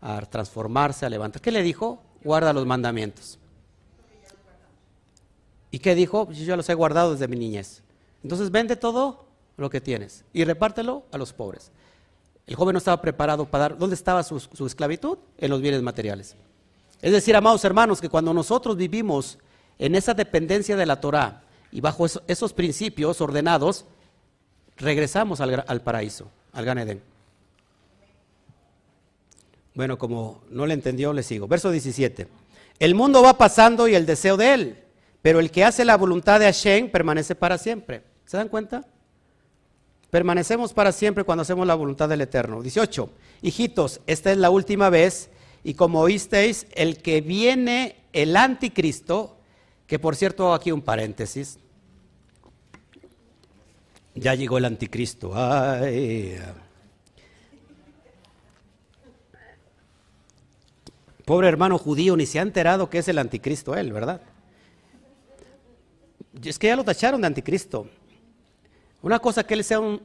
a 0.00 0.20
transformarse, 0.26 1.04
a 1.04 1.10
levantar. 1.10 1.42
¿Qué 1.42 1.50
le 1.50 1.62
dijo? 1.62 2.02
Guarda 2.22 2.52
los 2.52 2.66
mandamientos. 2.66 3.38
¿Y 5.70 5.78
qué 5.80 5.94
dijo? 5.94 6.30
Yo 6.32 6.56
los 6.56 6.68
he 6.68 6.74
guardado 6.74 7.12
desde 7.12 7.28
mi 7.28 7.36
niñez. 7.36 7.82
Entonces 8.22 8.50
vende 8.50 8.76
todo 8.76 9.26
lo 9.56 9.70
que 9.70 9.80
tienes 9.80 10.24
y 10.32 10.44
repártelo 10.44 11.04
a 11.12 11.18
los 11.18 11.32
pobres. 11.32 11.70
El 12.46 12.54
joven 12.54 12.72
no 12.72 12.78
estaba 12.78 13.00
preparado 13.02 13.44
para 13.44 13.62
dar. 13.62 13.78
¿Dónde 13.78 13.94
estaba 13.94 14.22
su, 14.22 14.66
esclavitud? 14.66 15.18
En 15.36 15.50
los 15.50 15.60
bienes 15.60 15.82
materiales. 15.82 16.34
Es 17.02 17.12
decir, 17.12 17.36
amados 17.36 17.64
hermanos, 17.64 18.00
que 18.00 18.08
cuando 18.08 18.32
nosotros 18.32 18.76
vivimos 18.76 19.38
en 19.78 19.94
esa 19.94 20.14
dependencia 20.14 20.74
de 20.74 20.86
la 20.86 21.00
Torah 21.00 21.42
y 21.70 21.80
bajo 21.80 22.06
esos 22.26 22.52
principios 22.54 23.20
ordenados, 23.20 23.84
regresamos 24.78 25.40
al, 25.40 25.82
paraíso, 25.82 26.30
al 26.52 26.64
Gan 26.64 26.78
Eden. 26.78 27.02
Bueno, 29.74 29.98
como 29.98 30.40
no 30.50 30.66
le 30.66 30.74
entendió, 30.74 31.12
le 31.12 31.22
sigo. 31.22 31.46
Verso 31.46 31.70
17. 31.70 32.26
El 32.78 32.94
mundo 32.94 33.22
va 33.22 33.36
pasando 33.36 33.86
y 33.86 33.94
el 33.94 34.06
deseo 34.06 34.36
de 34.36 34.54
él, 34.54 34.84
pero 35.22 35.40
el 35.40 35.50
que 35.50 35.64
hace 35.64 35.84
la 35.84 35.96
voluntad 35.96 36.40
de 36.40 36.46
Hashem 36.46 36.90
permanece 36.90 37.34
para 37.34 37.58
siempre. 37.58 38.02
¿Se 38.24 38.36
dan 38.36 38.48
cuenta? 38.48 38.84
Permanecemos 40.10 40.72
para 40.72 40.92
siempre 40.92 41.24
cuando 41.24 41.42
hacemos 41.42 41.66
la 41.66 41.74
voluntad 41.74 42.08
del 42.08 42.20
Eterno. 42.20 42.62
18. 42.62 43.10
Hijitos, 43.42 44.00
esta 44.06 44.32
es 44.32 44.38
la 44.38 44.50
última 44.50 44.90
vez 44.90 45.30
y 45.64 45.74
como 45.74 46.00
oísteis, 46.00 46.66
el 46.74 46.98
que 46.98 47.20
viene, 47.20 47.96
el 48.12 48.36
anticristo, 48.36 49.36
que 49.86 49.98
por 49.98 50.16
cierto 50.16 50.46
hago 50.46 50.54
aquí 50.54 50.72
un 50.72 50.82
paréntesis, 50.82 51.58
ya 54.14 54.34
llegó 54.34 54.58
el 54.58 54.64
anticristo. 54.64 55.32
Pobre 61.24 61.48
hermano 61.48 61.76
judío, 61.76 62.16
ni 62.16 62.24
se 62.24 62.38
ha 62.38 62.42
enterado 62.42 62.88
que 62.88 62.98
es 62.98 63.08
el 63.08 63.18
anticristo 63.18 63.74
él, 63.74 63.92
¿verdad? 63.92 64.22
Es 66.44 66.58
que 66.58 66.66
ya 66.66 66.76
lo 66.76 66.84
tacharon 66.84 67.20
de 67.20 67.26
anticristo. 67.26 67.88
Una 69.00 69.18
cosa 69.18 69.44
que 69.44 69.54
él 69.54 69.62
sea 69.64 69.80
un, 69.80 70.00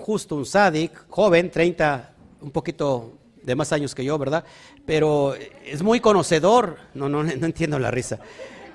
justo, 0.00 0.36
un 0.36 0.46
sádic, 0.46 1.06
joven, 1.08 1.50
30, 1.50 2.14
un 2.40 2.50
poquito 2.50 3.14
de 3.42 3.54
más 3.54 3.72
años 3.72 3.94
que 3.94 4.04
yo, 4.04 4.16
¿verdad? 4.18 4.44
Pero 4.84 5.34
es 5.64 5.82
muy 5.82 6.00
conocedor, 6.00 6.78
no, 6.94 7.08
no, 7.08 7.22
no 7.24 7.46
entiendo 7.46 7.78
la 7.78 7.90
risa. 7.90 8.20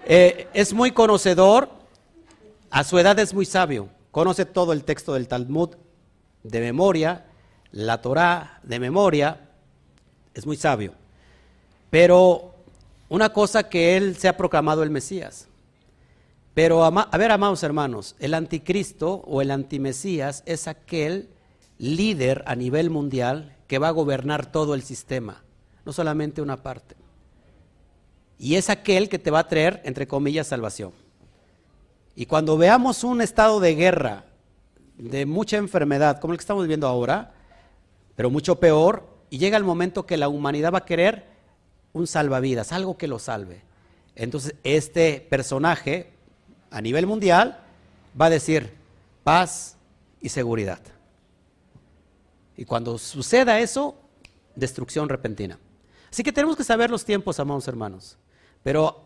Eh, 0.05 0.47
es 0.53 0.73
muy 0.73 0.91
conocedor, 0.91 1.69
a 2.69 2.83
su 2.83 2.99
edad 2.99 3.17
es 3.19 3.33
muy 3.33 3.45
sabio, 3.45 3.89
conoce 4.11 4.45
todo 4.45 4.73
el 4.73 4.83
texto 4.83 5.13
del 5.13 5.27
Talmud 5.27 5.75
de 6.43 6.59
memoria, 6.59 7.25
la 7.71 8.01
Torah 8.01 8.59
de 8.63 8.79
memoria, 8.79 9.49
es 10.33 10.45
muy 10.45 10.57
sabio. 10.57 10.93
Pero 11.89 12.55
una 13.09 13.31
cosa 13.31 13.69
que 13.69 13.97
él 13.97 14.17
se 14.17 14.27
ha 14.27 14.37
proclamado 14.37 14.83
el 14.83 14.89
Mesías. 14.89 15.47
Pero 16.53 16.83
a 16.83 17.17
ver, 17.17 17.31
amados 17.31 17.63
hermanos, 17.63 18.15
el 18.19 18.33
anticristo 18.33 19.23
o 19.25 19.41
el 19.41 19.51
antimesías 19.51 20.43
es 20.45 20.67
aquel 20.67 21.29
líder 21.77 22.43
a 22.45 22.55
nivel 22.55 22.89
mundial 22.89 23.55
que 23.67 23.79
va 23.79 23.87
a 23.87 23.91
gobernar 23.91 24.51
todo 24.51 24.73
el 24.73 24.83
sistema, 24.83 25.43
no 25.85 25.93
solamente 25.93 26.41
una 26.41 26.61
parte. 26.61 26.95
Y 28.37 28.55
es 28.55 28.69
aquel 28.69 29.07
que 29.07 29.19
te 29.19 29.31
va 29.31 29.39
a 29.39 29.47
traer, 29.47 29.81
entre 29.85 30.07
comillas, 30.07 30.47
salvación. 30.47 30.91
Y 32.15 32.25
cuando 32.25 32.57
veamos 32.57 33.03
un 33.03 33.21
estado 33.21 33.59
de 33.59 33.75
guerra, 33.75 34.25
de 34.97 35.25
mucha 35.25 35.57
enfermedad, 35.57 36.19
como 36.19 36.33
el 36.33 36.37
que 36.37 36.43
estamos 36.43 36.63
viviendo 36.63 36.87
ahora, 36.87 37.33
pero 38.15 38.29
mucho 38.29 38.59
peor, 38.59 39.07
y 39.29 39.37
llega 39.37 39.57
el 39.57 39.63
momento 39.63 40.05
que 40.05 40.17
la 40.17 40.27
humanidad 40.27 40.73
va 40.73 40.79
a 40.79 40.85
querer 40.85 41.27
un 41.93 42.07
salvavidas, 42.07 42.73
algo 42.73 42.97
que 42.97 43.07
lo 43.07 43.19
salve. 43.19 43.61
Entonces, 44.15 44.55
este 44.63 45.25
personaje 45.29 46.11
a 46.72 46.82
nivel 46.82 47.05
mundial 47.05 47.59
va 48.19 48.26
a 48.26 48.30
decir 48.30 48.74
paz 49.24 49.78
y 50.22 50.30
seguridad. 50.30 50.80
Y 52.57 52.65
cuando 52.65 52.97
suceda 52.97 53.59
eso, 53.59 53.95
destrucción 54.55 55.09
repentina. 55.09 55.59
Así 56.09 56.24
que 56.24 56.32
tenemos 56.32 56.57
que 56.57 56.63
saber 56.63 56.89
los 56.89 57.05
tiempos, 57.05 57.39
amados 57.39 57.67
hermanos. 57.67 58.17
Pero 58.63 59.03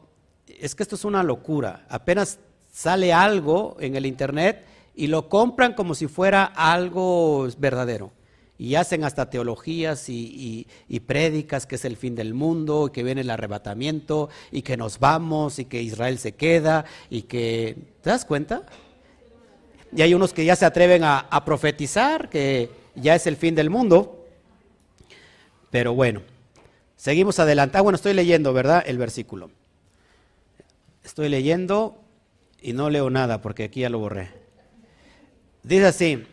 es 0.47 0.75
que 0.75 0.83
esto 0.83 0.95
es 0.95 1.05
una 1.05 1.23
locura. 1.23 1.85
Apenas 1.89 2.39
sale 2.71 3.13
algo 3.13 3.77
en 3.79 3.95
el 3.95 4.05
Internet 4.05 4.65
y 4.95 5.07
lo 5.07 5.29
compran 5.29 5.73
como 5.73 5.95
si 5.95 6.07
fuera 6.07 6.45
algo 6.45 7.47
verdadero 7.57 8.11
y 8.57 8.75
hacen 8.75 9.03
hasta 9.03 9.29
teologías 9.29 10.05
y, 10.07 10.67
prédicas 11.05 11.65
que 11.65 11.75
es 11.75 11.85
el 11.85 11.97
fin 11.97 12.15
del 12.15 12.33
mundo, 12.33 12.87
y 12.87 12.91
que 12.91 13.03
viene 13.03 13.21
el 13.21 13.29
arrebatamiento, 13.29 14.29
y 14.51 14.61
que 14.61 14.77
nos 14.77 14.99
vamos, 14.99 15.59
y 15.59 15.65
que 15.65 15.81
Israel 15.81 16.17
se 16.17 16.33
queda, 16.33 16.85
y 17.09 17.23
que... 17.23 17.75
¿Te 18.01 18.09
das 18.09 18.25
cuenta? 18.25 18.63
Y 19.95 20.01
hay 20.01 20.13
unos 20.13 20.33
que 20.33 20.45
ya 20.45 20.55
se 20.55 20.65
atreven 20.65 21.03
a, 21.03 21.19
a 21.19 21.43
profetizar 21.45 22.29
que 22.29 22.69
ya 22.95 23.15
es 23.15 23.27
el 23.27 23.35
fin 23.35 23.55
del 23.55 23.69
mundo. 23.69 24.25
Pero 25.69 25.93
bueno, 25.93 26.21
seguimos 26.95 27.39
adelante. 27.39 27.77
Ah, 27.77 27.81
bueno, 27.81 27.95
estoy 27.95 28.13
leyendo, 28.13 28.53
¿verdad? 28.53 28.83
El 28.85 28.97
versículo. 28.97 29.51
Estoy 31.03 31.29
leyendo 31.29 31.97
y 32.61 32.73
no 32.73 32.89
leo 32.89 33.09
nada 33.09 33.41
porque 33.41 33.65
aquí 33.65 33.81
ya 33.81 33.89
lo 33.89 33.99
borré. 33.99 34.29
Dice 35.63 35.85
así, 35.85 36.25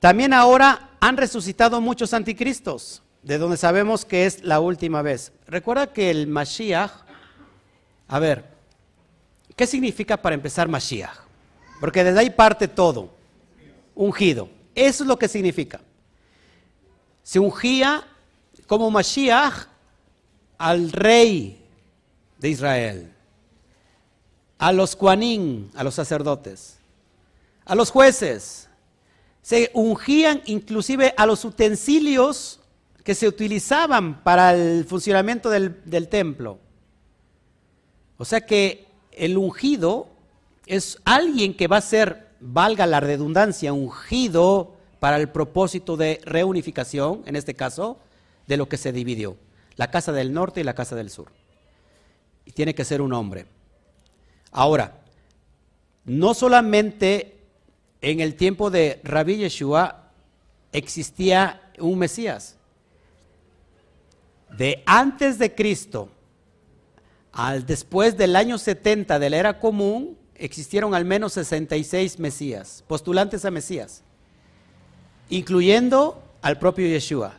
también 0.00 0.32
ahora 0.32 0.90
han 1.00 1.16
resucitado 1.16 1.80
muchos 1.80 2.14
anticristos, 2.14 3.02
de 3.22 3.38
donde 3.38 3.56
sabemos 3.56 4.04
que 4.04 4.26
es 4.26 4.44
la 4.44 4.60
última 4.60 5.02
vez. 5.02 5.32
Recuerda 5.46 5.92
que 5.92 6.10
el 6.10 6.26
Mashiach, 6.26 6.92
a 8.06 8.18
ver, 8.18 8.44
¿qué 9.56 9.66
significa 9.66 10.16
para 10.16 10.34
empezar 10.34 10.68
Mashiach? 10.68 11.18
Porque 11.80 12.04
desde 12.04 12.20
ahí 12.20 12.30
parte 12.30 12.68
todo, 12.68 13.10
ungido. 13.94 14.48
Eso 14.74 15.02
es 15.02 15.08
lo 15.08 15.18
que 15.18 15.28
significa. 15.28 15.80
Se 17.22 17.38
ungía 17.38 18.06
como 18.66 18.90
Mashiach 18.90 19.66
al 20.56 20.92
rey 20.92 21.64
de 22.38 22.48
Israel, 22.48 23.12
a 24.58 24.72
los 24.72 24.94
Kuanín, 24.94 25.70
a 25.74 25.82
los 25.84 25.94
sacerdotes, 25.94 26.78
a 27.64 27.74
los 27.74 27.90
jueces, 27.90 28.67
se 29.42 29.70
ungían 29.74 30.42
inclusive 30.46 31.14
a 31.16 31.26
los 31.26 31.44
utensilios 31.44 32.60
que 33.04 33.14
se 33.14 33.28
utilizaban 33.28 34.22
para 34.22 34.54
el 34.54 34.84
funcionamiento 34.84 35.48
del, 35.50 35.80
del 35.84 36.08
templo. 36.08 36.58
O 38.18 38.24
sea 38.24 38.42
que 38.42 38.86
el 39.12 39.38
ungido 39.38 40.08
es 40.66 40.98
alguien 41.04 41.54
que 41.54 41.68
va 41.68 41.78
a 41.78 41.80
ser, 41.80 42.28
valga 42.40 42.86
la 42.86 43.00
redundancia, 43.00 43.72
ungido 43.72 44.76
para 45.00 45.16
el 45.16 45.28
propósito 45.28 45.96
de 45.96 46.20
reunificación, 46.24 47.22
en 47.26 47.36
este 47.36 47.54
caso, 47.54 47.98
de 48.46 48.56
lo 48.56 48.68
que 48.68 48.76
se 48.76 48.92
dividió, 48.92 49.36
la 49.76 49.90
casa 49.90 50.12
del 50.12 50.32
norte 50.32 50.60
y 50.60 50.64
la 50.64 50.74
casa 50.74 50.96
del 50.96 51.10
sur. 51.10 51.30
y 52.44 52.52
tiene 52.52 52.74
que 52.74 52.84
ser 52.84 53.02
un 53.02 53.12
hombre. 53.12 53.44
Ahora, 54.50 55.02
no 56.06 56.32
solamente 56.32 57.37
en 58.00 58.20
el 58.20 58.34
tiempo 58.34 58.70
de 58.70 59.00
Rabbi 59.04 59.38
Yeshua 59.38 60.10
existía 60.72 61.72
un 61.78 61.98
Mesías. 61.98 62.56
De 64.56 64.82
antes 64.86 65.38
de 65.38 65.54
Cristo 65.54 66.10
al 67.32 67.66
después 67.66 68.16
del 68.16 68.34
año 68.34 68.58
70 68.58 69.18
de 69.18 69.30
la 69.30 69.36
era 69.36 69.60
común, 69.60 70.18
existieron 70.34 70.94
al 70.94 71.04
menos 71.04 71.34
66 71.34 72.18
Mesías, 72.18 72.84
postulantes 72.86 73.44
a 73.44 73.50
Mesías, 73.50 74.02
incluyendo 75.28 76.22
al 76.42 76.58
propio 76.58 76.86
Yeshua. 76.86 77.38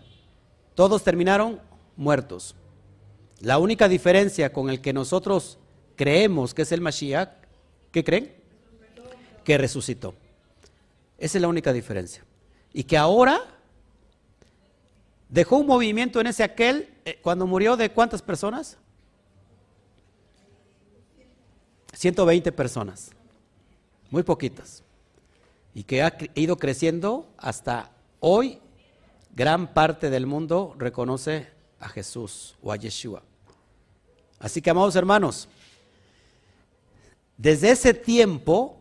Todos 0.76 1.04
terminaron 1.04 1.60
muertos. 1.98 2.56
La 3.42 3.58
única 3.58 3.88
diferencia 3.88 4.54
con 4.54 4.70
el 4.70 4.82
que 4.82 4.94
nosotros 4.94 5.58
creemos 5.96 6.54
que 6.54 6.62
es 6.62 6.72
el 6.72 6.82
Mashiach, 6.82 7.30
¿qué 7.92 8.04
creen? 8.04 8.34
Que 9.44 9.58
resucitó. 9.58 10.14
Esa 11.20 11.38
es 11.38 11.42
la 11.42 11.48
única 11.48 11.74
diferencia. 11.74 12.24
Y 12.74 12.84
que 12.84 12.98
ahora 12.98 13.42
dejó 15.28 15.58
un 15.58 15.68
movimiento 15.68 16.20
en 16.22 16.28
ese 16.28 16.44
aquel, 16.44 16.90
eh, 17.06 17.20
cuando 17.22 17.46
murió 17.46 17.76
de 17.78 17.92
cuántas 17.92 18.22
personas? 18.22 18.78
120 21.94 22.52
personas, 22.54 23.12
muy 24.10 24.24
poquitas, 24.24 24.84
y 25.74 25.84
que 25.84 26.02
ha 26.02 26.18
ido 26.36 26.58
creciendo 26.58 27.28
hasta 27.38 27.92
hoy. 28.20 28.60
Gran 29.36 29.74
parte 29.74 30.10
del 30.10 30.26
mundo 30.26 30.76
reconoce 30.78 31.48
a 31.80 31.90
Jesús 31.90 32.58
o 32.62 32.72
a 32.72 32.78
Yeshua. 32.78 33.24
Así 34.40 34.62
que, 34.62 34.70
amados 34.70 34.96
hermanos, 34.96 35.48
desde 37.38 37.72
ese 37.72 37.94
tiempo 37.94 38.79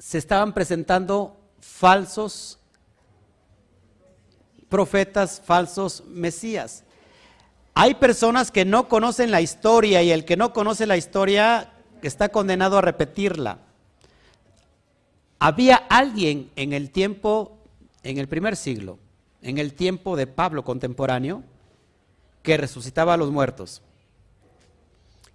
se 0.00 0.16
estaban 0.16 0.54
presentando 0.54 1.36
falsos 1.60 2.58
profetas, 4.70 5.42
falsos 5.44 6.02
mesías. 6.06 6.84
Hay 7.74 7.94
personas 7.94 8.50
que 8.50 8.64
no 8.64 8.88
conocen 8.88 9.30
la 9.30 9.42
historia 9.42 10.02
y 10.02 10.10
el 10.10 10.24
que 10.24 10.38
no 10.38 10.54
conoce 10.54 10.86
la 10.86 10.96
historia 10.96 11.70
está 12.00 12.30
condenado 12.30 12.78
a 12.78 12.80
repetirla. 12.80 13.58
Había 15.38 15.76
alguien 15.76 16.50
en 16.56 16.72
el 16.72 16.90
tiempo, 16.90 17.58
en 18.02 18.16
el 18.16 18.26
primer 18.26 18.56
siglo, 18.56 18.98
en 19.42 19.58
el 19.58 19.74
tiempo 19.74 20.16
de 20.16 20.26
Pablo 20.26 20.64
contemporáneo, 20.64 21.42
que 22.42 22.56
resucitaba 22.56 23.14
a 23.14 23.16
los 23.18 23.30
muertos, 23.30 23.82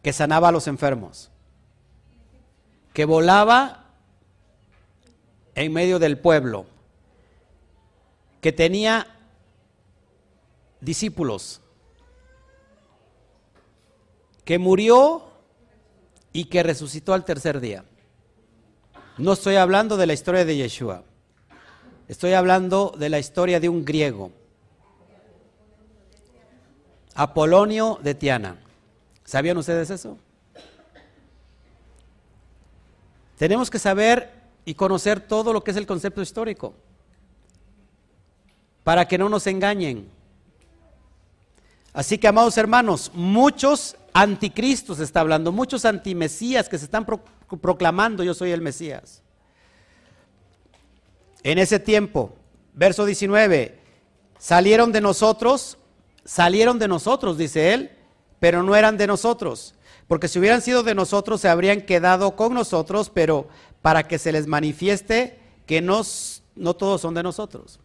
que 0.01 0.11
sanaba 0.11 0.47
a 0.47 0.51
los 0.51 0.67
enfermos, 0.67 1.29
que 2.93 3.05
volaba 3.05 3.84
en 5.55 5.71
medio 5.71 5.99
del 5.99 6.19
pueblo, 6.19 6.65
que 8.41 8.51
tenía 8.51 9.07
discípulos, 10.81 11.61
que 14.43 14.59
murió 14.59 15.23
y 16.33 16.45
que 16.45 16.61
resucitó 16.61 17.13
al 17.13 17.25
tercer 17.25 17.61
día. 17.61 17.85
No 19.17 19.33
estoy 19.33 19.55
hablando 19.55 19.95
de 19.95 20.05
la 20.05 20.13
historia 20.13 20.43
de 20.43 20.57
Yeshua, 20.57 21.03
estoy 22.09 22.33
hablando 22.33 22.93
de 22.97 23.09
la 23.09 23.17
historia 23.17 23.61
de 23.61 23.69
un 23.69 23.85
griego, 23.85 24.31
Apolonio 27.15 27.97
de 28.03 28.13
Tiana. 28.13 28.57
¿Sabían 29.23 29.57
ustedes 29.57 29.89
eso? 29.89 30.17
Tenemos 33.37 33.69
que 33.69 33.79
saber 33.79 34.34
y 34.65 34.73
conocer 34.73 35.19
todo 35.19 35.53
lo 35.53 35.63
que 35.63 35.71
es 35.71 35.77
el 35.77 35.85
concepto 35.85 36.21
histórico 36.21 36.73
para 38.83 39.07
que 39.07 39.17
no 39.17 39.29
nos 39.29 39.47
engañen. 39.47 40.09
Así 41.93 42.17
que, 42.17 42.27
amados 42.27 42.57
hermanos, 42.57 43.11
muchos 43.13 43.95
anticristos 44.13 44.99
está 44.99 45.21
hablando, 45.21 45.51
muchos 45.51 45.85
antimesías 45.85 46.67
que 46.67 46.77
se 46.77 46.85
están 46.85 47.05
proclamando 47.61 48.23
yo 48.23 48.33
soy 48.33 48.51
el 48.51 48.61
Mesías. 48.61 49.21
En 51.43 51.57
ese 51.57 51.79
tiempo, 51.79 52.35
verso 52.73 53.05
19, 53.05 53.79
salieron 54.37 54.91
de 54.91 55.01
nosotros, 55.01 55.77
salieron 56.23 56.79
de 56.79 56.87
nosotros, 56.87 57.37
dice 57.37 57.73
él, 57.73 57.91
pero 58.39 58.61
no 58.61 58.75
eran 58.75 58.97
de 58.97 59.07
nosotros. 59.07 59.75
Porque 60.07 60.27
si 60.27 60.37
hubieran 60.37 60.61
sido 60.61 60.83
de 60.83 60.95
nosotros, 60.95 61.41
se 61.41 61.49
habrían 61.49 61.81
quedado 61.81 62.35
con 62.35 62.53
nosotros, 62.53 63.09
pero 63.13 63.47
para 63.85 64.07
que 64.07 64.17
se 64.17 64.31
les 64.31 64.47
manifieste 64.47 65.37
que 65.67 65.79
no 65.79 66.73
todos 66.73 67.01
son 67.01 67.13
de 67.13 67.21
nosotros. 67.21 67.79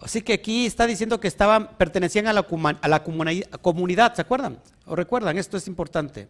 Así 0.00 0.22
que 0.22 0.32
aquí 0.32 0.64
está 0.64 0.86
diciendo 0.86 1.20
que 1.20 1.28
estaban, 1.28 1.76
pertenecían 1.76 2.28
a 2.28 2.32
la, 2.32 2.46
a 2.80 2.88
la 2.88 3.04
comunidad, 3.04 4.14
¿se 4.14 4.22
acuerdan? 4.22 4.58
¿O 4.86 4.96
recuerdan? 4.96 5.36
Esto 5.36 5.58
es 5.58 5.68
importante. 5.68 6.28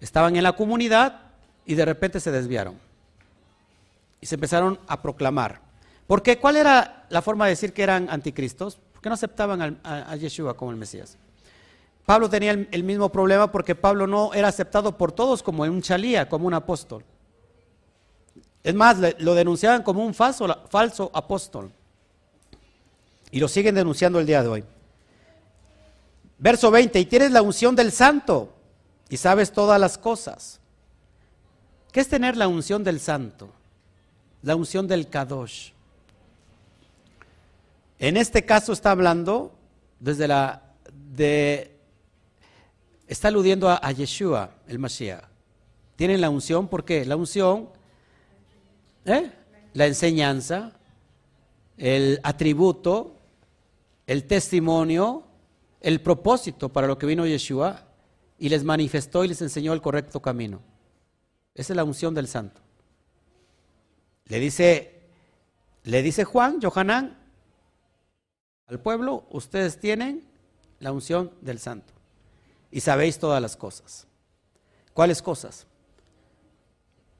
Estaban 0.00 0.34
en 0.34 0.42
la 0.42 0.54
comunidad 0.54 1.30
y 1.64 1.76
de 1.76 1.84
repente 1.84 2.18
se 2.18 2.32
desviaron. 2.32 2.76
Y 4.20 4.26
se 4.26 4.34
empezaron 4.34 4.80
a 4.88 5.00
proclamar. 5.00 5.60
¿Por 6.08 6.24
qué? 6.24 6.40
¿Cuál 6.40 6.56
era 6.56 7.06
la 7.08 7.22
forma 7.22 7.44
de 7.44 7.50
decir 7.50 7.72
que 7.72 7.84
eran 7.84 8.10
anticristos? 8.10 8.80
Porque 8.92 9.08
no 9.08 9.14
aceptaban 9.14 9.78
a, 9.84 10.16
Yeshua 10.16 10.56
como 10.56 10.72
el 10.72 10.76
Mesías. 10.76 11.16
Pablo 12.04 12.28
tenía 12.28 12.50
el, 12.50 12.82
mismo 12.82 13.12
problema 13.12 13.52
porque 13.52 13.76
Pablo 13.76 14.08
no 14.08 14.34
era 14.34 14.48
aceptado 14.48 14.98
por 14.98 15.12
todos 15.12 15.40
como 15.40 15.62
un 15.62 15.82
chalía, 15.82 16.28
como 16.28 16.48
un 16.48 16.54
apóstol. 16.54 17.04
Es 18.64 18.74
más, 18.74 18.96
lo 19.18 19.34
denunciaban 19.34 19.82
como 19.82 20.04
un 20.04 20.14
falso 20.14 21.10
apóstol. 21.12 21.70
Y 23.30 23.38
lo 23.38 23.46
siguen 23.46 23.74
denunciando 23.74 24.18
el 24.18 24.26
día 24.26 24.42
de 24.42 24.48
hoy. 24.48 24.64
Verso 26.38 26.70
20, 26.70 26.98
y 26.98 27.04
tienes 27.04 27.30
la 27.30 27.42
unción 27.42 27.76
del 27.76 27.92
santo 27.92 28.52
y 29.08 29.18
sabes 29.18 29.52
todas 29.52 29.78
las 29.78 29.98
cosas. 29.98 30.60
¿Qué 31.92 32.00
es 32.00 32.08
tener 32.08 32.36
la 32.36 32.48
unción 32.48 32.82
del 32.82 32.98
santo? 32.98 33.50
La 34.42 34.56
unción 34.56 34.88
del 34.88 35.08
kadosh. 35.08 35.70
En 37.98 38.16
este 38.16 38.44
caso 38.44 38.72
está 38.72 38.90
hablando 38.90 39.52
desde 40.00 40.26
la 40.26 40.62
está 43.06 43.28
aludiendo 43.28 43.68
a, 43.68 43.92
Yeshua, 43.92 44.50
el 44.66 44.78
Mashiach. 44.78 45.24
Tienen 45.96 46.20
la 46.20 46.30
unción, 46.30 46.66
¿por 46.66 46.84
qué? 46.84 47.04
La 47.04 47.16
unción, 47.16 47.68
¿eh? 49.04 49.32
la 49.72 49.86
enseñanza, 49.86 50.72
el 51.76 52.20
atributo, 52.22 53.18
el 54.06 54.24
testimonio, 54.24 55.24
el 55.80 56.00
propósito 56.00 56.70
para 56.70 56.86
lo 56.86 56.98
que 56.98 57.06
vino 57.06 57.26
Yeshua 57.26 57.86
y 58.38 58.48
les 58.48 58.64
manifestó 58.64 59.24
y 59.24 59.28
les 59.28 59.42
enseñó 59.42 59.72
el 59.72 59.82
correcto 59.82 60.20
camino. 60.20 60.60
Esa 61.54 61.72
es 61.72 61.76
la 61.76 61.84
unción 61.84 62.14
del 62.14 62.26
santo. 62.26 62.60
Le 64.26 64.40
dice, 64.40 65.02
le 65.84 66.02
dice 66.02 66.24
Juan, 66.24 66.60
Johanán, 66.60 67.18
al 68.66 68.80
pueblo, 68.80 69.26
ustedes 69.30 69.78
tienen 69.78 70.26
la 70.80 70.92
unción 70.92 71.32
del 71.42 71.58
santo 71.58 71.92
y 72.70 72.80
sabéis 72.80 73.18
todas 73.18 73.40
las 73.40 73.56
cosas. 73.56 74.06
¿Cuáles 74.94 75.20
cosas? 75.20 75.66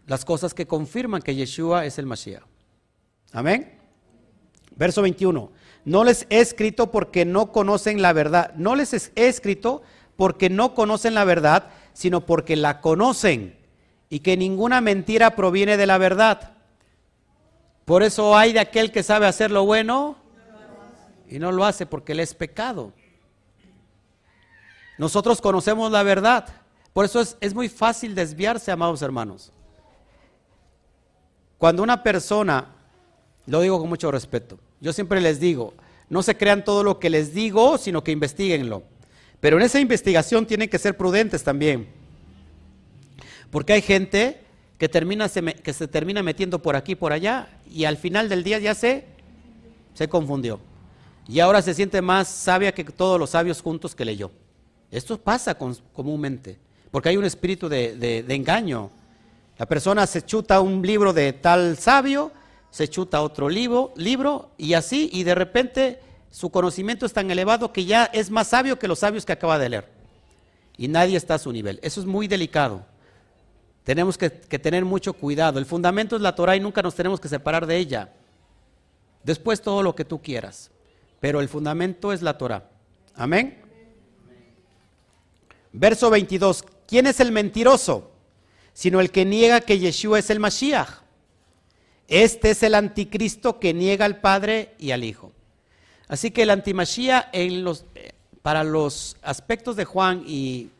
Las 0.06 0.24
cosas 0.24 0.54
que 0.54 0.66
confirman 0.66 1.22
que 1.22 1.34
Yeshua 1.34 1.86
es 1.86 1.98
el 1.98 2.06
Mashiach. 2.06 2.42
Amén. 3.32 3.78
Verso 4.76 5.02
21. 5.02 5.50
No 5.84 6.04
les 6.04 6.26
he 6.30 6.40
escrito 6.40 6.90
porque 6.90 7.24
no 7.24 7.52
conocen 7.52 8.02
la 8.02 8.12
verdad. 8.12 8.54
No 8.56 8.74
les 8.74 8.92
he 9.14 9.26
escrito 9.28 9.82
porque 10.16 10.50
no 10.50 10.74
conocen 10.74 11.14
la 11.14 11.24
verdad, 11.24 11.70
sino 11.92 12.26
porque 12.26 12.56
la 12.56 12.80
conocen 12.80 13.56
y 14.08 14.20
que 14.20 14.36
ninguna 14.36 14.80
mentira 14.80 15.36
proviene 15.36 15.76
de 15.76 15.86
la 15.86 15.98
verdad. 15.98 16.52
Por 17.84 18.02
eso 18.02 18.36
hay 18.36 18.52
de 18.52 18.60
aquel 18.60 18.92
que 18.92 19.02
sabe 19.02 19.26
hacer 19.26 19.50
lo 19.50 19.64
bueno 19.64 20.16
y 21.28 21.38
no 21.38 21.52
lo 21.52 21.64
hace 21.64 21.86
porque 21.86 22.14
le 22.14 22.22
es 22.22 22.34
pecado. 22.34 22.92
Nosotros 24.98 25.40
conocemos 25.40 25.90
la 25.90 26.02
verdad. 26.02 26.46
Por 26.92 27.04
eso 27.04 27.20
es, 27.20 27.36
es 27.40 27.54
muy 27.54 27.68
fácil 27.68 28.14
desviarse, 28.14 28.70
amados 28.70 29.02
hermanos. 29.02 29.52
Cuando 31.58 31.82
una 31.82 32.02
persona, 32.02 32.66
lo 33.46 33.60
digo 33.60 33.78
con 33.78 33.88
mucho 33.88 34.10
respeto, 34.10 34.58
yo 34.80 34.92
siempre 34.92 35.20
les 35.20 35.40
digo, 35.40 35.74
no 36.08 36.22
se 36.22 36.36
crean 36.36 36.64
todo 36.64 36.82
lo 36.82 36.98
que 36.98 37.10
les 37.10 37.34
digo, 37.34 37.78
sino 37.78 38.04
que 38.04 38.12
investiguenlo. 38.12 38.82
Pero 39.40 39.56
en 39.56 39.62
esa 39.62 39.80
investigación 39.80 40.46
tienen 40.46 40.68
que 40.68 40.78
ser 40.78 40.96
prudentes 40.96 41.42
también. 41.42 41.88
Porque 43.50 43.74
hay 43.74 43.82
gente 43.82 44.40
que, 44.78 44.88
termina, 44.88 45.28
que 45.28 45.72
se 45.72 45.88
termina 45.88 46.22
metiendo 46.22 46.60
por 46.60 46.76
aquí, 46.76 46.94
por 46.94 47.12
allá, 47.12 47.48
y 47.70 47.84
al 47.84 47.96
final 47.96 48.28
del 48.28 48.42
día 48.42 48.58
ya 48.58 48.74
se, 48.74 49.04
se 49.94 50.08
confundió. 50.08 50.60
Y 51.28 51.40
ahora 51.40 51.62
se 51.62 51.74
siente 51.74 52.02
más 52.02 52.28
sabia 52.28 52.72
que 52.72 52.84
todos 52.84 53.18
los 53.18 53.30
sabios 53.30 53.62
juntos 53.62 53.94
que 53.94 54.04
leyó. 54.04 54.30
Esto 54.90 55.18
pasa 55.18 55.56
comúnmente, 55.56 56.58
porque 56.90 57.08
hay 57.08 57.16
un 57.16 57.24
espíritu 57.24 57.68
de, 57.68 58.24
engaño. 58.28 58.90
La 59.58 59.66
persona 59.66 60.06
se 60.06 60.22
chuta 60.22 60.60
un 60.60 60.82
libro 60.82 61.12
de 61.12 61.32
tal 61.32 61.76
sabio, 61.78 62.32
se 62.70 62.88
chuta 62.88 63.22
otro 63.22 63.48
libro, 63.48 64.50
y 64.58 64.74
así, 64.74 65.08
y 65.12 65.22
de 65.22 65.34
repente 65.34 66.00
su 66.30 66.50
conocimiento 66.50 67.06
es 67.06 67.12
tan 67.12 67.30
elevado 67.30 67.72
que 67.72 67.84
ya 67.84 68.06
es 68.06 68.30
más 68.30 68.48
sabio 68.48 68.78
que 68.78 68.88
los 68.88 68.98
sabios 68.98 69.24
que 69.24 69.32
acaba 69.32 69.58
de 69.58 69.68
leer. 69.68 69.88
Y 70.76 70.88
nadie 70.88 71.16
está 71.16 71.34
a 71.34 71.38
su 71.38 71.52
nivel. 71.52 71.78
Eso 71.82 72.00
es 72.00 72.06
muy 72.06 72.26
delicado. 72.26 72.84
Tenemos 73.84 74.18
que, 74.18 74.32
que 74.32 74.58
tener 74.58 74.84
mucho 74.84 75.12
cuidado. 75.12 75.60
El 75.60 75.66
fundamento 75.66 76.16
es 76.16 76.22
la 76.22 76.34
Torah 76.34 76.56
y 76.56 76.60
nunca 76.60 76.82
nos 76.82 76.96
tenemos 76.96 77.20
que 77.20 77.28
separar 77.28 77.66
de 77.66 77.76
ella. 77.76 78.12
Después 79.22 79.62
todo 79.62 79.84
lo 79.84 79.94
que 79.94 80.04
tú 80.04 80.20
quieras. 80.20 80.72
Pero 81.20 81.40
el 81.40 81.48
fundamento 81.48 82.12
es 82.12 82.22
la 82.22 82.36
Torah. 82.36 82.68
Amén. 83.14 83.62
Verso 85.72 86.10
22. 86.10 86.64
¿Quién 86.88 87.06
es 87.06 87.20
el 87.20 87.30
mentiroso? 87.30 88.13
Sino 88.74 89.00
el 89.00 89.10
que 89.10 89.24
niega 89.24 89.62
que 89.62 89.78
Yeshua 89.78 90.18
es 90.18 90.28
el 90.28 90.40
Mashiach. 90.40 91.04
Este 92.08 92.50
es 92.50 92.62
el 92.62 92.74
anticristo 92.74 93.58
que 93.58 93.72
niega 93.72 94.04
al 94.04 94.20
Padre 94.20 94.74
y 94.78 94.90
al 94.90 95.04
Hijo. 95.04 95.32
Así 96.08 96.30
que 96.30 96.42
el 96.42 97.64
los, 97.64 97.86
eh, 97.94 98.12
para 98.42 98.62
los 98.62 99.16
aspectos 99.22 99.76
de 99.76 99.86
Juan 99.86 100.22
y, 100.26 100.70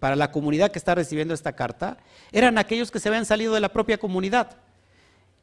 para 0.00 0.16
la 0.16 0.32
comunidad 0.32 0.72
que 0.72 0.78
está 0.78 0.94
recibiendo 0.94 1.34
esta 1.34 1.52
carta, 1.52 1.98
eran 2.32 2.58
aquellos 2.58 2.90
que 2.90 2.98
se 2.98 3.08
habían 3.08 3.26
salido 3.26 3.54
de 3.54 3.60
la 3.60 3.68
propia 3.68 3.98
comunidad 3.98 4.56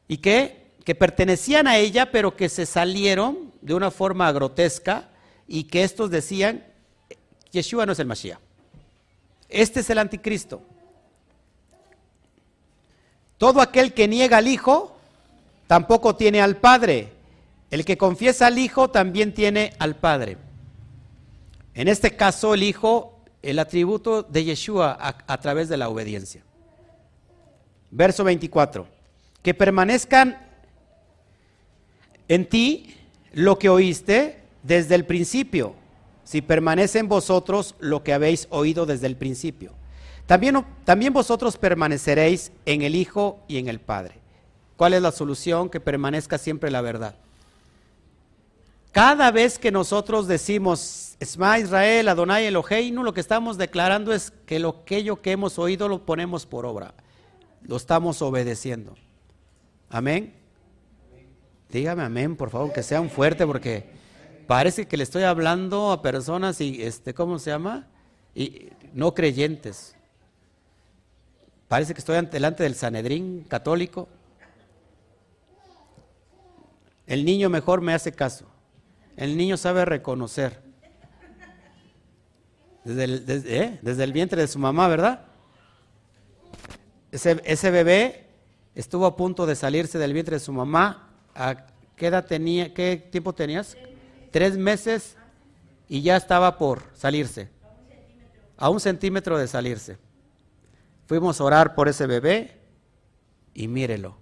y 0.06 0.18
que, 0.18 0.66
que 0.84 0.94
pertenecían 0.94 1.66
a 1.66 1.78
ella, 1.78 2.10
pero 2.10 2.36
que 2.36 2.50
se 2.50 2.66
salieron 2.66 3.52
de 3.62 3.72
una 3.72 3.90
forma 3.90 4.30
grotesca 4.32 5.08
y 5.48 5.64
que 5.64 5.84
estos 5.84 6.10
decían, 6.10 6.64
Yeshua 7.52 7.86
no 7.86 7.92
es 7.92 7.98
el 8.00 8.06
Mashiach. 8.06 8.38
Este 9.48 9.80
es 9.80 9.88
el 9.88 9.98
anticristo. 9.98 10.60
Todo 13.38 13.60
aquel 13.60 13.92
que 13.92 14.08
niega 14.08 14.38
al 14.38 14.48
Hijo 14.48 14.96
tampoco 15.66 16.16
tiene 16.16 16.40
al 16.40 16.56
Padre. 16.56 17.12
El 17.70 17.84
que 17.84 17.98
confiesa 17.98 18.46
al 18.46 18.58
Hijo 18.58 18.90
también 18.90 19.34
tiene 19.34 19.72
al 19.78 19.96
Padre. 19.96 20.38
En 21.74 21.88
este 21.88 22.14
caso, 22.16 22.54
el 22.54 22.62
Hijo, 22.62 23.18
el 23.42 23.58
atributo 23.58 24.22
de 24.22 24.44
Yeshua 24.44 24.96
a, 25.26 25.40
través 25.40 25.68
de 25.68 25.76
la 25.76 25.88
obediencia. 25.88 26.42
Verso 27.90 28.24
24. 28.24 28.86
Que 29.42 29.54
permanezcan 29.54 30.38
en 32.28 32.48
ti 32.48 32.94
lo 33.32 33.58
que 33.58 33.68
oíste 33.68 34.40
desde 34.62 34.94
el 34.94 35.04
principio, 35.04 35.74
si 36.22 36.40
permanece 36.40 37.00
en 37.00 37.08
vosotros 37.08 37.74
lo 37.80 38.02
que 38.02 38.14
habéis 38.14 38.46
oído 38.50 38.86
desde 38.86 39.06
el 39.08 39.16
principio. 39.16 39.72
También, 40.26 41.12
vosotros 41.12 41.56
permaneceréis 41.58 42.50
en 42.64 42.82
el 42.82 42.94
Hijo 42.94 43.40
y 43.46 43.58
en 43.58 43.68
el 43.68 43.78
Padre. 43.80 44.14
¿Cuál 44.76 44.94
es 44.94 45.02
la 45.02 45.12
solución? 45.12 45.68
Que 45.68 45.80
permanezca 45.80 46.38
siempre 46.38 46.70
la 46.70 46.80
verdad. 46.80 47.14
Cada 48.90 49.30
vez 49.30 49.58
que 49.58 49.70
nosotros 49.70 50.26
decimos 50.26 51.16
Esma 51.20 51.58
Israel, 51.58 52.08
Adonai 52.08 52.46
Eloheinu, 52.46 53.02
lo 53.02 53.12
que 53.12 53.20
estamos 53.20 53.58
declarando 53.58 54.12
es 54.12 54.32
que 54.46 54.58
lo 54.58 54.68
aquello 54.68 55.20
que 55.20 55.32
hemos 55.32 55.58
oído 55.58 55.88
lo 55.88 56.06
ponemos 56.06 56.46
por 56.46 56.64
obra. 56.64 56.94
Lo 57.62 57.76
estamos 57.76 58.22
obedeciendo. 58.22 58.94
Amén. 59.90 60.34
Dígame 61.70 62.02
amén, 62.02 62.36
por 62.36 62.50
favor, 62.50 62.72
que 62.72 62.82
sea 62.82 63.00
un 63.00 63.10
fuerte 63.10 63.46
porque 63.46 63.84
parece 64.46 64.86
que 64.86 64.96
le 64.96 65.02
estoy 65.02 65.24
hablando 65.24 65.90
a 65.90 66.02
personas 66.02 66.60
y 66.60 66.82
este, 66.82 67.14
¿cómo 67.14 67.38
se 67.38 67.50
llama? 67.50 67.88
Y 68.34 68.68
no 68.92 69.12
creyentes. 69.12 69.93
Parece 71.68 71.94
que 71.94 72.00
estoy 72.00 72.24
delante 72.26 72.62
del 72.62 72.74
Sanedrín 72.74 73.44
católico. 73.44 74.08
El 77.06 77.24
niño 77.24 77.50
mejor 77.50 77.80
me 77.80 77.94
hace 77.94 78.12
caso. 78.12 78.46
El 79.16 79.36
niño 79.36 79.56
sabe 79.56 79.84
reconocer. 79.84 80.62
Desde 82.84 83.04
el, 83.04 83.24
¿eh? 83.28 83.78
desde, 83.80 84.04
el 84.04 84.12
vientre 84.12 84.40
de 84.40 84.48
su 84.48 84.58
mamá, 84.58 84.88
¿verdad? 84.88 85.24
Ese, 87.10 87.40
ese, 87.44 87.70
bebé 87.70 88.26
estuvo 88.74 89.06
a 89.06 89.16
punto 89.16 89.46
de 89.46 89.56
salirse 89.56 89.98
del 89.98 90.12
vientre 90.12 90.36
de 90.36 90.40
su 90.40 90.52
mamá. 90.52 91.08
¿A 91.34 91.66
qué 91.96 92.08
edad 92.08 92.26
tenía? 92.26 92.74
¿Qué 92.74 92.96
tiempo 93.10 93.32
tenías? 93.32 93.76
Tres 94.30 94.58
meses 94.58 95.16
y 95.88 96.02
ya 96.02 96.16
estaba 96.16 96.58
por 96.58 96.82
salirse. 96.94 97.48
A 98.56 98.68
un 98.68 98.80
centímetro 98.80 99.38
de 99.38 99.48
salirse. 99.48 99.96
Fuimos 101.06 101.40
a 101.40 101.44
orar 101.44 101.74
por 101.74 101.88
ese 101.88 102.06
bebé 102.06 102.60
y 103.52 103.68
mírelo. 103.68 104.16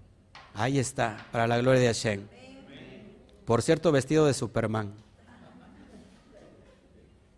Ahí 0.54 0.78
está, 0.78 1.26
para 1.30 1.46
la 1.46 1.58
gloria 1.58 1.80
de 1.80 1.86
Hashem. 1.86 2.26
Por 3.44 3.62
cierto, 3.62 3.92
vestido 3.92 4.26
de 4.26 4.34
Superman. 4.34 4.94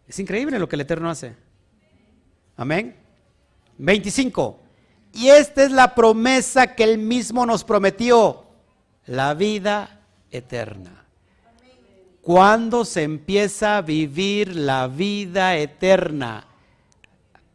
Es 0.07 0.19
increíble 0.19 0.59
lo 0.59 0.69
que 0.69 0.77
el 0.77 0.83
Eterno 0.83 1.11
hace. 1.11 1.35
Amén. 2.57 2.97
25. 3.79 4.61
Y 5.13 5.29
esta 5.29 5.65
es 5.65 5.71
la 5.71 5.95
promesa 5.95 6.75
que 6.75 6.85
Él 6.85 6.99
mismo 6.99 7.47
nos 7.47 7.65
prometió, 7.65 8.45
la 9.07 9.35
vida 9.35 10.01
eterna. 10.31 11.05
¿Cuándo 12.21 12.85
se 12.85 13.03
empieza 13.03 13.77
a 13.77 13.83
vivir 13.83 14.57
la 14.57 14.89
vida 14.89 15.57
eterna? 15.57 16.47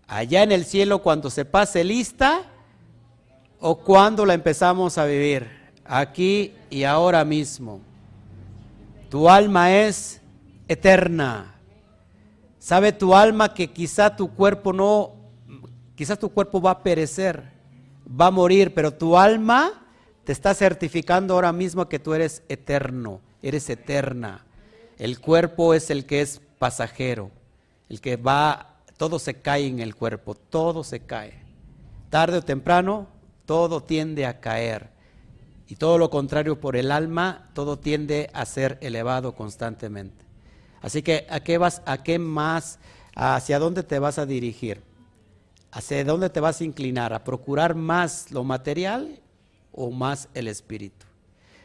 ¿Allá 0.09 0.41
en 0.41 0.51
el 0.51 0.65
cielo 0.65 1.03
cuando 1.03 1.29
se 1.29 1.45
pase 1.45 1.83
lista? 1.83 2.41
¿O 3.59 3.77
cuando 3.77 4.25
la 4.25 4.33
empezamos 4.33 4.97
a 4.97 5.05
vivir? 5.05 5.47
Aquí 5.85 6.55
y 6.71 6.83
ahora 6.83 7.23
mismo. 7.23 7.79
Tu 9.09 9.29
alma 9.29 9.71
es 9.71 10.19
eterna. 10.67 11.53
Sabe 12.57 12.91
tu 12.91 13.13
alma 13.13 13.53
que 13.53 13.71
quizá 13.71 14.15
tu 14.15 14.33
cuerpo 14.33 14.73
no, 14.73 15.13
quizás 15.95 16.17
tu 16.17 16.29
cuerpo 16.29 16.59
va 16.59 16.71
a 16.71 16.83
perecer, 16.83 17.43
va 18.09 18.27
a 18.27 18.31
morir, 18.31 18.73
pero 18.73 18.91
tu 18.91 19.15
alma 19.15 19.85
te 20.23 20.31
está 20.31 20.55
certificando 20.55 21.35
ahora 21.35 21.53
mismo 21.53 21.87
que 21.87 21.99
tú 21.99 22.15
eres 22.15 22.41
eterno, 22.49 23.21
eres 23.43 23.69
eterna. 23.69 24.43
El 24.97 25.19
cuerpo 25.19 25.73
es 25.73 25.89
el 25.89 26.05
que 26.05 26.21
es 26.21 26.41
pasajero, 26.57 27.31
el 27.89 28.01
que 28.01 28.17
va, 28.17 28.68
todo 28.99 29.17
se 29.17 29.35
cae 29.35 29.65
en 29.65 29.79
el 29.79 29.95
cuerpo, 29.95 30.35
todo 30.35 30.83
se 30.83 30.99
cae. 30.99 31.31
Tarde 32.09 32.39
o 32.39 32.41
temprano, 32.41 33.07
todo 33.45 33.81
tiende 33.81 34.25
a 34.25 34.41
caer. 34.41 34.89
Y 35.69 35.77
todo 35.77 35.97
lo 35.97 36.09
contrario 36.09 36.59
por 36.59 36.75
el 36.75 36.91
alma, 36.91 37.49
todo 37.53 37.79
tiende 37.79 38.29
a 38.33 38.45
ser 38.45 38.77
elevado 38.81 39.35
constantemente. 39.35 40.25
Así 40.81 41.01
que, 41.01 41.25
¿a 41.29 41.39
qué 41.39 41.57
vas, 41.57 41.81
a 41.85 42.03
qué 42.03 42.19
más, 42.19 42.77
hacia 43.15 43.57
dónde 43.57 43.83
te 43.83 43.99
vas 43.99 44.19
a 44.19 44.25
dirigir? 44.25 44.81
¿Hacia 45.71 46.03
dónde 46.03 46.29
te 46.29 46.41
vas 46.41 46.59
a 46.59 46.65
inclinar? 46.65 47.13
¿A 47.13 47.23
procurar 47.23 47.75
más 47.75 48.31
lo 48.31 48.43
material 48.43 49.21
o 49.71 49.91
más 49.91 50.27
el 50.33 50.49
espíritu? 50.49 51.05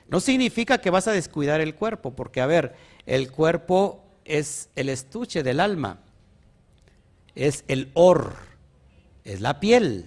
No 0.06 0.20
significa 0.20 0.78
que 0.78 0.90
vas 0.90 1.08
a 1.08 1.12
descuidar 1.12 1.60
el 1.60 1.74
cuerpo, 1.74 2.12
porque 2.12 2.40
a 2.40 2.46
ver, 2.46 2.76
el 3.06 3.32
cuerpo 3.32 4.04
es 4.24 4.68
el 4.76 4.88
estuche 4.88 5.42
del 5.42 5.58
alma, 5.58 5.98
es 7.34 7.64
el 7.68 7.90
or, 7.94 8.34
es 9.24 9.40
la 9.40 9.60
piel 9.60 10.06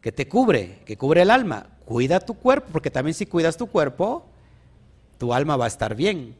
que 0.00 0.12
te 0.12 0.28
cubre, 0.28 0.80
que 0.84 0.96
cubre 0.96 1.22
el 1.22 1.30
alma. 1.30 1.66
Cuida 1.84 2.20
tu 2.20 2.34
cuerpo, 2.34 2.68
porque 2.72 2.90
también 2.90 3.14
si 3.14 3.26
cuidas 3.26 3.56
tu 3.56 3.68
cuerpo, 3.68 4.24
tu 5.18 5.32
alma 5.32 5.56
va 5.56 5.64
a 5.64 5.68
estar 5.68 5.94
bien 5.94 6.34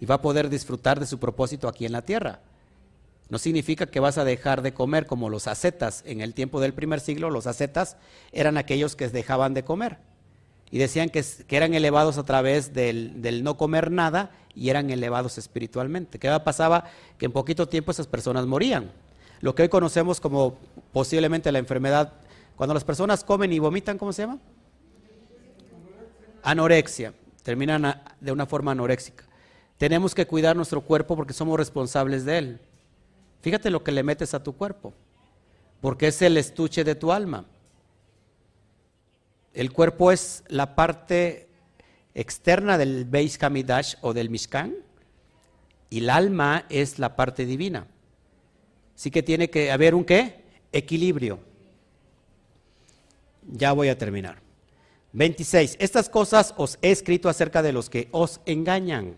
y 0.00 0.06
va 0.06 0.16
a 0.16 0.22
poder 0.22 0.48
disfrutar 0.48 1.00
de 1.00 1.06
su 1.06 1.18
propósito 1.18 1.68
aquí 1.68 1.86
en 1.86 1.92
la 1.92 2.02
tierra. 2.02 2.40
No 3.28 3.38
significa 3.38 3.86
que 3.86 4.00
vas 4.00 4.18
a 4.18 4.24
dejar 4.24 4.62
de 4.62 4.72
comer 4.72 5.06
como 5.06 5.30
los 5.30 5.48
ascetas. 5.48 6.04
En 6.06 6.20
el 6.20 6.34
tiempo 6.34 6.60
del 6.60 6.74
primer 6.74 7.00
siglo, 7.00 7.30
los 7.30 7.46
ascetas 7.46 7.96
eran 8.32 8.56
aquellos 8.56 8.94
que 8.94 9.08
dejaban 9.08 9.52
de 9.54 9.64
comer. 9.64 9.98
Y 10.70 10.78
decían 10.78 11.10
que, 11.10 11.24
eran 11.48 11.74
elevados 11.74 12.18
a 12.18 12.24
través 12.24 12.72
del, 12.72 13.22
del, 13.22 13.42
no 13.42 13.56
comer 13.56 13.90
nada 13.90 14.30
y 14.54 14.70
eran 14.70 14.90
elevados 14.90 15.38
espiritualmente. 15.38 16.18
¿Qué 16.18 16.28
pasaba? 16.44 16.84
Que 17.18 17.26
en 17.26 17.32
poquito 17.32 17.68
tiempo 17.68 17.90
esas 17.90 18.06
personas 18.06 18.46
morían. 18.46 18.90
Lo 19.40 19.54
que 19.54 19.62
hoy 19.62 19.68
conocemos 19.68 20.20
como 20.20 20.56
posiblemente 20.92 21.52
la 21.52 21.58
enfermedad, 21.58 22.12
cuando 22.56 22.74
las 22.74 22.84
personas 22.84 23.22
comen 23.24 23.52
y 23.52 23.58
vomitan, 23.58 23.98
¿cómo 23.98 24.12
se 24.12 24.22
llama? 24.22 24.38
anorexia, 26.46 27.12
terminan 27.42 28.02
de 28.20 28.30
una 28.30 28.46
forma 28.46 28.70
anoréxica. 28.70 29.24
Tenemos 29.78 30.14
que 30.14 30.26
cuidar 30.26 30.54
nuestro 30.54 30.80
cuerpo 30.80 31.16
porque 31.16 31.32
somos 31.32 31.58
responsables 31.58 32.24
de 32.24 32.38
él. 32.38 32.60
Fíjate 33.42 33.68
lo 33.68 33.82
que 33.82 33.90
le 33.90 34.04
metes 34.04 34.32
a 34.32 34.42
tu 34.42 34.52
cuerpo, 34.52 34.94
porque 35.80 36.06
es 36.06 36.22
el 36.22 36.36
estuche 36.36 36.84
de 36.84 36.94
tu 36.94 37.10
alma. 37.10 37.44
El 39.52 39.72
cuerpo 39.72 40.12
es 40.12 40.44
la 40.46 40.76
parte 40.76 41.48
externa 42.14 42.78
del 42.78 43.06
Beis 43.06 43.42
Hamidash 43.42 43.96
o 44.00 44.14
del 44.14 44.30
Mishkan 44.30 44.72
y 45.90 45.98
el 45.98 46.10
alma 46.10 46.64
es 46.68 47.00
la 47.00 47.16
parte 47.16 47.44
divina. 47.44 47.88
Sí 48.96 49.10
que 49.10 49.22
tiene 49.22 49.48
que 49.48 49.70
haber 49.70 49.94
un 49.94 50.04
qué? 50.04 50.42
Equilibrio. 50.72 51.38
Ya 53.46 53.72
voy 53.72 53.88
a 53.88 53.96
terminar. 53.96 54.38
26. 55.12 55.76
Estas 55.78 56.08
cosas 56.08 56.54
os 56.56 56.78
he 56.82 56.90
escrito 56.90 57.28
acerca 57.28 57.62
de 57.62 57.72
los 57.72 57.88
que 57.88 58.08
os 58.10 58.40
engañan. 58.46 59.14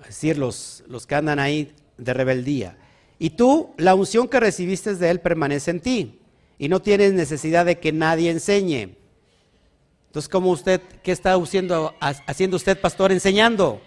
Es 0.00 0.08
decir, 0.08 0.36
los, 0.36 0.84
los 0.88 1.06
que 1.06 1.14
andan 1.14 1.38
ahí 1.38 1.72
de 1.96 2.12
rebeldía. 2.12 2.76
Y 3.18 3.30
tú, 3.30 3.70
la 3.78 3.94
unción 3.94 4.28
que 4.28 4.40
recibiste 4.40 4.94
de 4.94 5.10
él 5.10 5.20
permanece 5.20 5.70
en 5.70 5.80
ti. 5.80 6.20
Y 6.58 6.68
no 6.68 6.82
tienes 6.82 7.12
necesidad 7.12 7.64
de 7.64 7.78
que 7.78 7.92
nadie 7.92 8.30
enseñe. 8.30 8.96
Entonces, 10.08 10.28
¿cómo 10.28 10.50
usted, 10.50 10.80
qué 11.02 11.12
está 11.12 11.34
haciendo, 11.34 11.94
haciendo 12.00 12.56
usted, 12.56 12.80
pastor, 12.80 13.12
enseñando? 13.12 13.80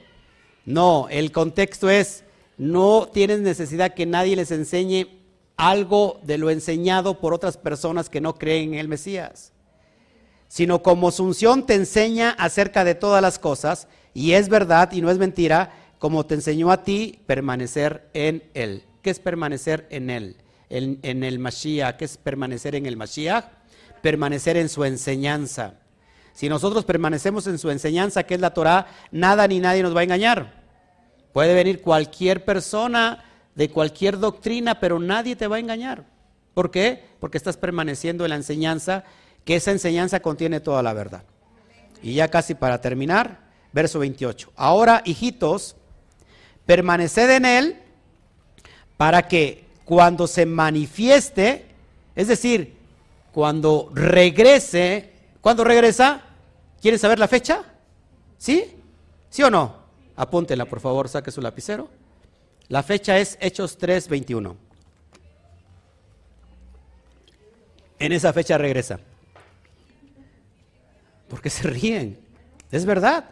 No, 0.65 1.07
el 1.09 1.31
contexto 1.31 1.89
es, 1.89 2.23
no 2.60 3.07
tienes 3.12 3.39
necesidad 3.39 3.93
que 3.93 4.05
nadie 4.05 4.36
les 4.36 4.51
enseñe 4.51 5.07
algo 5.55 6.20
de 6.24 6.38
lo 6.38 6.49
enseñado 6.49 7.20
por 7.20 7.34
otras 7.34 7.57
personas 7.57 8.10
que 8.10 8.22
no 8.22 8.36
creen 8.36 8.74
en 8.74 8.80
el 8.82 8.89
Mesías, 8.89 9.53
sino 10.49 10.84
como 10.84 11.12
su 11.12 11.34
te 11.66 11.76
enseña 11.76 12.32
acerca 12.32 12.84
de 12.84 12.95
todas 12.95 13.22
las 13.22 13.39
cosas, 13.39 13.88
y 14.14 14.34
es 14.34 14.49
verdad 14.49 14.91
y 14.91 15.01
no 15.01 15.10
es 15.10 15.18
mentira, 15.18 15.72
como 15.99 16.26
te 16.26 16.36
enseñó 16.36 16.70
a 16.72 16.84
ti 16.84 17.22
permanecer 17.26 18.10
en 18.14 18.43
Él. 18.53 18.84
¿Qué 19.01 19.10
es 19.10 19.20
permanecer 19.20 19.88
en 19.89 20.10
Él? 20.10 20.36
En, 20.70 20.99
en 21.03 21.24
el 21.24 21.39
Mashiach. 21.39 21.95
¿Qué 21.95 22.05
es 22.05 22.18
permanecer 22.18 22.76
en 22.76 22.86
el 22.86 22.97
Mashiach? 22.97 23.45
Permanecer 24.01 24.57
en 24.57 24.68
su 24.68 24.84
enseñanza. 24.84 25.76
Si 26.34 26.49
nosotros 26.49 26.84
permanecemos 26.84 27.47
en 27.47 27.57
su 27.57 27.70
enseñanza, 27.70 28.24
que 28.24 28.36
es 28.36 28.41
la 28.41 28.53
Torah, 28.53 28.88
nada 29.12 29.47
ni 29.47 29.60
nadie 29.60 29.84
nos 29.84 29.95
va 29.95 30.01
a 30.01 30.03
engañar. 30.03 30.59
Puede 31.34 31.53
venir 31.53 31.82
cualquier 31.82 32.43
persona 32.43 33.23
de 33.55 33.69
cualquier 33.69 34.19
doctrina, 34.19 34.80
pero 34.80 34.99
nadie 34.99 35.36
te 35.36 35.47
va 35.47 35.57
a 35.57 35.59
engañar. 35.59 36.05
¿Por 36.53 36.71
qué? 36.71 37.03
Porque 37.19 37.38
estás 37.38 37.57
permaneciendo 37.57 38.25
en 38.25 38.30
la 38.30 38.36
enseñanza, 38.36 39.03
que 39.45 39.55
esa 39.55 39.71
enseñanza 39.71 40.21
contiene 40.21 40.59
toda 40.59 40.84
la 40.84 40.93
verdad. 40.93 41.23
Y 42.01 42.13
ya 42.13 42.27
casi 42.30 42.55
para 42.55 42.82
terminar, 42.82 43.39
verso 43.71 43.99
28. 43.99 44.51
Ahora, 44.55 45.01
hijitos, 45.05 45.75
permaneced 46.65 47.30
en 47.32 47.45
él 47.45 47.80
para 48.97 49.27
que 49.27 49.65
cuando 49.86 50.27
se 50.27 50.45
manifieste, 50.45 51.65
es 52.15 52.27
decir, 52.27 52.77
cuando 53.32 53.89
regrese, 53.93 55.13
¿cuándo 55.41 55.63
regresa? 55.63 56.21
¿Quieren 56.82 56.99
saber 56.99 57.19
la 57.19 57.27
fecha? 57.27 57.63
¿Sí? 58.38 58.75
¿Sí 59.30 59.43
o 59.43 59.49
no? 59.49 59.78
Apúntela, 60.20 60.65
por 60.65 60.82
favor, 60.82 61.07
saque 61.07 61.32
su 61.32 61.39
lapicero. 61.39 61.88
La 62.67 62.84
fecha 62.84 63.17
es 63.17 63.38
Hechos 63.39 63.78
3:21. 63.80 64.57
En 67.99 68.11
esa 68.11 68.34
fecha 68.34 68.57
regresa. 68.57 68.99
Porque 71.30 71.49
se 71.49 71.63
ríen. 71.70 72.20
Es 72.70 72.86
verdad. 72.86 73.30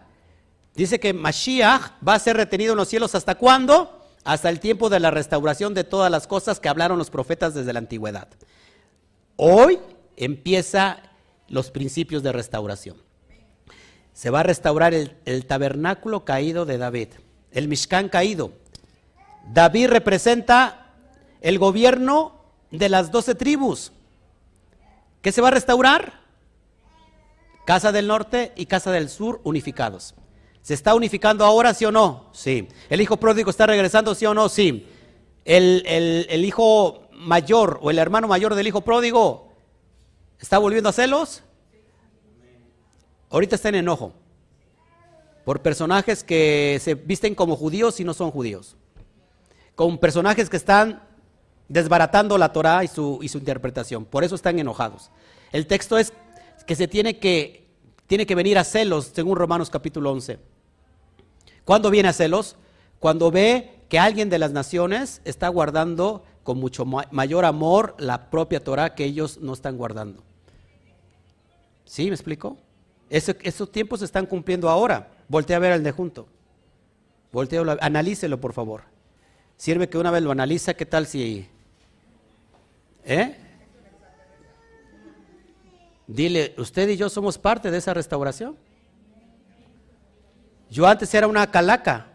Dice 0.75 0.97
que 0.97 1.11
Mashiach 1.11 1.91
va 2.07 2.13
a 2.13 2.19
ser 2.19 2.37
retenido 2.37 2.71
en 2.71 2.77
los 2.77 2.87
cielos 2.87 3.15
hasta 3.15 3.35
cuándo? 3.35 4.07
Hasta 4.23 4.47
el 4.47 4.61
tiempo 4.61 4.87
de 4.87 5.01
la 5.01 5.11
restauración 5.11 5.73
de 5.73 5.83
todas 5.83 6.09
las 6.09 6.25
cosas 6.25 6.61
que 6.61 6.69
hablaron 6.69 6.97
los 6.97 7.09
profetas 7.09 7.53
desde 7.53 7.73
la 7.73 7.79
antigüedad. 7.79 8.29
Hoy 9.35 9.77
empieza 10.15 10.99
los 11.49 11.69
principios 11.69 12.23
de 12.23 12.31
restauración 12.31 13.06
se 14.17 14.31
va 14.31 14.39
a 14.39 14.43
restaurar 14.43 14.95
el, 14.95 15.45
tabernáculo 15.45 16.25
caído 16.25 16.65
de 16.65 16.79
David, 16.79 17.09
el 17.51 17.67
Mishkan 17.67 18.09
caído. 18.09 18.51
David 19.53 19.89
representa 19.89 20.87
el 21.39 21.59
gobierno 21.59 22.33
de 22.71 22.89
las 22.89 23.11
doce 23.11 23.35
tribus. 23.35 23.91
¿Qué 25.21 25.31
se 25.31 25.39
va 25.39 25.49
a 25.49 25.51
restaurar? 25.51 26.21
Casa 27.63 27.91
del 27.91 28.07
norte 28.07 28.53
y 28.55 28.65
casa 28.65 28.89
del 28.89 29.09
sur 29.09 29.39
unificados. 29.43 30.15
¿Se 30.63 30.73
está 30.73 30.95
unificando 30.95 31.45
ahora, 31.45 31.75
sí 31.75 31.85
o 31.85 31.91
no? 31.91 32.31
Sí. 32.33 32.69
¿El 32.89 33.01
hijo 33.01 33.17
pródigo 33.17 33.51
está 33.51 33.67
regresando, 33.67 34.15
sí 34.15 34.25
o 34.25 34.33
no? 34.33 34.49
Sí. 34.49 34.87
El, 35.45 35.83
el 35.85 36.43
hijo 36.43 37.07
mayor 37.11 37.77
o 37.83 37.91
el 37.91 37.99
hermano 37.99 38.27
mayor 38.27 38.55
del 38.55 38.65
hijo 38.65 38.81
pródigo 38.81 39.53
está 40.39 40.57
volviendo 40.57 40.89
a 40.89 40.93
celos? 40.93 41.43
Ahorita 43.29 43.55
está 43.55 43.69
en 43.69 43.75
enojo 43.75 44.13
por 45.43 45.61
personajes 45.61 46.23
que 46.23 46.77
se 46.81 46.95
visten 46.95 47.33
como 47.33 47.55
judíos 47.55 47.99
y 47.99 48.03
no 48.03 48.13
son 48.13 48.31
judíos, 48.31 48.75
con 49.75 49.97
personajes 49.97 50.49
que 50.49 50.57
están 50.57 51.03
desbaratando 51.69 52.37
la 52.37 52.51
Torah 52.51 52.83
y 52.83 52.87
su, 52.87 53.19
y 53.21 53.29
su 53.29 53.37
interpretación, 53.37 54.05
por 54.05 54.23
eso 54.23 54.35
están 54.35 54.59
enojados. 54.59 55.09
El 55.51 55.67
texto 55.67 55.97
es 55.97 56.11
que 56.65 56.75
se 56.75 56.87
tiene 56.87 57.17
que, 57.17 57.65
tiene 58.07 58.25
que 58.25 58.35
venir 58.35 58.57
a 58.57 58.63
celos, 58.63 59.11
según 59.13 59.37
Romanos 59.37 59.69
capítulo 59.69 60.11
11. 60.11 60.39
¿Cuándo 61.63 61.89
viene 61.89 62.09
a 62.09 62.13
celos? 62.13 62.57
Cuando 62.99 63.31
ve 63.31 63.83
que 63.89 63.99
alguien 63.99 64.29
de 64.29 64.39
las 64.39 64.51
naciones 64.51 65.21
está 65.23 65.47
guardando 65.47 66.23
con 66.43 66.59
mucho 66.59 66.85
mayor 66.85 67.45
amor 67.45 67.95
la 67.99 68.29
propia 68.29 68.63
Torah 68.63 68.95
que 68.95 69.05
ellos 69.05 69.39
no 69.39 69.53
están 69.53 69.77
guardando. 69.77 70.23
¿Sí 71.85 72.07
me 72.07 72.15
explico? 72.15 72.57
Esos 73.09 73.71
tiempos 73.71 73.99
se 73.99 74.05
están 74.05 74.25
cumpliendo 74.25 74.69
ahora. 74.69 75.09
Voltea 75.27 75.57
a 75.57 75.59
ver 75.59 75.71
al 75.73 75.83
de 75.83 75.91
junto. 75.91 76.27
Voltea, 77.31 77.61
analícelo, 77.81 78.39
por 78.39 78.53
favor. 78.53 78.83
Sirve 79.57 79.89
que 79.89 79.97
una 79.97 80.11
vez 80.11 80.23
lo 80.23 80.31
analiza, 80.31 80.73
¿qué 80.73 80.85
tal 80.85 81.07
si... 81.07 81.47
¿Eh? 83.05 83.35
Dile, 86.07 86.53
usted 86.57 86.87
y 86.89 86.97
yo 86.97 87.09
somos 87.09 87.37
parte 87.37 87.69
de 87.69 87.77
esa 87.77 87.93
restauración. 87.93 88.55
Yo 90.69 90.85
antes 90.85 91.13
era 91.13 91.27
una 91.27 91.49
calaca, 91.49 92.07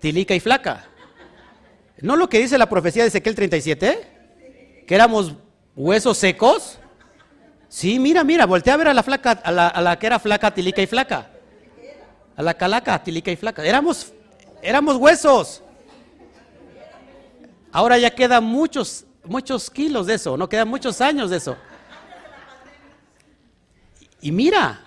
tilica 0.00 0.34
y 0.34 0.40
flaca. 0.40 0.86
¿No 2.00 2.16
lo 2.16 2.28
que 2.28 2.38
dice 2.38 2.58
la 2.58 2.68
profecía 2.68 3.02
de 3.02 3.08
Ezequiel 3.08 3.34
37? 3.34 4.84
Que 4.86 4.94
éramos 4.94 5.34
huesos 5.74 6.18
secos. 6.18 6.78
Sí, 7.68 7.98
mira, 7.98 8.24
mira, 8.24 8.46
voltea 8.46 8.74
a 8.74 8.76
ver 8.76 8.88
a 8.88 8.94
la 8.94 9.02
flaca, 9.02 9.32
a 9.32 9.80
la, 9.80 9.98
que 9.98 10.06
era 10.06 10.18
flaca, 10.18 10.52
tilica 10.52 10.82
y 10.82 10.86
flaca. 10.86 11.30
A 12.36 12.42
la 12.42 12.54
calaca, 12.54 13.02
tilica 13.02 13.30
y 13.30 13.36
flaca. 13.36 13.64
Éramos, 13.64 14.12
éramos 14.62 14.96
huesos. 14.96 15.62
Ahora 17.72 17.98
ya 17.98 18.10
quedan 18.10 18.44
muchos, 18.44 19.04
muchos 19.24 19.70
kilos 19.70 20.06
de 20.06 20.14
eso, 20.14 20.36
no 20.36 20.48
quedan 20.48 20.68
muchos 20.68 21.00
años 21.00 21.30
de 21.30 21.38
eso. 21.38 21.56
Y 24.20 24.32
mira, 24.32 24.80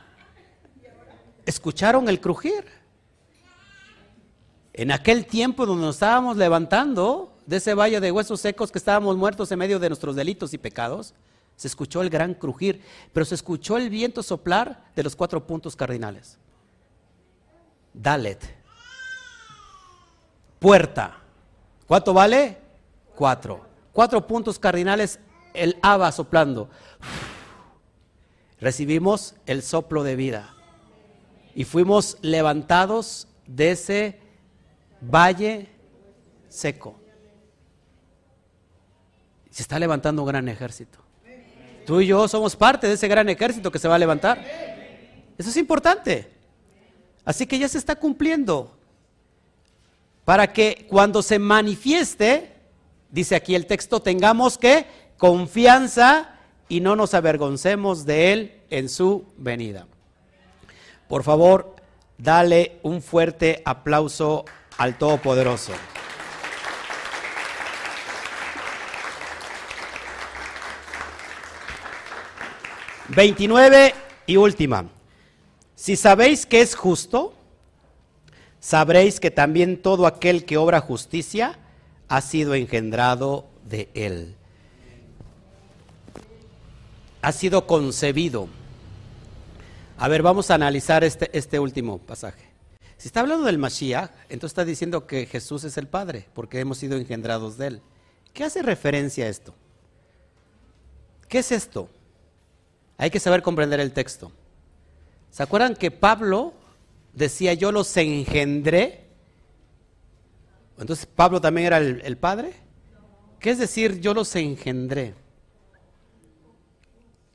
escucharon 1.45 2.07
el 2.09 2.19
crujir. 2.19 2.65
En 4.73 4.91
aquel 4.91 5.25
tiempo 5.25 5.65
donde 5.65 5.85
nos 5.85 5.97
estábamos 5.97 6.37
levantando 6.37 7.33
de 7.45 7.57
ese 7.57 7.73
valle 7.73 7.99
de 7.99 8.11
huesos 8.11 8.39
secos 8.39 8.71
que 8.71 8.77
estábamos 8.77 9.17
muertos 9.17 9.51
en 9.51 9.59
medio 9.59 9.79
de 9.79 9.89
nuestros 9.89 10.15
delitos 10.15 10.53
y 10.53 10.57
pecados, 10.57 11.13
se 11.59 11.67
escuchó 11.67 12.01
el 12.01 12.09
gran 12.09 12.35
crujir, 12.35 12.81
pero 13.11 13.25
se 13.25 13.35
escuchó 13.35 13.75
el 13.75 13.89
viento 13.89 14.23
soplar 14.23 14.81
de 14.95 15.03
los 15.03 15.13
cuatro 15.13 15.45
puntos 15.45 15.75
cardinales. 15.75 16.37
Dalet. 17.93 18.41
Puerta. 20.57 21.17
¿Cuánto 21.85 22.13
vale? 22.13 22.57
Cuatro. 23.13 23.65
Cuatro 23.91 24.25
puntos 24.25 24.57
cardinales, 24.57 25.19
el 25.53 25.77
Aba 25.81 26.13
soplando. 26.13 26.69
Recibimos 28.61 29.35
el 29.45 29.61
soplo 29.61 30.03
de 30.03 30.15
vida. 30.15 30.55
Y 31.53 31.65
fuimos 31.65 32.19
levantados 32.21 33.27
de 33.45 33.71
ese 33.71 34.19
valle 35.01 35.67
seco. 36.47 36.97
Se 39.49 39.61
está 39.61 39.77
levantando 39.77 40.21
un 40.21 40.29
gran 40.29 40.47
ejército. 40.47 41.08
Tú 41.89 42.01
y 42.01 42.05
yo 42.05 42.27
somos 42.27 42.55
parte 42.55 42.85
de 42.85 42.93
ese 42.93 43.07
gran 43.07 43.27
ejército 43.29 43.71
que 43.71 43.79
se 43.79 43.87
va 43.87 43.95
a 43.95 43.97
levantar. 43.97 44.45
Eso 45.39 45.49
es 45.49 45.57
importante. 45.57 46.29
Así 47.25 47.47
que 47.47 47.57
ya 47.57 47.67
se 47.67 47.79
está 47.79 47.95
cumpliendo. 47.95 48.77
Para 50.23 50.53
que 50.53 50.85
cuando 50.87 51.23
se 51.23 51.39
manifieste, 51.39 52.53
dice 53.09 53.35
aquí 53.35 53.55
el 53.55 53.65
texto, 53.65 54.03
tengamos 54.03 54.59
que 54.59 54.85
confianza 55.17 56.35
y 56.67 56.79
no 56.79 56.95
nos 56.95 57.15
avergoncemos 57.15 58.05
de 58.05 58.33
él 58.33 58.61
en 58.69 58.87
su 58.87 59.25
venida. 59.35 59.87
Por 61.07 61.23
favor, 61.23 61.75
dale 62.19 62.77
un 62.83 63.01
fuerte 63.01 63.63
aplauso 63.65 64.45
al 64.77 64.95
Todopoderoso. 64.99 65.73
29 73.15 73.93
y 74.27 74.37
última. 74.37 74.85
Si 75.75 75.95
sabéis 75.95 76.45
que 76.45 76.61
es 76.61 76.75
justo, 76.75 77.33
sabréis 78.59 79.19
que 79.19 79.31
también 79.31 79.81
todo 79.81 80.05
aquel 80.05 80.45
que 80.45 80.57
obra 80.57 80.79
justicia 80.81 81.57
ha 82.07 82.21
sido 82.21 82.53
engendrado 82.53 83.47
de 83.65 83.89
él. 83.93 84.35
Ha 87.21 87.31
sido 87.31 87.65
concebido. 87.65 88.47
A 89.97 90.07
ver, 90.07 90.21
vamos 90.21 90.51
a 90.51 90.55
analizar 90.55 91.03
este, 91.03 91.29
este 91.37 91.59
último 91.59 91.97
pasaje. 91.97 92.47
Si 92.97 93.07
está 93.07 93.21
hablando 93.21 93.45
del 93.45 93.57
Mashiach, 93.57 94.11
entonces 94.29 94.51
está 94.51 94.65
diciendo 94.65 95.07
que 95.07 95.25
Jesús 95.25 95.63
es 95.63 95.77
el 95.77 95.87
Padre, 95.87 96.27
porque 96.33 96.59
hemos 96.59 96.77
sido 96.77 96.97
engendrados 96.97 97.57
de 97.57 97.67
él. 97.67 97.81
¿Qué 98.33 98.43
hace 98.43 98.61
referencia 98.61 99.25
a 99.25 99.29
esto? 99.29 99.53
¿Qué 101.27 101.39
es 101.39 101.51
esto? 101.51 101.89
Hay 102.99 103.09
que 103.09 103.19
saber 103.21 103.41
comprender 103.41 103.79
el 103.79 103.93
texto. 103.93 104.29
¿Se 105.31 105.41
acuerdan 105.41 105.73
que 105.73 105.89
Pablo 105.89 106.53
decía 107.13 107.53
yo 107.53 107.71
los 107.71 107.95
engendré? 107.95 109.05
Entonces 110.77 111.05
Pablo 111.05 111.39
también 111.39 111.67
era 111.67 111.77
el, 111.77 112.17
padre. 112.17 112.51
¿Qué 113.39 113.51
es 113.51 113.57
decir 113.57 114.01
yo 114.01 114.13
los 114.13 114.35
engendré? 114.35 115.15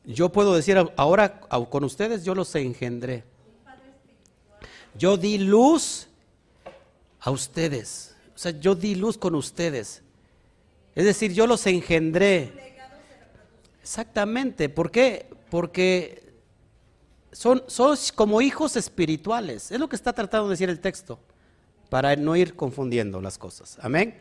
Yo 0.04 0.30
puedo 0.30 0.54
decir 0.54 0.76
ahora 0.96 1.40
con 1.40 1.84
ustedes 1.84 2.24
yo 2.24 2.34
los 2.34 2.54
engendré. 2.56 3.24
Yo 4.98 5.16
di 5.16 5.38
luz 5.38 6.08
a 7.20 7.30
ustedes. 7.30 8.14
O 8.34 8.38
sea, 8.38 8.52
yo 8.52 8.74
di 8.74 8.96
luz 8.96 9.16
con 9.16 9.34
ustedes. 9.34 10.02
Es 10.94 11.06
decir, 11.06 11.32
yo 11.32 11.46
los 11.46 11.66
engendré. 11.66 12.52
Exactamente. 13.80 14.68
¿Por 14.68 14.90
qué? 14.90 15.33
Porque 15.50 16.24
son, 17.34 17.62
como 18.14 18.40
hijos 18.40 18.76
espirituales. 18.76 19.70
Es 19.70 19.78
lo 19.78 19.88
que 19.88 19.96
está 19.96 20.12
tratando 20.12 20.48
de 20.48 20.52
decir 20.52 20.70
el 20.70 20.80
texto, 20.80 21.18
para 21.90 22.16
no 22.16 22.36
ir 22.36 22.54
confundiendo 22.54 23.20
las 23.20 23.38
cosas. 23.38 23.78
Amén. 23.80 24.14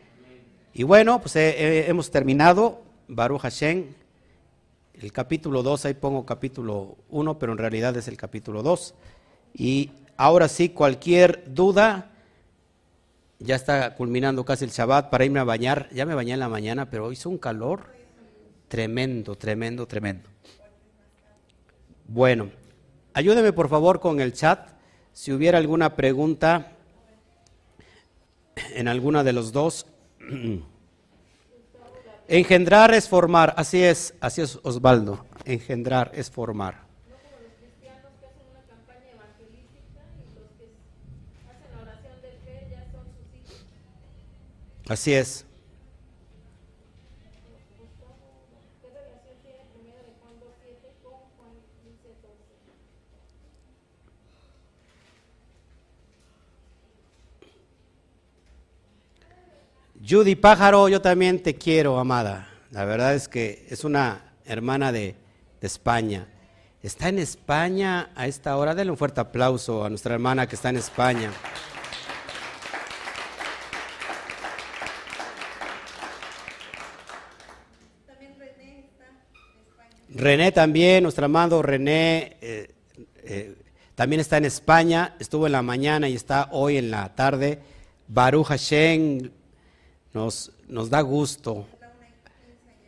Y 0.72 0.82
bueno, 0.82 1.20
pues 1.20 1.36
eh, 1.36 1.54
eh, 1.56 1.84
hemos 1.88 2.10
terminado. 2.10 2.82
Baruch 3.06 3.42
Hashem, 3.42 3.86
el 4.94 5.12
capítulo 5.12 5.62
2, 5.62 5.84
ahí 5.84 5.94
pongo 5.94 6.24
capítulo 6.24 6.96
1, 7.10 7.38
pero 7.38 7.52
en 7.52 7.58
realidad 7.58 7.96
es 7.96 8.08
el 8.08 8.16
capítulo 8.16 8.62
2. 8.62 8.94
Y 9.54 9.90
ahora 10.16 10.48
sí, 10.48 10.70
cualquier 10.70 11.44
duda, 11.52 12.10
ya 13.38 13.56
está 13.56 13.94
culminando 13.94 14.44
casi 14.44 14.64
el 14.64 14.70
Shabbat 14.70 15.10
para 15.10 15.24
irme 15.24 15.38
a 15.38 15.44
bañar. 15.44 15.88
Ya 15.92 16.06
me 16.06 16.14
bañé 16.14 16.32
en 16.32 16.40
la 16.40 16.48
mañana, 16.48 16.88
pero 16.88 17.12
hizo 17.12 17.28
un 17.28 17.38
calor 17.38 17.92
tremendo, 18.68 19.36
tremendo, 19.36 19.86
tremendo. 19.86 20.33
Bueno, 22.06 22.50
Ayúdeme 23.16 23.52
por 23.52 23.68
favor 23.68 24.00
con 24.00 24.18
el 24.20 24.32
chat. 24.32 24.70
Si 25.12 25.30
hubiera 25.30 25.58
alguna 25.58 25.94
pregunta 25.94 26.72
en 28.74 28.88
alguna 28.88 29.22
de 29.22 29.32
los 29.32 29.52
dos. 29.52 29.86
Engendrar 32.26 32.92
es 32.92 33.08
formar, 33.08 33.54
así 33.56 33.84
es, 33.84 34.14
así 34.20 34.40
es 34.40 34.58
Osvaldo. 34.64 35.24
Engendrar 35.44 36.10
es 36.12 36.28
formar. 36.28 36.82
Así 44.88 45.14
es. 45.14 45.46
Judy 60.06 60.34
Pájaro, 60.34 60.90
yo 60.90 61.00
también 61.00 61.42
te 61.42 61.54
quiero, 61.54 61.98
amada. 61.98 62.46
La 62.70 62.84
verdad 62.84 63.14
es 63.14 63.26
que 63.26 63.66
es 63.70 63.84
una 63.84 64.34
hermana 64.44 64.92
de, 64.92 65.16
España. 65.62 66.26
Está 66.82 67.08
en 67.08 67.18
España 67.18 68.10
a 68.14 68.26
esta 68.26 68.58
hora. 68.58 68.74
Denle 68.74 68.90
un 68.90 68.98
fuerte 68.98 69.22
aplauso 69.22 69.82
a 69.82 69.88
nuestra 69.88 70.12
hermana 70.12 70.46
que 70.46 70.56
está 70.56 70.68
en 70.68 70.76
España. 70.76 71.30
También 78.06 78.34
René 78.38 78.84
está 78.84 79.06
en 79.06 79.56
España. 79.56 80.22
René 80.22 80.52
también, 80.52 81.02
nuestro 81.02 81.24
amado 81.24 81.62
René, 81.62 82.36
eh, 82.42 82.74
eh, 83.22 83.56
también 83.94 84.20
está 84.20 84.36
en 84.36 84.44
España. 84.44 85.16
Estuvo 85.18 85.46
en 85.46 85.52
la 85.52 85.62
mañana 85.62 86.10
y 86.10 86.14
está 86.14 86.50
hoy 86.52 86.76
en 86.76 86.90
la 86.90 87.14
tarde. 87.14 87.58
Baruch 88.06 88.48
Hashem, 88.48 89.30
nos, 90.14 90.52
nos 90.68 90.88
da 90.88 91.00
gusto. 91.02 91.66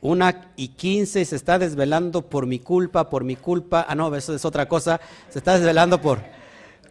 Una 0.01 0.53
y 0.57 0.68
quince 0.68 1.24
se 1.24 1.35
está 1.35 1.59
desvelando 1.59 2.22
por 2.22 2.47
mi 2.47 2.61
culpa, 2.61 3.11
por 3.11 3.24
mi 3.24 3.35
culpa. 3.35 3.85
Ah, 3.89 3.95
no, 3.95 4.14
eso 4.14 4.35
es 4.35 4.45
otra 4.45 4.68
cosa. 4.68 5.01
Se 5.29 5.41
está 5.41 5.55
desvelando 5.55 6.01
por, 6.01 6.20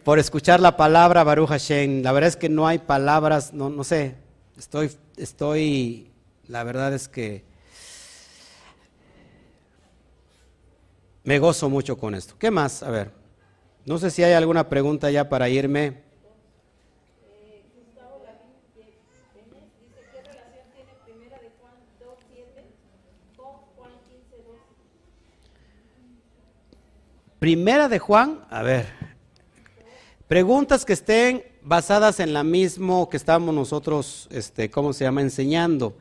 por 0.04 0.18
escuchar 0.18 0.60
la 0.60 0.76
palabra 0.76 1.24
Baruch 1.24 1.48
Hashem. 1.48 2.02
La 2.02 2.12
verdad 2.12 2.28
es 2.28 2.36
que 2.36 2.50
no 2.50 2.66
hay 2.66 2.78
palabras, 2.78 3.54
no, 3.54 3.70
no 3.70 3.82
sé. 3.82 4.16
Estoy, 4.58 4.90
estoy, 5.16 6.10
la 6.46 6.62
verdad 6.62 6.92
es 6.92 7.08
que 7.08 7.44
me 11.24 11.38
gozo 11.38 11.70
mucho 11.70 11.96
con 11.96 12.14
esto. 12.14 12.34
¿Qué 12.38 12.50
más? 12.50 12.82
A 12.82 12.90
ver, 12.90 13.10
no 13.86 13.98
sé 13.98 14.10
si 14.10 14.22
hay 14.22 14.34
alguna 14.34 14.68
pregunta 14.68 15.10
ya 15.10 15.28
para 15.30 15.48
irme. 15.48 16.05
Primera 27.38 27.90
de 27.90 27.98
Juan, 27.98 28.40
a 28.48 28.62
ver, 28.62 28.86
preguntas 30.26 30.86
que 30.86 30.94
estén 30.94 31.44
basadas 31.60 32.18
en 32.20 32.32
la 32.32 32.44
misma 32.44 33.06
que 33.10 33.18
estamos 33.18 33.54
nosotros, 33.54 34.26
este, 34.30 34.70
¿cómo 34.70 34.94
se 34.94 35.04
llama? 35.04 35.20
Enseñando. 35.20 35.94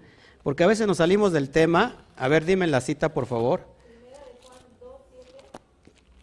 Porque 0.44 0.64
a 0.64 0.68
veces 0.68 0.88
nos 0.88 0.98
salimos 0.98 1.34
del 1.34 1.50
tema. 1.50 2.06
A 2.16 2.30
ver, 2.30 2.46
dime 2.46 2.68
la 2.68 2.80
cita, 2.80 3.14
por 3.14 3.26
favor. 3.26 3.68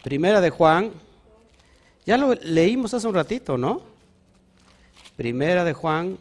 Primera 0.02 0.40
de 0.40 0.48
Juan. 0.48 0.92
Ya 2.06 2.16
lo 2.16 2.32
leímos 2.34 2.94
hace 2.94 3.06
un 3.06 3.14
ratito, 3.14 3.58
¿no? 3.58 3.82
Primera 5.16 5.62
de 5.62 5.74
Juan. 5.74 6.16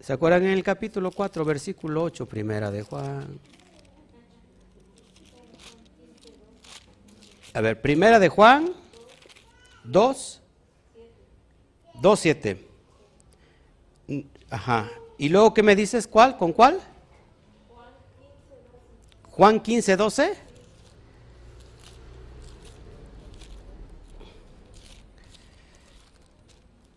¿Se 0.00 0.12
acuerdan 0.12 0.44
en 0.44 0.50
el 0.50 0.62
capítulo 0.62 1.10
4, 1.10 1.44
versículo 1.44 2.04
8? 2.04 2.26
Primera 2.26 2.70
de 2.70 2.82
Juan. 2.82 3.40
A 7.54 7.60
ver, 7.60 7.80
primera 7.82 8.18
de 8.18 8.28
Juan 8.28 8.72
2, 9.84 10.40
2, 12.00 12.20
7. 12.20 12.68
Ajá. 14.48 14.90
¿Y 15.18 15.28
luego 15.28 15.52
qué 15.52 15.62
me 15.62 15.76
dices? 15.76 16.06
¿Cuál? 16.06 16.38
¿Con 16.38 16.52
cuál? 16.52 16.80
Juan 19.30 19.60
15, 19.60 19.96
12. 19.96 20.36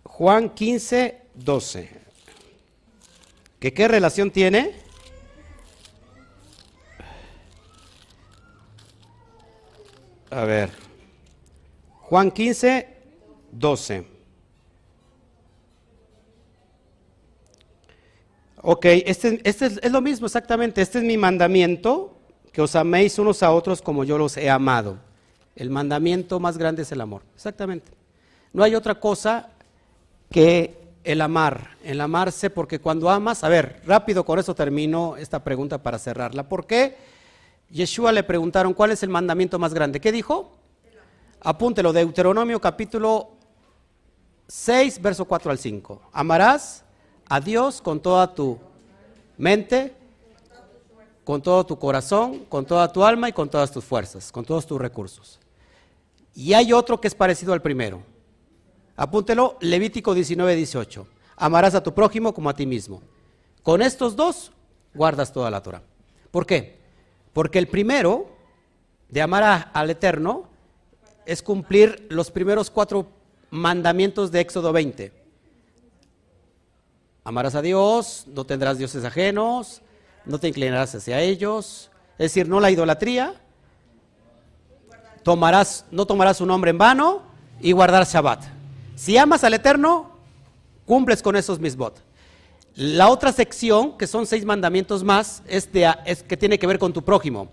Juan 0.03 0.49
15, 0.49 1.22
12. 1.34 1.89
¿Que 3.60 3.74
qué 3.74 3.88
relación 3.89 4.32
tiene? 4.32 4.84
A 10.30 10.43
ver. 10.43 10.71
Juan 12.01 12.32
15, 12.32 12.88
12. 13.51 14.05
Ok, 18.61 18.86
este, 18.86 19.41
este 19.43 19.65
es, 19.67 19.91
lo 19.91 20.01
mismo 20.01 20.26
exactamente. 20.26 20.82
Este 20.82 20.97
es 20.97 21.03
mi 21.03 21.17
mandamiento, 21.17 22.17
que 22.51 22.61
os 22.61 22.76
améis 22.76 23.19
unos 23.19 23.43
a 23.43 23.51
otros 23.51 23.82
como 23.82 24.03
yo 24.03 24.17
los 24.17 24.38
he 24.38 24.49
amado. 24.49 24.97
El 25.55 25.69
mandamiento 25.69 26.39
más 26.39 26.57
grande 26.57 26.82
es 26.82 26.91
el 26.91 27.01
amor. 27.01 27.21
Exactamente. 27.36 27.91
No 28.53 28.63
hay 28.63 28.73
otra 28.73 28.95
cosa 28.95 29.49
que 30.32 30.76
el 31.03 31.21
amar. 31.21 31.78
El 31.84 32.01
amarse, 32.01 32.49
porque 32.49 32.80
cuando 32.80 33.09
amas, 33.09 33.43
a 33.43 33.49
ver, 33.49 33.82
rápido 33.86 34.26
con 34.26 34.39
eso 34.39 34.55
termino 34.55 35.15
esta 35.17 35.43
pregunta 35.43 35.84
para 35.84 35.99
cerrarla. 35.99 36.49
¿Por 36.49 36.65
qué? 36.65 36.95
Yeshua 37.70 38.11
le 38.11 38.24
preguntaron, 38.24 38.74
¿cuál 38.74 38.91
es 38.91 39.03
el 39.03 39.09
mandamiento 39.09 39.59
más 39.59 39.74
grande? 39.74 39.99
¿Qué 39.99 40.11
dijo? 40.11 40.57
Apúntelo, 41.41 41.93
Deuteronomio 41.93 42.59
capítulo 42.59 43.32
6, 44.47 45.01
verso 45.01 45.26
4 45.26 45.51
al 45.51 45.57
5. 45.57 46.01
Amarás 46.11 46.84
a 47.28 47.39
Dios 47.39 47.82
con 47.82 47.99
toda 47.99 48.34
tu 48.34 48.57
mente, 49.38 49.95
con 51.24 51.41
todo 51.41 51.66
tu 51.66 51.78
corazón, 51.78 52.45
con 52.45 52.66
toda 52.66 52.91
tu 52.91 53.03
alma 53.03 53.30
y 53.30 53.34
con 53.34 53.49
todas 53.49 53.72
tus 53.72 53.84
fuerzas, 53.84 54.32
con 54.32 54.45
todos 54.45 54.66
tus 54.66 54.80
recursos. 54.80 55.39
Y 56.34 56.53
hay 56.53 56.74
otro 56.74 56.99
que 56.99 57.07
es 57.07 57.16
parecido 57.16 57.53
al 57.53 57.61
primero. 57.61 58.01
Apúntelo, 58.95 59.57
Levítico 59.61 60.13
19, 60.13 60.55
18. 60.55 61.07
Amarás 61.38 61.76
a 61.76 61.84
tu 61.84 61.93
prójimo 61.93 62.34
como 62.34 62.49
a 62.49 62.53
ti 62.53 62.66
mismo. 62.66 63.01
Con 63.63 63.82
estos 63.82 64.16
dos 64.16 64.51
guardas 64.93 65.34
toda 65.34 65.49
la 65.49 65.61
Torah. 65.61 65.82
¿Por 66.32 66.45
qué? 66.45 66.84
Porque 67.36 67.59
el 67.59 67.67
primero, 67.67 68.29
de 69.09 69.21
amar 69.21 69.69
al 69.73 69.89
Eterno, 69.89 70.47
es 71.25 71.43
cumplir 71.43 72.07
los 72.09 72.31
primeros 72.31 72.71
cuatro 72.71 73.07
mandamientos 73.49 74.31
de 74.31 74.39
Éxodo 74.39 74.71
20. 74.71 75.11
Amarás 77.25 77.55
a 77.55 77.61
Dios, 77.61 78.23
no 78.27 78.45
tendrás 78.45 78.77
dioses 78.77 79.03
ajenos, 79.03 79.81
no 80.23 80.39
te 80.39 80.47
inclinarás 80.47 80.95
hacia 80.95 81.19
ellos, 81.19 81.91
es 82.13 82.31
decir, 82.31 82.47
no 82.47 82.61
la 82.61 82.71
idolatría, 82.71 83.36
tomarás, 85.21 85.83
no 85.91 86.05
tomarás 86.05 86.39
un 86.39 86.47
nombre 86.47 86.71
en 86.71 86.77
vano 86.77 87.21
y 87.59 87.73
guardar 87.73 88.05
Shabbat. 88.05 88.45
Si 88.95 89.17
amas 89.17 89.43
al 89.43 89.55
Eterno, 89.55 90.17
cumples 90.86 91.21
con 91.21 91.36
esos 91.36 91.59
misbot. 91.59 92.01
La 92.76 93.09
otra 93.09 93.32
sección, 93.32 93.97
que 93.97 94.05
son 94.05 94.26
seis 94.26 94.43
mandamientos 94.43 95.03
más, 95.03 95.41
es, 95.47 95.69
es 96.05 96.23
que 96.23 96.36
tiene 96.36 96.59
que 96.59 96.67
ver 96.67 96.78
con 96.78 96.91
tu 96.91 97.03
prójimo. 97.03 97.49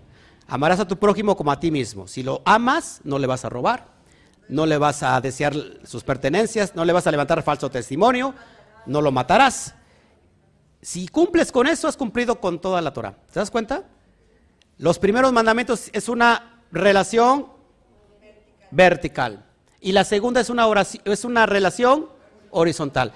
Amarás 0.47 0.81
a 0.81 0.87
tu 0.87 0.97
prójimo 0.97 1.37
como 1.37 1.51
a 1.51 1.59
ti 1.59 1.71
mismo. 1.71 2.07
Si 2.07 2.23
lo 2.23 2.41
amas, 2.43 2.99
no 3.05 3.17
le 3.17 3.25
vas 3.25 3.45
a 3.45 3.49
robar, 3.49 3.87
no 4.49 4.65
le 4.65 4.77
vas 4.77 5.01
a 5.01 5.21
desear 5.21 5.55
sus 5.85 6.03
pertenencias, 6.03 6.75
no 6.75 6.83
le 6.83 6.91
vas 6.91 7.07
a 7.07 7.11
levantar 7.11 7.41
falso 7.41 7.69
testimonio, 7.69 8.35
no 8.85 9.01
lo 9.01 9.13
matarás. 9.13 9.75
Si 10.81 11.07
cumples 11.07 11.53
con 11.53 11.67
eso, 11.67 11.87
has 11.87 11.95
cumplido 11.95 12.41
con 12.41 12.59
toda 12.59 12.81
la 12.81 12.91
Torah. 12.91 13.15
¿Te 13.31 13.39
das 13.39 13.49
cuenta? 13.49 13.85
Los 14.77 14.99
primeros 14.99 15.31
mandamientos 15.31 15.89
es 15.93 16.09
una 16.09 16.61
relación 16.69 17.47
vertical. 18.71 19.45
Y 19.79 19.93
la 19.93 20.03
segunda 20.03 20.41
es 20.41 20.49
una, 20.49 20.67
oración, 20.67 21.01
es 21.05 21.23
una 21.23 21.45
relación 21.45 22.09
horizontal. 22.51 23.13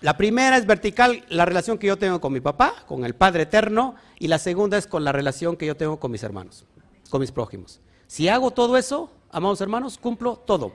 La 0.00 0.16
primera 0.16 0.56
es 0.56 0.64
vertical, 0.64 1.24
la 1.28 1.44
relación 1.44 1.76
que 1.76 1.86
yo 1.86 1.98
tengo 1.98 2.20
con 2.20 2.32
mi 2.32 2.40
papá, 2.40 2.84
con 2.86 3.04
el 3.04 3.14
Padre 3.14 3.42
Eterno, 3.42 3.96
y 4.18 4.28
la 4.28 4.38
segunda 4.38 4.78
es 4.78 4.86
con 4.86 5.04
la 5.04 5.12
relación 5.12 5.56
que 5.56 5.66
yo 5.66 5.76
tengo 5.76 6.00
con 6.00 6.10
mis 6.10 6.22
hermanos, 6.22 6.64
con 7.10 7.20
mis 7.20 7.30
prójimos. 7.30 7.80
Si 8.06 8.26
hago 8.28 8.50
todo 8.50 8.78
eso, 8.78 9.10
amados 9.30 9.60
hermanos, 9.60 9.98
cumplo 9.98 10.36
todo. 10.36 10.72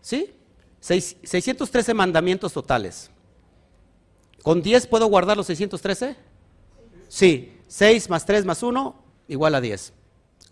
¿Sí? 0.00 0.32
613 0.80 1.92
mandamientos 1.92 2.52
totales. 2.52 3.10
¿Con 4.42 4.62
10 4.62 4.86
puedo 4.86 5.06
guardar 5.06 5.36
los 5.36 5.46
613? 5.46 6.16
Sí. 7.08 7.50
6 7.66 8.10
más 8.10 8.26
3 8.26 8.44
más 8.44 8.62
1 8.62 8.94
igual 9.28 9.54
a 9.54 9.60
10. 9.60 9.92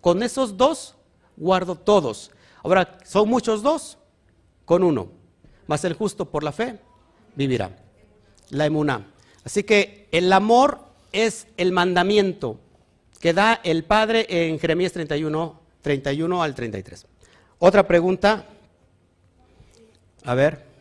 Con 0.00 0.22
esos 0.22 0.56
dos 0.56 0.96
guardo 1.36 1.74
todos. 1.74 2.30
Ahora, 2.62 2.98
¿son 3.04 3.28
muchos 3.28 3.62
dos? 3.62 3.98
Con 4.64 4.82
uno. 4.82 5.08
Más 5.66 5.84
el 5.84 5.94
justo 5.94 6.26
por 6.30 6.42
la 6.42 6.52
fe 6.52 6.78
vivirá. 7.34 7.70
La 8.50 8.66
emuná. 8.66 9.06
Así 9.44 9.62
que 9.62 10.08
el 10.12 10.32
amor 10.32 10.80
es 11.12 11.46
el 11.56 11.72
mandamiento 11.72 12.58
que 13.20 13.32
da 13.32 13.60
el 13.62 13.84
Padre 13.84 14.26
en 14.28 14.58
Jeremías 14.58 14.92
31, 14.92 15.60
31 15.80 16.42
al 16.42 16.54
33. 16.54 17.06
Otra 17.58 17.86
pregunta. 17.86 18.46
A 20.24 20.34
ver. 20.34 20.71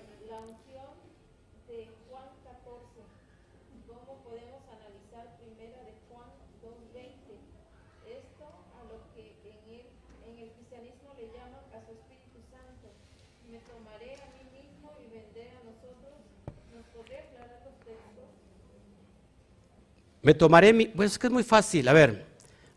Me 20.22 20.34
tomaré 20.34 20.74
mi... 20.74 20.86
Pues 20.86 21.14
es 21.14 21.20
que 21.20 21.28
es 21.28 21.34
muy 21.34 21.44
fácil. 21.44 21.88
A 21.88 21.94
ver, 21.94 22.26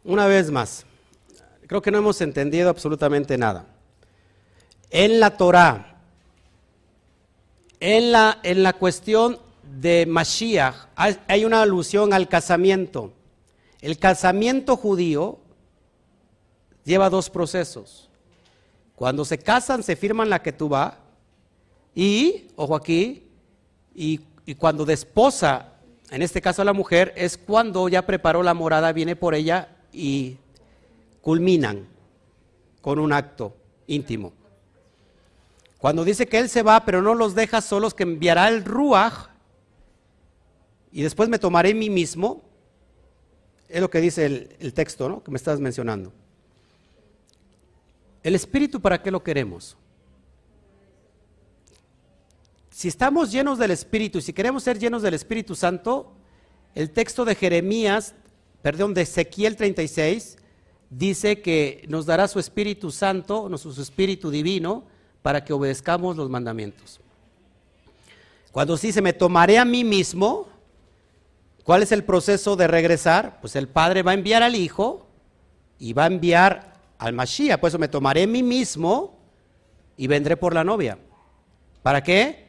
una 0.03 0.27
vez 0.27 0.51
más. 0.51 0.85
Creo 1.67 1.83
que 1.83 1.91
no 1.91 1.99
hemos 1.99 2.21
entendido 2.21 2.71
absolutamente 2.71 3.37
nada. 3.39 3.67
En 4.91 5.19
la 5.21 5.37
Torah, 5.37 5.99
en 7.81 8.13
la, 8.13 8.39
en 8.43 8.63
la 8.63 8.75
cuestión 8.75 9.39
de 9.63 10.07
Mashiach, 10.07 10.89
hay, 10.95 11.45
una 11.45 11.63
alusión 11.63 12.13
al 12.13 12.29
casamiento. 12.29 13.13
El 13.81 13.99
casamiento 13.99 14.77
judío 14.77 15.39
lleva 16.85 17.11
dos 17.11 17.29
procesos. 17.29 18.09
Cuando 18.95 19.25
se 19.25 19.39
casan, 19.39 19.83
se 19.83 19.97
firman 19.97 20.31
la 20.31 20.43
va 20.73 20.99
y, 21.95 22.49
ojo 22.57 22.77
aquí, 22.77 23.29
y, 23.95 24.21
y 24.47 24.55
cuando 24.55 24.85
desposa 24.85 25.74
en 26.15 26.23
este 26.23 26.41
caso 26.41 26.63
la 26.63 26.73
mujer, 26.73 27.13
es 27.17 27.37
cuando 27.37 27.89
ya 27.89 28.07
preparó 28.07 28.43
la 28.45 28.55
morada, 28.55 28.93
viene 28.93 29.17
por 29.17 29.35
ella 29.35 29.69
y 29.93 30.37
culminan 31.21 31.89
con 32.81 33.01
un 33.01 33.13
acto 33.13 33.57
íntimo. 33.89 34.33
Cuando 35.79 36.05
dice 36.05 36.27
que 36.27 36.39
él 36.39 36.49
se 36.49 36.63
va, 36.63 36.85
pero 36.85 37.03
no 37.03 37.15
los 37.15 37.35
deja 37.35 37.61
solos, 37.61 37.95
que 37.95 38.05
enviará 38.05 38.49
el 38.49 38.65
ruaj 38.65 39.29
y 40.93 41.03
después 41.03 41.29
me 41.29 41.41
tomaré 41.41 41.75
mí 41.75 41.91
mismo, 41.91 42.43
es 43.69 43.81
lo 43.81 43.91
que 43.91 44.01
dice 44.01 44.25
el, 44.25 44.57
el 44.61 44.73
texto 44.73 45.09
¿no? 45.09 45.21
que 45.23 45.33
me 45.33 45.37
estás 45.37 45.59
mencionando. 45.59 46.13
El 48.23 48.37
espíritu, 48.37 48.81
¿para 48.81 49.03
qué 49.03 49.11
lo 49.11 49.25
queremos? 49.25 49.77
Si 52.75 52.89
estamos 52.89 53.31
llenos 53.31 53.57
del 53.61 53.71
Espíritu 53.71 54.21
si 54.21 54.33
queremos 54.33 54.65
ser 54.65 54.81
llenos 54.81 55.01
del 55.03 55.15
Espíritu 55.15 55.55
Santo, 55.55 56.13
el 56.75 56.91
texto 56.91 57.25
de 57.25 57.37
Jeremías, 57.37 58.17
perdón, 58.63 58.95
de 58.95 59.03
Ezequiel 59.03 59.55
36, 59.55 60.39
dice 60.91 61.41
que 61.41 61.85
nos 61.87 62.05
dará 62.05 62.27
su 62.27 62.41
Espíritu 62.41 62.91
Santo, 62.91 63.57
su 63.59 63.81
Espíritu 63.81 64.29
Divino, 64.29 64.83
para 65.23 65.45
que 65.45 65.53
obedezcamos 65.53 66.17
los 66.17 66.29
mandamientos. 66.29 67.01
Cuando 68.51 68.77
dice, 68.77 69.01
me 69.01 69.13
tomaré 69.13 69.57
a 69.57 69.65
mí 69.65 69.85
mismo, 69.85 70.49
¿cuál 71.63 71.85
es 71.85 71.93
el 71.93 72.03
proceso 72.03 72.57
de 72.57 72.67
regresar? 72.67 73.39
Pues 73.41 73.55
el 73.55 73.69
Padre 73.69 74.03
va 74.03 74.11
a 74.11 74.15
enviar 74.15 74.43
al 74.43 74.57
Hijo 74.57 75.07
y 75.79 75.93
va 75.93 76.05
a 76.05 76.09
enviar 76.09 76.73
al 76.99 77.13
Mashiach. 77.13 77.61
Por 77.61 77.69
eso 77.69 77.79
me 77.79 77.87
tomaré 77.87 78.25
a 78.25 78.27
mí 78.27 78.43
mismo 78.43 79.17
y 79.97 80.09
vendré 80.09 80.37
por 80.37 80.55
la 80.55 80.65
novia. 80.65 80.99
¿Para 81.81 82.03
qué? 82.03 82.44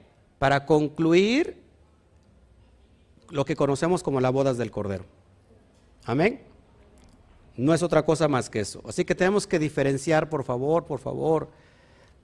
Para 0.46 0.68
concluir 0.68 1.58
lo 3.32 3.46
que 3.46 3.56
conocemos 3.56 4.04
como 4.04 4.22
las 4.22 4.32
bodas 4.32 4.60
del 4.60 4.70
Cordero. 4.70 5.04
Amén. 6.04 6.40
No 7.58 7.74
es 7.74 7.82
otra 7.82 8.06
cosa 8.06 8.28
más 8.28 8.48
que 8.48 8.60
eso. 8.60 8.80
Así 8.88 9.06
que 9.06 9.16
tenemos 9.16 9.48
que 9.48 9.58
diferenciar, 9.58 10.30
por 10.30 10.44
favor, 10.44 10.86
por 10.86 11.00
favor, 11.00 11.50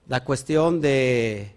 la 0.06 0.22
cuestión 0.22 0.80
de, 0.80 1.56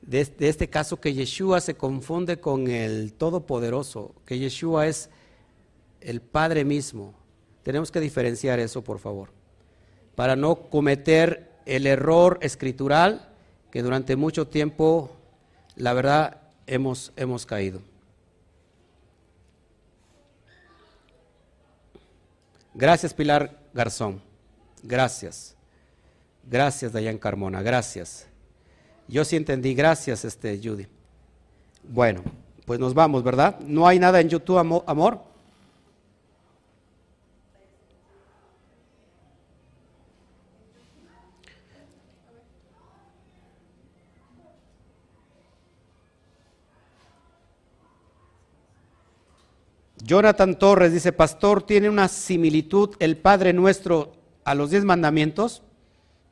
de, 0.00 0.26
este 0.38 0.70
caso 0.70 0.98
que 0.98 1.12
Yeshua 1.12 1.60
se 1.60 1.74
confunde 1.74 2.40
con 2.40 2.66
el 2.66 3.12
Todopoderoso, 3.12 4.14
que 4.24 4.38
Yeshua 4.38 4.86
es 4.86 5.10
el 6.00 6.22
Padre 6.22 6.64
mismo. 6.64 7.12
Tenemos 7.62 7.90
que 7.90 8.00
diferenciar 8.00 8.58
eso, 8.58 8.82
por 8.82 9.00
favor, 9.00 9.28
para 10.14 10.34
no 10.34 10.70
cometer 10.70 11.52
el 11.66 11.86
error 11.86 12.38
escritural 12.40 13.34
que 13.70 13.82
durante 13.82 14.16
mucho 14.16 14.48
tiempo 14.48 15.15
la 15.76 15.92
verdad 15.92 16.40
hemos, 16.66 17.12
hemos 17.16 17.46
caído. 17.46 17.80
Gracias 22.74 23.14
Pilar 23.14 23.58
Garzón, 23.72 24.20
gracias. 24.82 25.54
Gracias 26.48 26.92
Dayan 26.92 27.18
Carmona, 27.18 27.62
gracias. 27.62 28.26
Yo 29.08 29.24
sí 29.24 29.36
entendí, 29.36 29.74
gracias 29.74 30.24
este 30.24 30.58
Judy. 30.62 30.86
Bueno, 31.88 32.22
pues 32.64 32.80
nos 32.80 32.94
vamos, 32.94 33.22
¿verdad? 33.22 33.58
No 33.60 33.86
hay 33.86 33.98
nada 33.98 34.20
en 34.20 34.28
YouTube, 34.28 34.58
amor. 34.58 35.35
Jonathan 50.06 50.56
Torres 50.56 50.92
dice, 50.92 51.12
pastor, 51.12 51.64
¿tiene 51.64 51.90
una 51.90 52.06
similitud 52.06 52.94
el 53.00 53.16
Padre 53.16 53.52
nuestro 53.52 54.12
a 54.44 54.54
los 54.54 54.70
diez 54.70 54.84
mandamientos? 54.84 55.62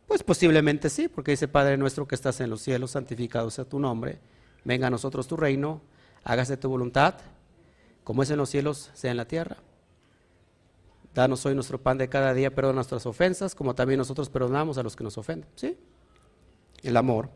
Pues 0.06 0.22
posiblemente 0.22 0.88
sí, 0.90 1.08
porque 1.08 1.32
dice 1.32 1.48
Padre 1.48 1.76
nuestro 1.76 2.06
que 2.06 2.14
estás 2.14 2.40
en 2.40 2.50
los 2.50 2.60
cielos, 2.60 2.92
santificado 2.92 3.50
sea 3.50 3.64
tu 3.64 3.80
nombre, 3.80 4.20
venga 4.62 4.86
a 4.86 4.90
nosotros 4.90 5.26
tu 5.26 5.36
reino, 5.36 5.80
hágase 6.22 6.56
tu 6.56 6.68
voluntad, 6.68 7.16
como 8.04 8.22
es 8.22 8.30
en 8.30 8.36
los 8.36 8.48
cielos, 8.48 8.92
sea 8.94 9.10
en 9.10 9.16
la 9.16 9.24
tierra. 9.26 9.56
Danos 11.12 11.44
hoy 11.44 11.56
nuestro 11.56 11.80
pan 11.82 11.98
de 11.98 12.08
cada 12.08 12.32
día, 12.32 12.54
perdona 12.54 12.76
nuestras 12.76 13.06
ofensas, 13.06 13.56
como 13.56 13.74
también 13.74 13.98
nosotros 13.98 14.30
perdonamos 14.30 14.78
a 14.78 14.84
los 14.84 14.94
que 14.94 15.02
nos 15.02 15.18
ofenden. 15.18 15.48
¿Sí? 15.56 15.76
El 16.82 16.96
amor. 16.96 17.28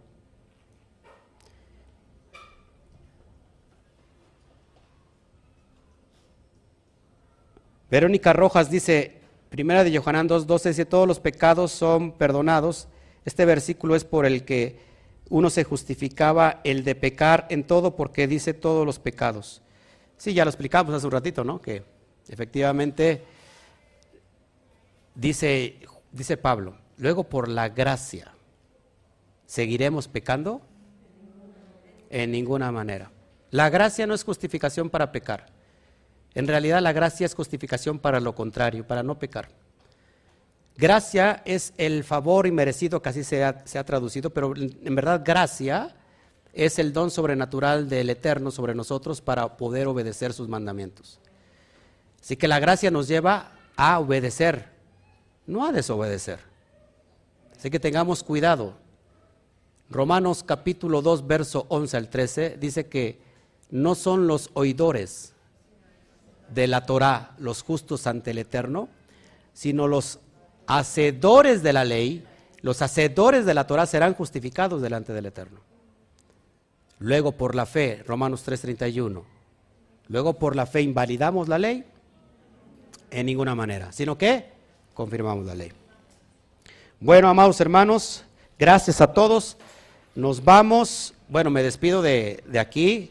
Verónica 7.90 8.32
Rojas 8.32 8.70
dice, 8.70 9.20
primera 9.48 9.82
de 9.82 9.90
Yohanan 9.90 10.28
2.12, 10.28 10.69
dice, 10.69 10.85
todos 10.85 11.09
los 11.09 11.20
pecados 11.20 11.73
son 11.73 12.12
perdonados. 12.12 12.89
Este 13.24 13.44
versículo 13.44 13.97
es 13.97 14.05
por 14.05 14.27
el 14.27 14.44
que 14.44 14.78
uno 15.31 15.51
se 15.51 15.65
justificaba 15.65 16.60
el 16.65 16.85
de 16.85 16.94
pecar 16.94 17.47
en 17.51 17.65
todo 17.65 17.97
porque 17.97 18.27
dice 18.27 18.55
todos 18.55 18.85
los 18.85 18.98
pecados. 18.98 19.62
Sí, 20.16 20.35
ya 20.35 20.44
lo 20.44 20.51
explicamos 20.51 20.94
hace 20.94 21.06
un 21.06 21.12
ratito, 21.12 21.44
¿no? 21.44 21.60
Que 21.60 21.82
efectivamente 22.28 23.23
dice, 25.15 25.77
dice 26.12 26.36
Pablo, 26.36 26.77
luego 26.98 27.24
por 27.24 27.48
la 27.48 27.69
gracia, 27.69 28.32
¿seguiremos 29.47 30.09
pecando? 30.09 30.60
En 32.10 32.31
ninguna 32.31 32.73
manera. 32.73 33.10
La 33.51 33.70
gracia 33.70 34.06
no 34.06 34.15
es 34.15 34.24
justificación 34.24 34.90
para 34.90 35.12
pecar. 35.12 35.57
En 36.39 36.47
realidad 36.47 36.81
la 36.81 36.93
gracia 36.93 37.27
es 37.27 37.35
justificación 37.35 37.98
para 37.98 38.20
lo 38.20 38.32
contrario, 38.32 38.86
para 38.86 39.02
no 39.02 39.19
pecar. 39.19 39.48
Gracia 40.77 41.43
es 41.44 41.73
el 41.78 42.05
favor 42.05 42.47
inmerecido, 42.47 43.02
que 43.02 43.09
así 43.09 43.24
se 43.24 43.43
ha, 43.43 43.66
se 43.66 43.77
ha 43.77 43.85
traducido, 43.85 44.31
pero 44.31 44.55
en 44.56 44.94
verdad 44.94 45.23
gracia 45.24 45.97
es 46.52 46.78
el 46.78 46.93
don 46.93 47.10
sobrenatural 47.10 47.89
del 47.89 48.09
Eterno 48.09 48.52
sobre 48.52 48.77
nosotros 48.77 49.20
para 49.20 49.56
poder 49.56 49.89
obedecer 49.89 50.32
sus 50.32 50.47
mandamientos. 50.47 51.19
Así 52.23 52.36
que 52.36 52.47
la 52.47 52.60
gracia 52.60 52.93
nos 52.93 53.09
lleva 53.09 53.51
a 53.74 53.98
obedecer, 53.98 54.69
no 55.44 55.66
a 55.66 55.73
desobedecer. 55.73 56.39
Así 57.59 57.69
que 57.69 57.81
tengamos 57.81 58.23
cuidado. 58.23 58.74
Romanos 59.90 60.44
capítulo 60.44 61.02
2, 61.02 61.27
verso 61.27 61.66
11 61.69 61.97
al 61.97 62.09
13 62.09 62.59
dice 62.60 62.86
que 62.86 63.20
no 63.70 63.97
son 63.97 64.28
los 64.28 64.51
oidores 64.55 65.35
de 66.54 66.66
la 66.66 66.86
Torah 66.86 67.32
los 67.38 67.62
justos 67.62 68.06
ante 68.06 68.30
el 68.30 68.38
Eterno, 68.38 68.88
sino 69.52 69.88
los 69.88 70.20
hacedores 70.66 71.62
de 71.62 71.72
la 71.72 71.84
ley, 71.84 72.24
los 72.60 72.82
hacedores 72.82 73.46
de 73.46 73.54
la 73.54 73.66
Torah 73.66 73.86
serán 73.86 74.14
justificados 74.14 74.82
delante 74.82 75.12
del 75.12 75.26
Eterno. 75.26 75.60
Luego 76.98 77.32
por 77.32 77.54
la 77.54 77.66
fe, 77.66 78.02
Romanos 78.06 78.44
3:31. 78.44 79.24
Luego 80.08 80.34
por 80.34 80.56
la 80.56 80.66
fe 80.66 80.82
invalidamos 80.82 81.48
la 81.48 81.58
ley 81.58 81.84
en 83.10 83.26
ninguna 83.26 83.54
manera, 83.54 83.92
sino 83.92 84.16
que 84.18 84.46
confirmamos 84.94 85.46
la 85.46 85.54
ley. 85.54 85.72
Bueno, 87.00 87.28
amados 87.28 87.60
hermanos, 87.60 88.24
gracias 88.58 89.00
a 89.00 89.12
todos. 89.12 89.56
Nos 90.14 90.42
vamos, 90.42 91.14
bueno, 91.28 91.50
me 91.50 91.62
despido 91.62 92.02
de, 92.02 92.42
de 92.46 92.58
aquí. 92.58 93.10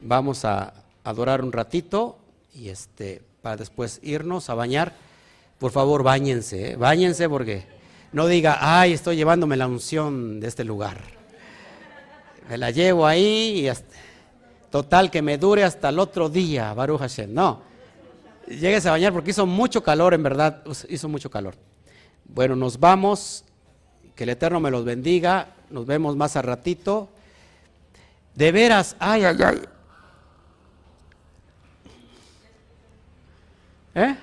Vamos 0.00 0.44
a 0.44 0.74
adorar 1.08 1.42
un 1.42 1.52
ratito 1.52 2.18
y 2.54 2.68
este 2.68 3.22
para 3.42 3.56
después 3.56 4.00
irnos 4.02 4.50
a 4.50 4.54
bañar. 4.54 4.94
Por 5.58 5.72
favor, 5.72 6.02
bañense, 6.02 6.72
¿eh? 6.72 6.76
bañense 6.76 7.28
porque 7.28 7.66
no 8.12 8.26
diga, 8.26 8.58
ay, 8.60 8.92
estoy 8.92 9.16
llevándome 9.16 9.56
la 9.56 9.66
unción 9.66 10.40
de 10.40 10.48
este 10.48 10.64
lugar 10.64 11.18
me 12.48 12.56
la 12.56 12.70
llevo 12.70 13.06
ahí 13.06 13.68
y 13.68 13.70
total 14.70 15.10
que 15.10 15.22
me 15.22 15.38
dure 15.38 15.64
hasta 15.64 15.90
el 15.90 15.98
otro 15.98 16.28
día, 16.28 16.72
Baruch 16.72 17.00
Hashem. 17.00 17.32
No, 17.32 17.60
llegues 18.46 18.86
a 18.86 18.92
bañar 18.92 19.12
porque 19.12 19.30
hizo 19.30 19.46
mucho 19.46 19.82
calor, 19.82 20.14
en 20.14 20.22
verdad, 20.22 20.62
hizo 20.88 21.08
mucho 21.08 21.30
calor. 21.30 21.54
Bueno, 22.24 22.56
nos 22.56 22.80
vamos, 22.80 23.44
que 24.14 24.24
el 24.24 24.30
Eterno 24.30 24.60
me 24.60 24.70
los 24.70 24.84
bendiga, 24.84 25.54
nos 25.70 25.86
vemos 25.86 26.16
más 26.16 26.36
a 26.36 26.42
ratito. 26.42 27.10
De 28.34 28.50
veras, 28.50 28.96
ay, 28.98 29.24
ay, 29.24 29.36
ay. 29.44 29.60
¿Eh? 33.98 34.16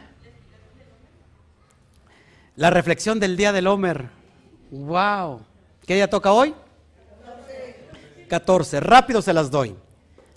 La 2.56 2.70
reflexión 2.70 3.20
del 3.20 3.36
día 3.36 3.52
del 3.52 3.68
Homer. 3.68 4.10
Wow. 4.72 5.42
¿Qué 5.86 5.96
día 5.96 6.10
toca 6.10 6.32
hoy? 6.32 6.56
14. 8.30 8.80
Rápido 8.80 9.22
se 9.22 9.34
las 9.34 9.52
doy. 9.52 9.76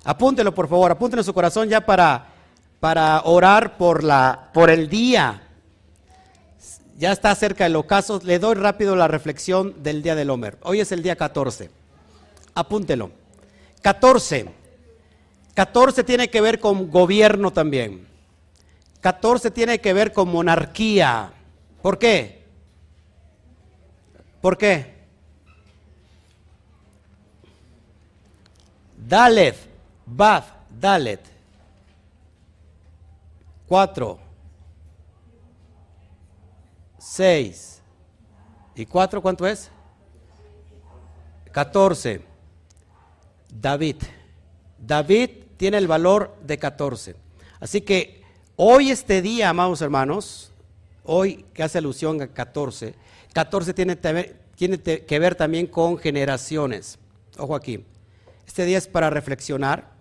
Apúntelo, 0.03 0.53
por 0.53 0.69
favor, 0.69 0.91
apúntelo 0.91 1.21
en 1.21 1.25
su 1.25 1.33
corazón 1.33 1.69
ya 1.69 1.87
para, 1.87 2.27
para 2.81 3.23
orar 3.23 3.77
por, 3.77 4.03
la, 4.03 4.51
por 4.53 4.71
el 4.71 4.89
día. 4.89 5.43
Ya 6.97 7.13
está 7.13 7.33
cerca 7.37 7.65
el 7.65 7.77
ocaso. 7.77 8.21
Le 8.25 8.41
doy 8.41 8.57
rápido 8.57 8.97
la 8.97 9.07
reflexión 9.07 9.85
del 9.85 10.03
día 10.03 10.17
del 10.17 10.31
Homer. 10.31 10.59
Hoy 10.63 10.81
es 10.81 10.91
el 10.91 11.01
día 11.01 11.15
14. 11.15 11.71
Apúntelo. 12.57 13.13
14. 13.83 14.49
14 15.55 16.03
tiene 16.03 16.29
que 16.29 16.41
ver 16.41 16.59
con 16.59 16.91
gobierno 16.91 17.53
también. 17.53 18.08
14 19.01 19.51
tiene 19.51 19.81
que 19.81 19.93
ver 19.93 20.13
con 20.13 20.29
monarquía. 20.29 21.33
¿Por 21.83 21.99
qué? 21.99 22.45
¿Por 24.41 24.57
qué? 24.57 24.99
Dalet, 28.97 29.57
Baf, 30.05 30.51
Dalet. 30.69 31.21
Cuatro. 33.67 34.19
Seis. 36.99 37.81
¿Y 38.75 38.87
cuatro 38.87 39.23
cuánto 39.23 39.47
es? 39.47 39.71
Catorce. 41.53 42.23
David. 43.49 43.97
David 44.79 45.31
tiene 45.57 45.79
el 45.79 45.87
valor 45.87 46.37
de 46.43 46.59
catorce. 46.59 47.17
Así 47.61 47.81
que 47.81 48.18
hoy 48.61 48.91
este 48.91 49.23
día, 49.23 49.51
amados 49.51 49.81
hermanos, 49.81 50.51
hoy 51.05 51.45
que 51.55 51.63
hace 51.63 51.79
alusión 51.79 52.21
a 52.21 52.27
catorce, 52.27 52.97
catorce 53.33 53.73
tiene, 53.73 53.97
tiene 53.97 54.79
que 54.83 55.19
ver 55.21 55.37
también 55.37 55.69
con 55.69 55.97
generaciones. 55.97 56.99
Ojo 57.39 57.55
aquí. 57.55 57.85
Este 58.47 58.65
día 58.65 58.79
es 58.79 58.89
para 58.89 59.11
reflexionar 59.11 59.93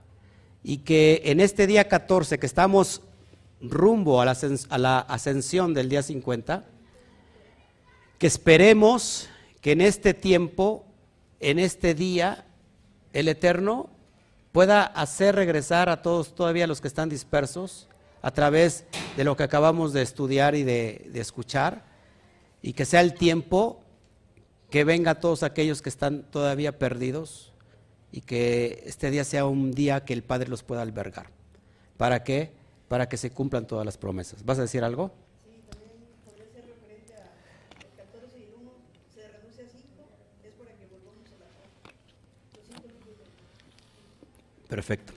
y 0.64 0.80
que 0.80 1.22
en 1.26 1.40
este 1.40 1.68
día 1.68 1.88
14 1.88 2.40
que 2.40 2.48
estamos 2.48 3.02
rumbo 3.62 4.22
a 4.22 4.26
la, 4.26 5.00
ascensión 5.02 5.76
del 5.76 5.88
día 5.88 6.02
50, 6.02 6.66
que 8.18 8.26
esperemos 8.28 9.30
que 9.62 9.74
en 9.74 9.82
este 9.82 10.16
tiempo, 10.16 10.84
en 11.40 11.60
este 11.60 11.94
día, 11.94 12.46
el 13.14 13.28
Eterno 13.28 13.92
pueda 14.52 14.84
hacer 14.84 15.36
regresar 15.36 15.90
a 15.90 16.02
todos 16.02 16.34
todavía 16.34 16.66
los 16.66 16.82
que 16.82 16.88
están 16.88 17.10
dispersos 17.10 17.88
a 18.28 18.32
través 18.32 18.84
de 19.16 19.24
lo 19.24 19.38
que 19.38 19.44
acabamos 19.44 19.94
de 19.94 20.02
estudiar 20.02 20.54
y 20.54 20.64
de, 20.64 21.08
de 21.14 21.22
escuchar, 21.22 21.86
y 22.62 22.74
que 22.74 22.84
sea 22.84 23.00
el 23.00 23.14
tiempo 23.14 23.80
que 24.70 24.84
venga 24.84 25.12
a 25.12 25.22
todos 25.22 25.44
aquellos 25.44 25.82
que 25.82 25.88
están 25.88 26.24
todavía 26.24 26.78
perdidos 26.78 27.54
y 28.12 28.20
que 28.20 28.84
este 28.86 29.12
día 29.12 29.24
sea 29.24 29.46
un 29.46 29.72
día 29.72 30.04
que 30.04 30.12
el 30.12 30.24
Padre 30.24 30.50
los 30.50 30.62
pueda 30.62 30.82
albergar. 30.82 31.28
¿Para 31.96 32.26
qué? 32.26 32.52
Para 32.90 33.08
que 33.08 33.16
se 33.16 33.32
cumplan 33.32 33.66
todas 33.66 33.86
las 33.86 33.98
promesas. 33.98 34.44
¿Vas 34.44 34.60
a 34.60 34.64
decir 34.64 34.84
algo? 34.84 35.14
Sí, 35.46 35.62
también 35.70 35.94
podría 36.26 36.48
ser 36.52 36.66
referente 36.66 37.14
a 37.14 37.32
14 37.96 38.40
y 38.40 38.52
1 38.62 38.72
se 39.16 39.26
reduce 39.30 39.62
a 39.62 39.70
5, 39.70 39.88
es 40.44 40.52
para 40.52 40.76
que 40.76 40.86
volvamos 40.88 41.32
a 41.32 41.38
la 41.40 41.48
Perfecto. 44.68 45.14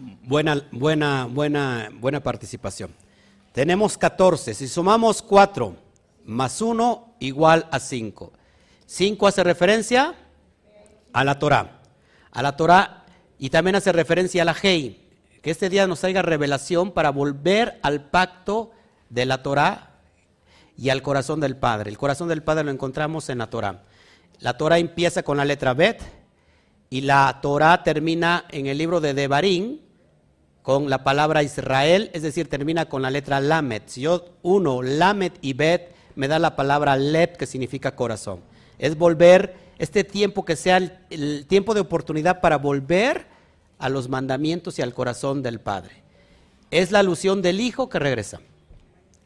Buena, 0.00 0.62
buena, 0.70 1.26
buena, 1.26 1.88
buena 1.92 2.22
participación. 2.22 2.94
Tenemos 3.52 3.98
14. 3.98 4.54
Si 4.54 4.68
sumamos 4.68 5.22
4 5.22 5.74
más 6.24 6.62
1 6.62 7.16
igual 7.18 7.66
a 7.72 7.80
5. 7.80 8.32
5 8.86 9.26
hace 9.26 9.42
referencia 9.42 10.14
a 11.12 11.24
la 11.24 11.40
Torah. 11.40 11.80
A 12.30 12.42
la 12.42 12.56
Torah 12.56 13.06
y 13.40 13.50
también 13.50 13.74
hace 13.74 13.90
referencia 13.90 14.42
a 14.42 14.44
la 14.44 14.54
Hei. 14.62 15.04
Que 15.42 15.50
este 15.50 15.68
día 15.68 15.88
nos 15.88 15.98
traiga 15.98 16.22
revelación 16.22 16.92
para 16.92 17.10
volver 17.10 17.80
al 17.82 18.04
pacto 18.04 18.70
de 19.10 19.26
la 19.26 19.42
Torah 19.42 19.96
y 20.76 20.90
al 20.90 21.02
corazón 21.02 21.40
del 21.40 21.56
Padre. 21.56 21.90
El 21.90 21.98
corazón 21.98 22.28
del 22.28 22.44
Padre 22.44 22.62
lo 22.62 22.70
encontramos 22.70 23.30
en 23.30 23.38
la 23.38 23.50
Torah. 23.50 23.82
La 24.38 24.56
Torah 24.56 24.78
empieza 24.78 25.24
con 25.24 25.38
la 25.38 25.44
letra 25.44 25.74
Bet 25.74 26.00
y 26.88 27.00
la 27.00 27.40
Torah 27.42 27.82
termina 27.82 28.44
en 28.50 28.66
el 28.66 28.78
libro 28.78 29.00
de 29.00 29.12
Devarim 29.12 29.87
con 30.68 30.90
la 30.90 31.02
palabra 31.02 31.42
Israel, 31.42 32.10
es 32.12 32.20
decir, 32.20 32.50
termina 32.50 32.90
con 32.90 33.00
la 33.00 33.10
letra 33.10 33.40
Lamet. 33.40 33.88
Si 33.88 34.02
yo 34.02 34.26
uno 34.42 34.82
Lamet 34.82 35.32
y 35.40 35.54
Bet, 35.54 35.94
me 36.14 36.28
da 36.28 36.38
la 36.38 36.56
palabra 36.56 36.94
Lep, 36.98 37.38
que 37.38 37.46
significa 37.46 37.96
corazón. 37.96 38.40
Es 38.78 38.98
volver 38.98 39.54
este 39.78 40.04
tiempo 40.04 40.44
que 40.44 40.56
sea 40.56 40.76
el, 41.08 41.46
tiempo 41.46 41.72
de 41.72 41.80
oportunidad 41.80 42.42
para 42.42 42.58
volver 42.58 43.24
a 43.78 43.88
los 43.88 44.10
mandamientos 44.10 44.78
y 44.78 44.82
al 44.82 44.92
corazón 44.92 45.42
del 45.42 45.58
Padre. 45.58 46.02
Es 46.70 46.90
la 46.90 46.98
alusión 46.98 47.40
del 47.40 47.60
Hijo 47.60 47.88
que 47.88 47.98
regresa. 47.98 48.42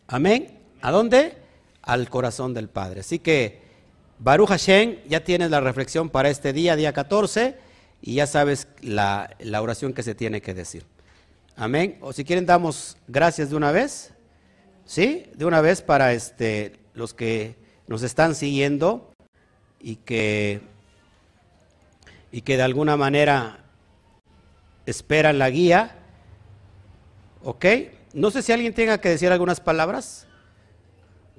Amén. 0.06 0.60
¿A 0.80 0.92
dónde? 0.92 1.34
Al 1.82 2.08
corazón 2.08 2.54
del 2.54 2.68
Padre. 2.68 3.00
Así 3.00 3.18
que, 3.18 3.62
Baruch 4.20 4.50
Hashem, 4.50 4.98
ya 5.08 5.24
tienes 5.24 5.50
la 5.50 5.60
reflexión 5.60 6.08
para 6.08 6.30
este 6.30 6.52
día, 6.52 6.76
día 6.76 6.92
14, 6.92 7.56
y 8.00 8.14
ya 8.14 8.28
sabes 8.28 8.68
la, 8.80 9.34
la 9.40 9.60
oración 9.60 9.92
que 9.92 10.04
se 10.04 10.14
tiene 10.14 10.40
que 10.40 10.54
decir. 10.54 10.91
Amén. 11.56 11.98
O 12.00 12.12
si 12.12 12.24
quieren 12.24 12.46
damos 12.46 12.96
gracias 13.06 13.50
de 13.50 13.56
una 13.56 13.72
vez. 13.72 14.12
¿Sí? 14.84 15.26
De 15.34 15.44
una 15.44 15.60
vez 15.60 15.82
para 15.82 16.12
este 16.12 16.72
los 16.94 17.14
que 17.14 17.56
nos 17.86 18.02
están 18.02 18.34
siguiendo 18.34 19.12
y 19.80 19.96
que 19.96 20.60
y 22.30 22.42
que 22.42 22.56
de 22.56 22.62
alguna 22.62 22.96
manera 22.96 23.64
esperan 24.86 25.38
la 25.38 25.50
guía. 25.50 25.98
¿Ok? 27.44 27.66
No 28.14 28.30
sé 28.30 28.42
si 28.42 28.52
alguien 28.52 28.74
tenga 28.74 28.98
que 28.98 29.10
decir 29.10 29.30
algunas 29.30 29.60
palabras 29.60 30.26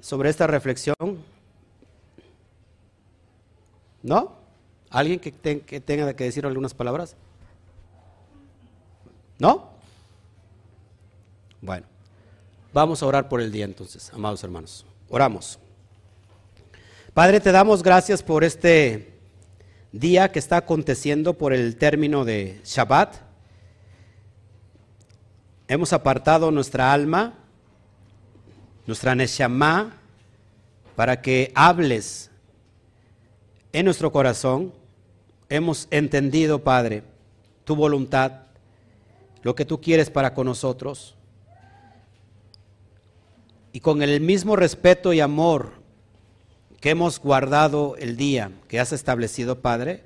sobre 0.00 0.30
esta 0.30 0.46
reflexión. 0.46 0.94
¿No? 4.02 4.36
¿Alguien 4.90 5.18
que, 5.18 5.32
que 5.32 5.80
tenga 5.80 6.14
que 6.14 6.24
decir 6.24 6.46
algunas 6.46 6.74
palabras? 6.74 7.16
¿No? 9.38 9.73
Bueno, 11.64 11.86
vamos 12.74 13.02
a 13.02 13.06
orar 13.06 13.26
por 13.26 13.40
el 13.40 13.50
día 13.50 13.64
entonces, 13.64 14.12
amados 14.12 14.44
hermanos. 14.44 14.84
Oramos. 15.08 15.58
Padre, 17.14 17.40
te 17.40 17.52
damos 17.52 17.82
gracias 17.82 18.22
por 18.22 18.44
este 18.44 19.14
día 19.90 20.30
que 20.30 20.38
está 20.38 20.58
aconteciendo 20.58 21.32
por 21.32 21.54
el 21.54 21.76
término 21.76 22.26
de 22.26 22.60
Shabbat. 22.66 23.16
Hemos 25.66 25.94
apartado 25.94 26.50
nuestra 26.50 26.92
alma, 26.92 27.32
nuestra 28.86 29.14
Neshama, 29.14 29.96
para 30.96 31.22
que 31.22 31.50
hables 31.54 32.30
en 33.72 33.86
nuestro 33.86 34.12
corazón. 34.12 34.74
Hemos 35.48 35.88
entendido, 35.90 36.62
Padre, 36.62 37.04
tu 37.64 37.74
voluntad, 37.74 38.42
lo 39.42 39.54
que 39.54 39.64
tú 39.64 39.80
quieres 39.80 40.10
para 40.10 40.34
con 40.34 40.46
nosotros. 40.46 41.16
Y 43.74 43.80
con 43.80 44.02
el 44.02 44.20
mismo 44.20 44.54
respeto 44.54 45.12
y 45.12 45.18
amor 45.18 45.72
que 46.80 46.90
hemos 46.90 47.18
guardado 47.18 47.96
el 47.96 48.16
día 48.16 48.52
que 48.68 48.78
has 48.78 48.92
establecido, 48.92 49.62
Padre, 49.62 50.04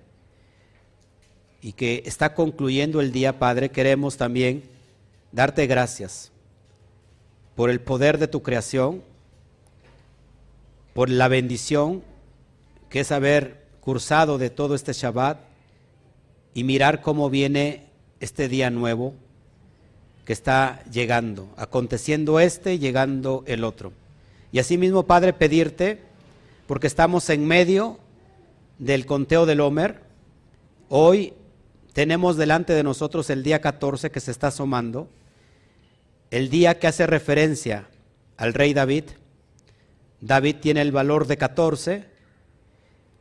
y 1.61 1.75
que 1.75 2.03
está 2.07 2.35
concluyendo 2.35 3.03
el 3.03 3.13
día, 3.13 3.39
Padre, 3.39 3.71
queremos 3.71 4.17
también 4.17 4.63
darte 5.33 5.67
gracias 5.67 6.33
por 7.57 7.69
el 7.69 7.79
poder 7.79 8.17
de 8.17 8.27
tu 8.27 8.43
creación, 8.43 9.03
por 10.95 11.11
la 11.11 11.29
bendición 11.29 12.03
que 12.89 13.01
es 13.01 13.13
haber 13.13 13.67
cursado 13.81 14.39
de 14.39 14.49
todo 14.49 14.75
este 14.77 14.95
Shabbat 14.95 15.41
y 16.55 16.65
mirar 16.65 17.03
cómo 17.03 17.29
viene 17.29 17.85
este 18.19 18.49
día 18.49 18.71
nuevo 18.71 19.15
que 20.29 20.35
está 20.35 20.85
llegando, 20.93 21.49
aconteciendo 21.57 22.39
este, 22.39 22.79
llegando 22.79 23.45
el 23.47 23.65
otro. 23.65 23.95
Y 24.53 24.59
asimismo, 24.59 25.05
Padre, 25.05 25.33
pedirte, 25.33 26.03
porque 26.67 26.87
estamos 26.87 27.31
en 27.31 27.47
medio 27.47 27.99
del 28.79 29.07
conteo 29.07 29.47
del 29.47 29.63
Homer, 29.63 30.03
hoy 30.91 31.33
tenemos 31.95 32.37
delante 32.37 32.75
de 32.75 32.83
nosotros 32.83 33.31
el 33.31 33.43
día 33.43 33.63
14 33.63 34.11
que 34.11 34.21
se 34.21 34.31
está 34.31 34.49
asomando, 34.49 35.09
el 36.31 36.51
día 36.51 36.79
que 36.79 36.89
hace 36.89 37.07
referencia 37.07 37.89
al 38.37 38.53
rey 38.53 38.75
David. 38.75 39.05
David 40.21 40.57
tiene 40.61 40.83
el 40.83 40.93
valor 40.93 41.27
de 41.27 41.39
14, 41.39 42.05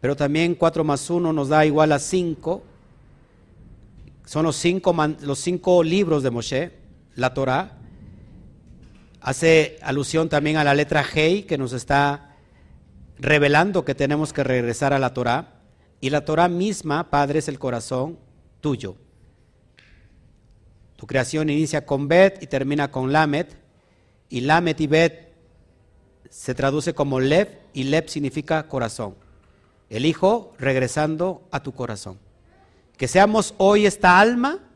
pero 0.02 0.18
también 0.18 0.56
4 0.56 0.84
más 0.84 1.10
1 1.10 1.32
nos 1.32 1.48
da 1.48 1.66
igual 1.66 1.94
a 1.94 2.00
5. 2.00 2.64
Son 4.26 4.44
los 4.44 4.58
cinco, 4.58 4.94
los 5.22 5.40
cinco 5.40 5.84
libros 5.84 6.22
de 6.22 6.32
Moshe 6.32 6.77
la 7.18 7.34
Torah. 7.34 7.72
Hace 9.20 9.78
alusión 9.82 10.30
también 10.30 10.56
a 10.56 10.64
la 10.64 10.74
letra 10.74 11.04
Hei 11.04 11.44
que 11.44 11.58
nos 11.58 11.74
está 11.74 12.36
revelando 13.20 13.84
que 13.84 13.96
tenemos 13.96 14.32
que 14.32 14.44
regresar 14.44 14.94
a 14.94 15.00
la 15.00 15.14
Torah. 15.14 15.56
Y 16.00 16.12
la 16.12 16.24
Torah 16.24 16.48
misma, 16.48 17.10
Padre, 17.10 17.40
es 17.40 17.50
el 17.50 17.60
corazón 17.60 18.20
tuyo. 18.62 18.96
Tu 20.96 21.06
creación 21.08 21.50
inicia 21.50 21.86
con 21.86 22.08
Bet 22.08 22.42
y 22.42 22.48
termina 22.48 22.92
con 22.92 23.12
Lamet. 23.12 23.58
Y 24.30 24.42
Lamet 24.42 24.80
y 24.80 24.88
Bet 24.88 25.34
se 26.30 26.54
traduce 26.54 26.94
como 26.94 27.20
Lev 27.20 27.50
y 27.74 27.84
Lev 27.84 28.10
significa 28.10 28.68
corazón. 28.68 29.16
El 29.90 30.06
Hijo 30.06 30.54
regresando 30.60 31.48
a 31.52 31.64
tu 31.64 31.74
corazón. 31.74 32.20
Que 32.96 33.08
seamos 33.08 33.56
hoy 33.58 33.88
esta 33.88 34.20
alma 34.20 34.67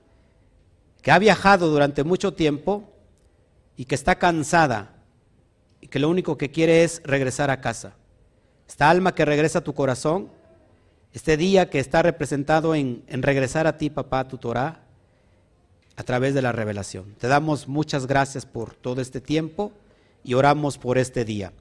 que 1.02 1.12
ha 1.12 1.20
viajado 1.20 1.70
durante 1.70 2.04
mucho 2.04 2.34
tiempo 2.34 2.84
y 3.76 3.86
que 3.86 3.96
está 3.96 4.16
cansada 4.16 4.94
y 5.80 5.88
que 5.88 6.00
lo 6.00 6.10
único 6.10 6.38
que 6.38 6.52
quiere 6.52 6.84
es 6.84 7.02
regresar 7.04 7.50
a 7.50 7.62
casa. 7.62 7.94
Esta 8.68 8.90
alma 8.90 9.16
que 9.16 9.26
regresa 9.26 9.60
a 9.60 9.64
tu 9.64 9.74
corazón, 9.74 10.30
este 11.14 11.36
día 11.38 11.70
que 11.70 11.80
está 11.80 12.04
representado 12.04 12.76
en, 12.76 13.04
regresar 13.08 13.68
a 13.68 13.78
ti, 13.78 13.90
papá, 13.90 14.20
a 14.20 14.28
tu 14.28 14.38
Torah, 14.38 14.82
a 15.98 16.04
través 16.04 16.34
de 16.34 16.42
la 16.42 16.52
revelación. 16.52 17.16
Te 17.18 17.28
damos 17.28 17.68
muchas 17.68 18.08
gracias 18.08 18.46
por 18.46 18.76
todo 18.76 19.02
este 19.02 19.20
tiempo 19.20 19.72
y 20.24 20.36
oramos 20.36 20.78
por 20.78 20.98
este 20.98 21.26
día. 21.26 21.52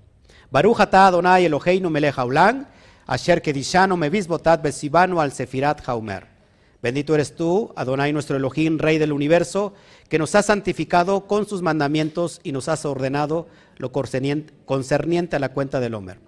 Baruch 0.50 0.80
atah 0.80 1.08
Adonai 1.08 1.46
Eloheinu 1.46 1.90
melech 1.90 2.16
haolam, 2.16 2.66
asher 3.06 3.42
kedishanu 3.42 3.96
mevisbotat 3.96 4.62
besibanu 4.62 5.20
al 5.20 5.32
sefirat 5.32 5.80
haumer. 5.88 6.39
Bendito 6.82 7.14
eres 7.14 7.36
tú, 7.36 7.72
Adonai 7.76 8.12
nuestro 8.12 8.36
Elohim, 8.36 8.78
Rey 8.78 8.96
del 8.96 9.12
universo, 9.12 9.74
que 10.08 10.18
nos 10.18 10.34
has 10.34 10.46
santificado 10.46 11.26
con 11.26 11.46
sus 11.46 11.60
mandamientos 11.60 12.40
y 12.42 12.52
nos 12.52 12.68
has 12.68 12.86
ordenado 12.86 13.48
lo 13.76 13.92
concerniente 13.92 15.36
a 15.36 15.38
la 15.38 15.50
cuenta 15.50 15.78
del 15.78 15.94
Homer. 15.94 16.18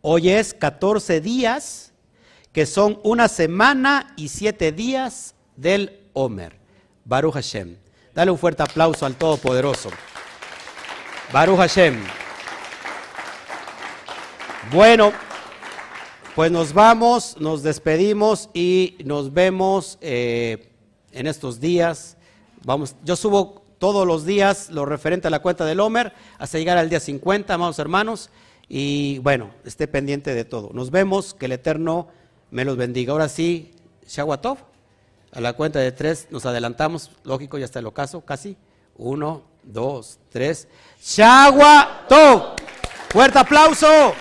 Hoy 0.00 0.30
es 0.30 0.54
14 0.54 1.20
días, 1.20 1.92
que 2.52 2.64
son 2.64 3.00
una 3.02 3.28
semana 3.28 4.14
y 4.16 4.28
siete 4.28 4.72
días 4.72 5.34
del 5.56 6.00
Homer. 6.14 6.56
Baruch 7.04 7.34
Hashem. 7.34 7.76
Dale 8.14 8.30
un 8.30 8.38
fuerte 8.38 8.62
aplauso 8.62 9.04
al 9.04 9.14
Todopoderoso. 9.16 9.90
Baruch 11.32 11.58
Hashem. 11.58 12.02
Bueno. 14.72 15.29
Pues 16.40 16.50
nos 16.50 16.72
vamos, 16.72 17.36
nos 17.38 17.62
despedimos 17.62 18.48
y 18.54 18.96
nos 19.04 19.34
vemos 19.34 19.98
eh, 20.00 20.72
en 21.12 21.26
estos 21.26 21.60
días. 21.60 22.16
Vamos, 22.64 22.96
yo 23.04 23.14
subo 23.14 23.62
todos 23.76 24.06
los 24.06 24.24
días 24.24 24.70
lo 24.70 24.86
referente 24.86 25.28
a 25.28 25.30
la 25.30 25.40
cuenta 25.40 25.66
del 25.66 25.80
Homer 25.80 26.14
hasta 26.38 26.56
llegar 26.56 26.78
al 26.78 26.88
día 26.88 26.98
50, 26.98 27.52
amados 27.52 27.78
hermanos. 27.78 28.30
Y 28.70 29.18
bueno, 29.18 29.50
esté 29.66 29.86
pendiente 29.86 30.34
de 30.34 30.46
todo. 30.46 30.70
Nos 30.72 30.90
vemos, 30.90 31.34
que 31.34 31.44
el 31.44 31.52
Eterno 31.52 32.08
me 32.50 32.64
los 32.64 32.78
bendiga. 32.78 33.12
Ahora 33.12 33.28
sí, 33.28 33.72
Shawatov, 34.08 34.56
a 35.32 35.42
la 35.42 35.52
cuenta 35.52 35.78
de 35.78 35.92
tres 35.92 36.26
nos 36.30 36.46
adelantamos, 36.46 37.10
lógico, 37.22 37.58
ya 37.58 37.66
está 37.66 37.80
el 37.80 37.86
ocaso, 37.86 38.22
casi. 38.22 38.56
Uno, 38.96 39.42
dos, 39.62 40.18
tres. 40.30 40.68
Shawatov. 41.02 42.56
Fuerte 43.10 43.38
aplauso. 43.38 44.14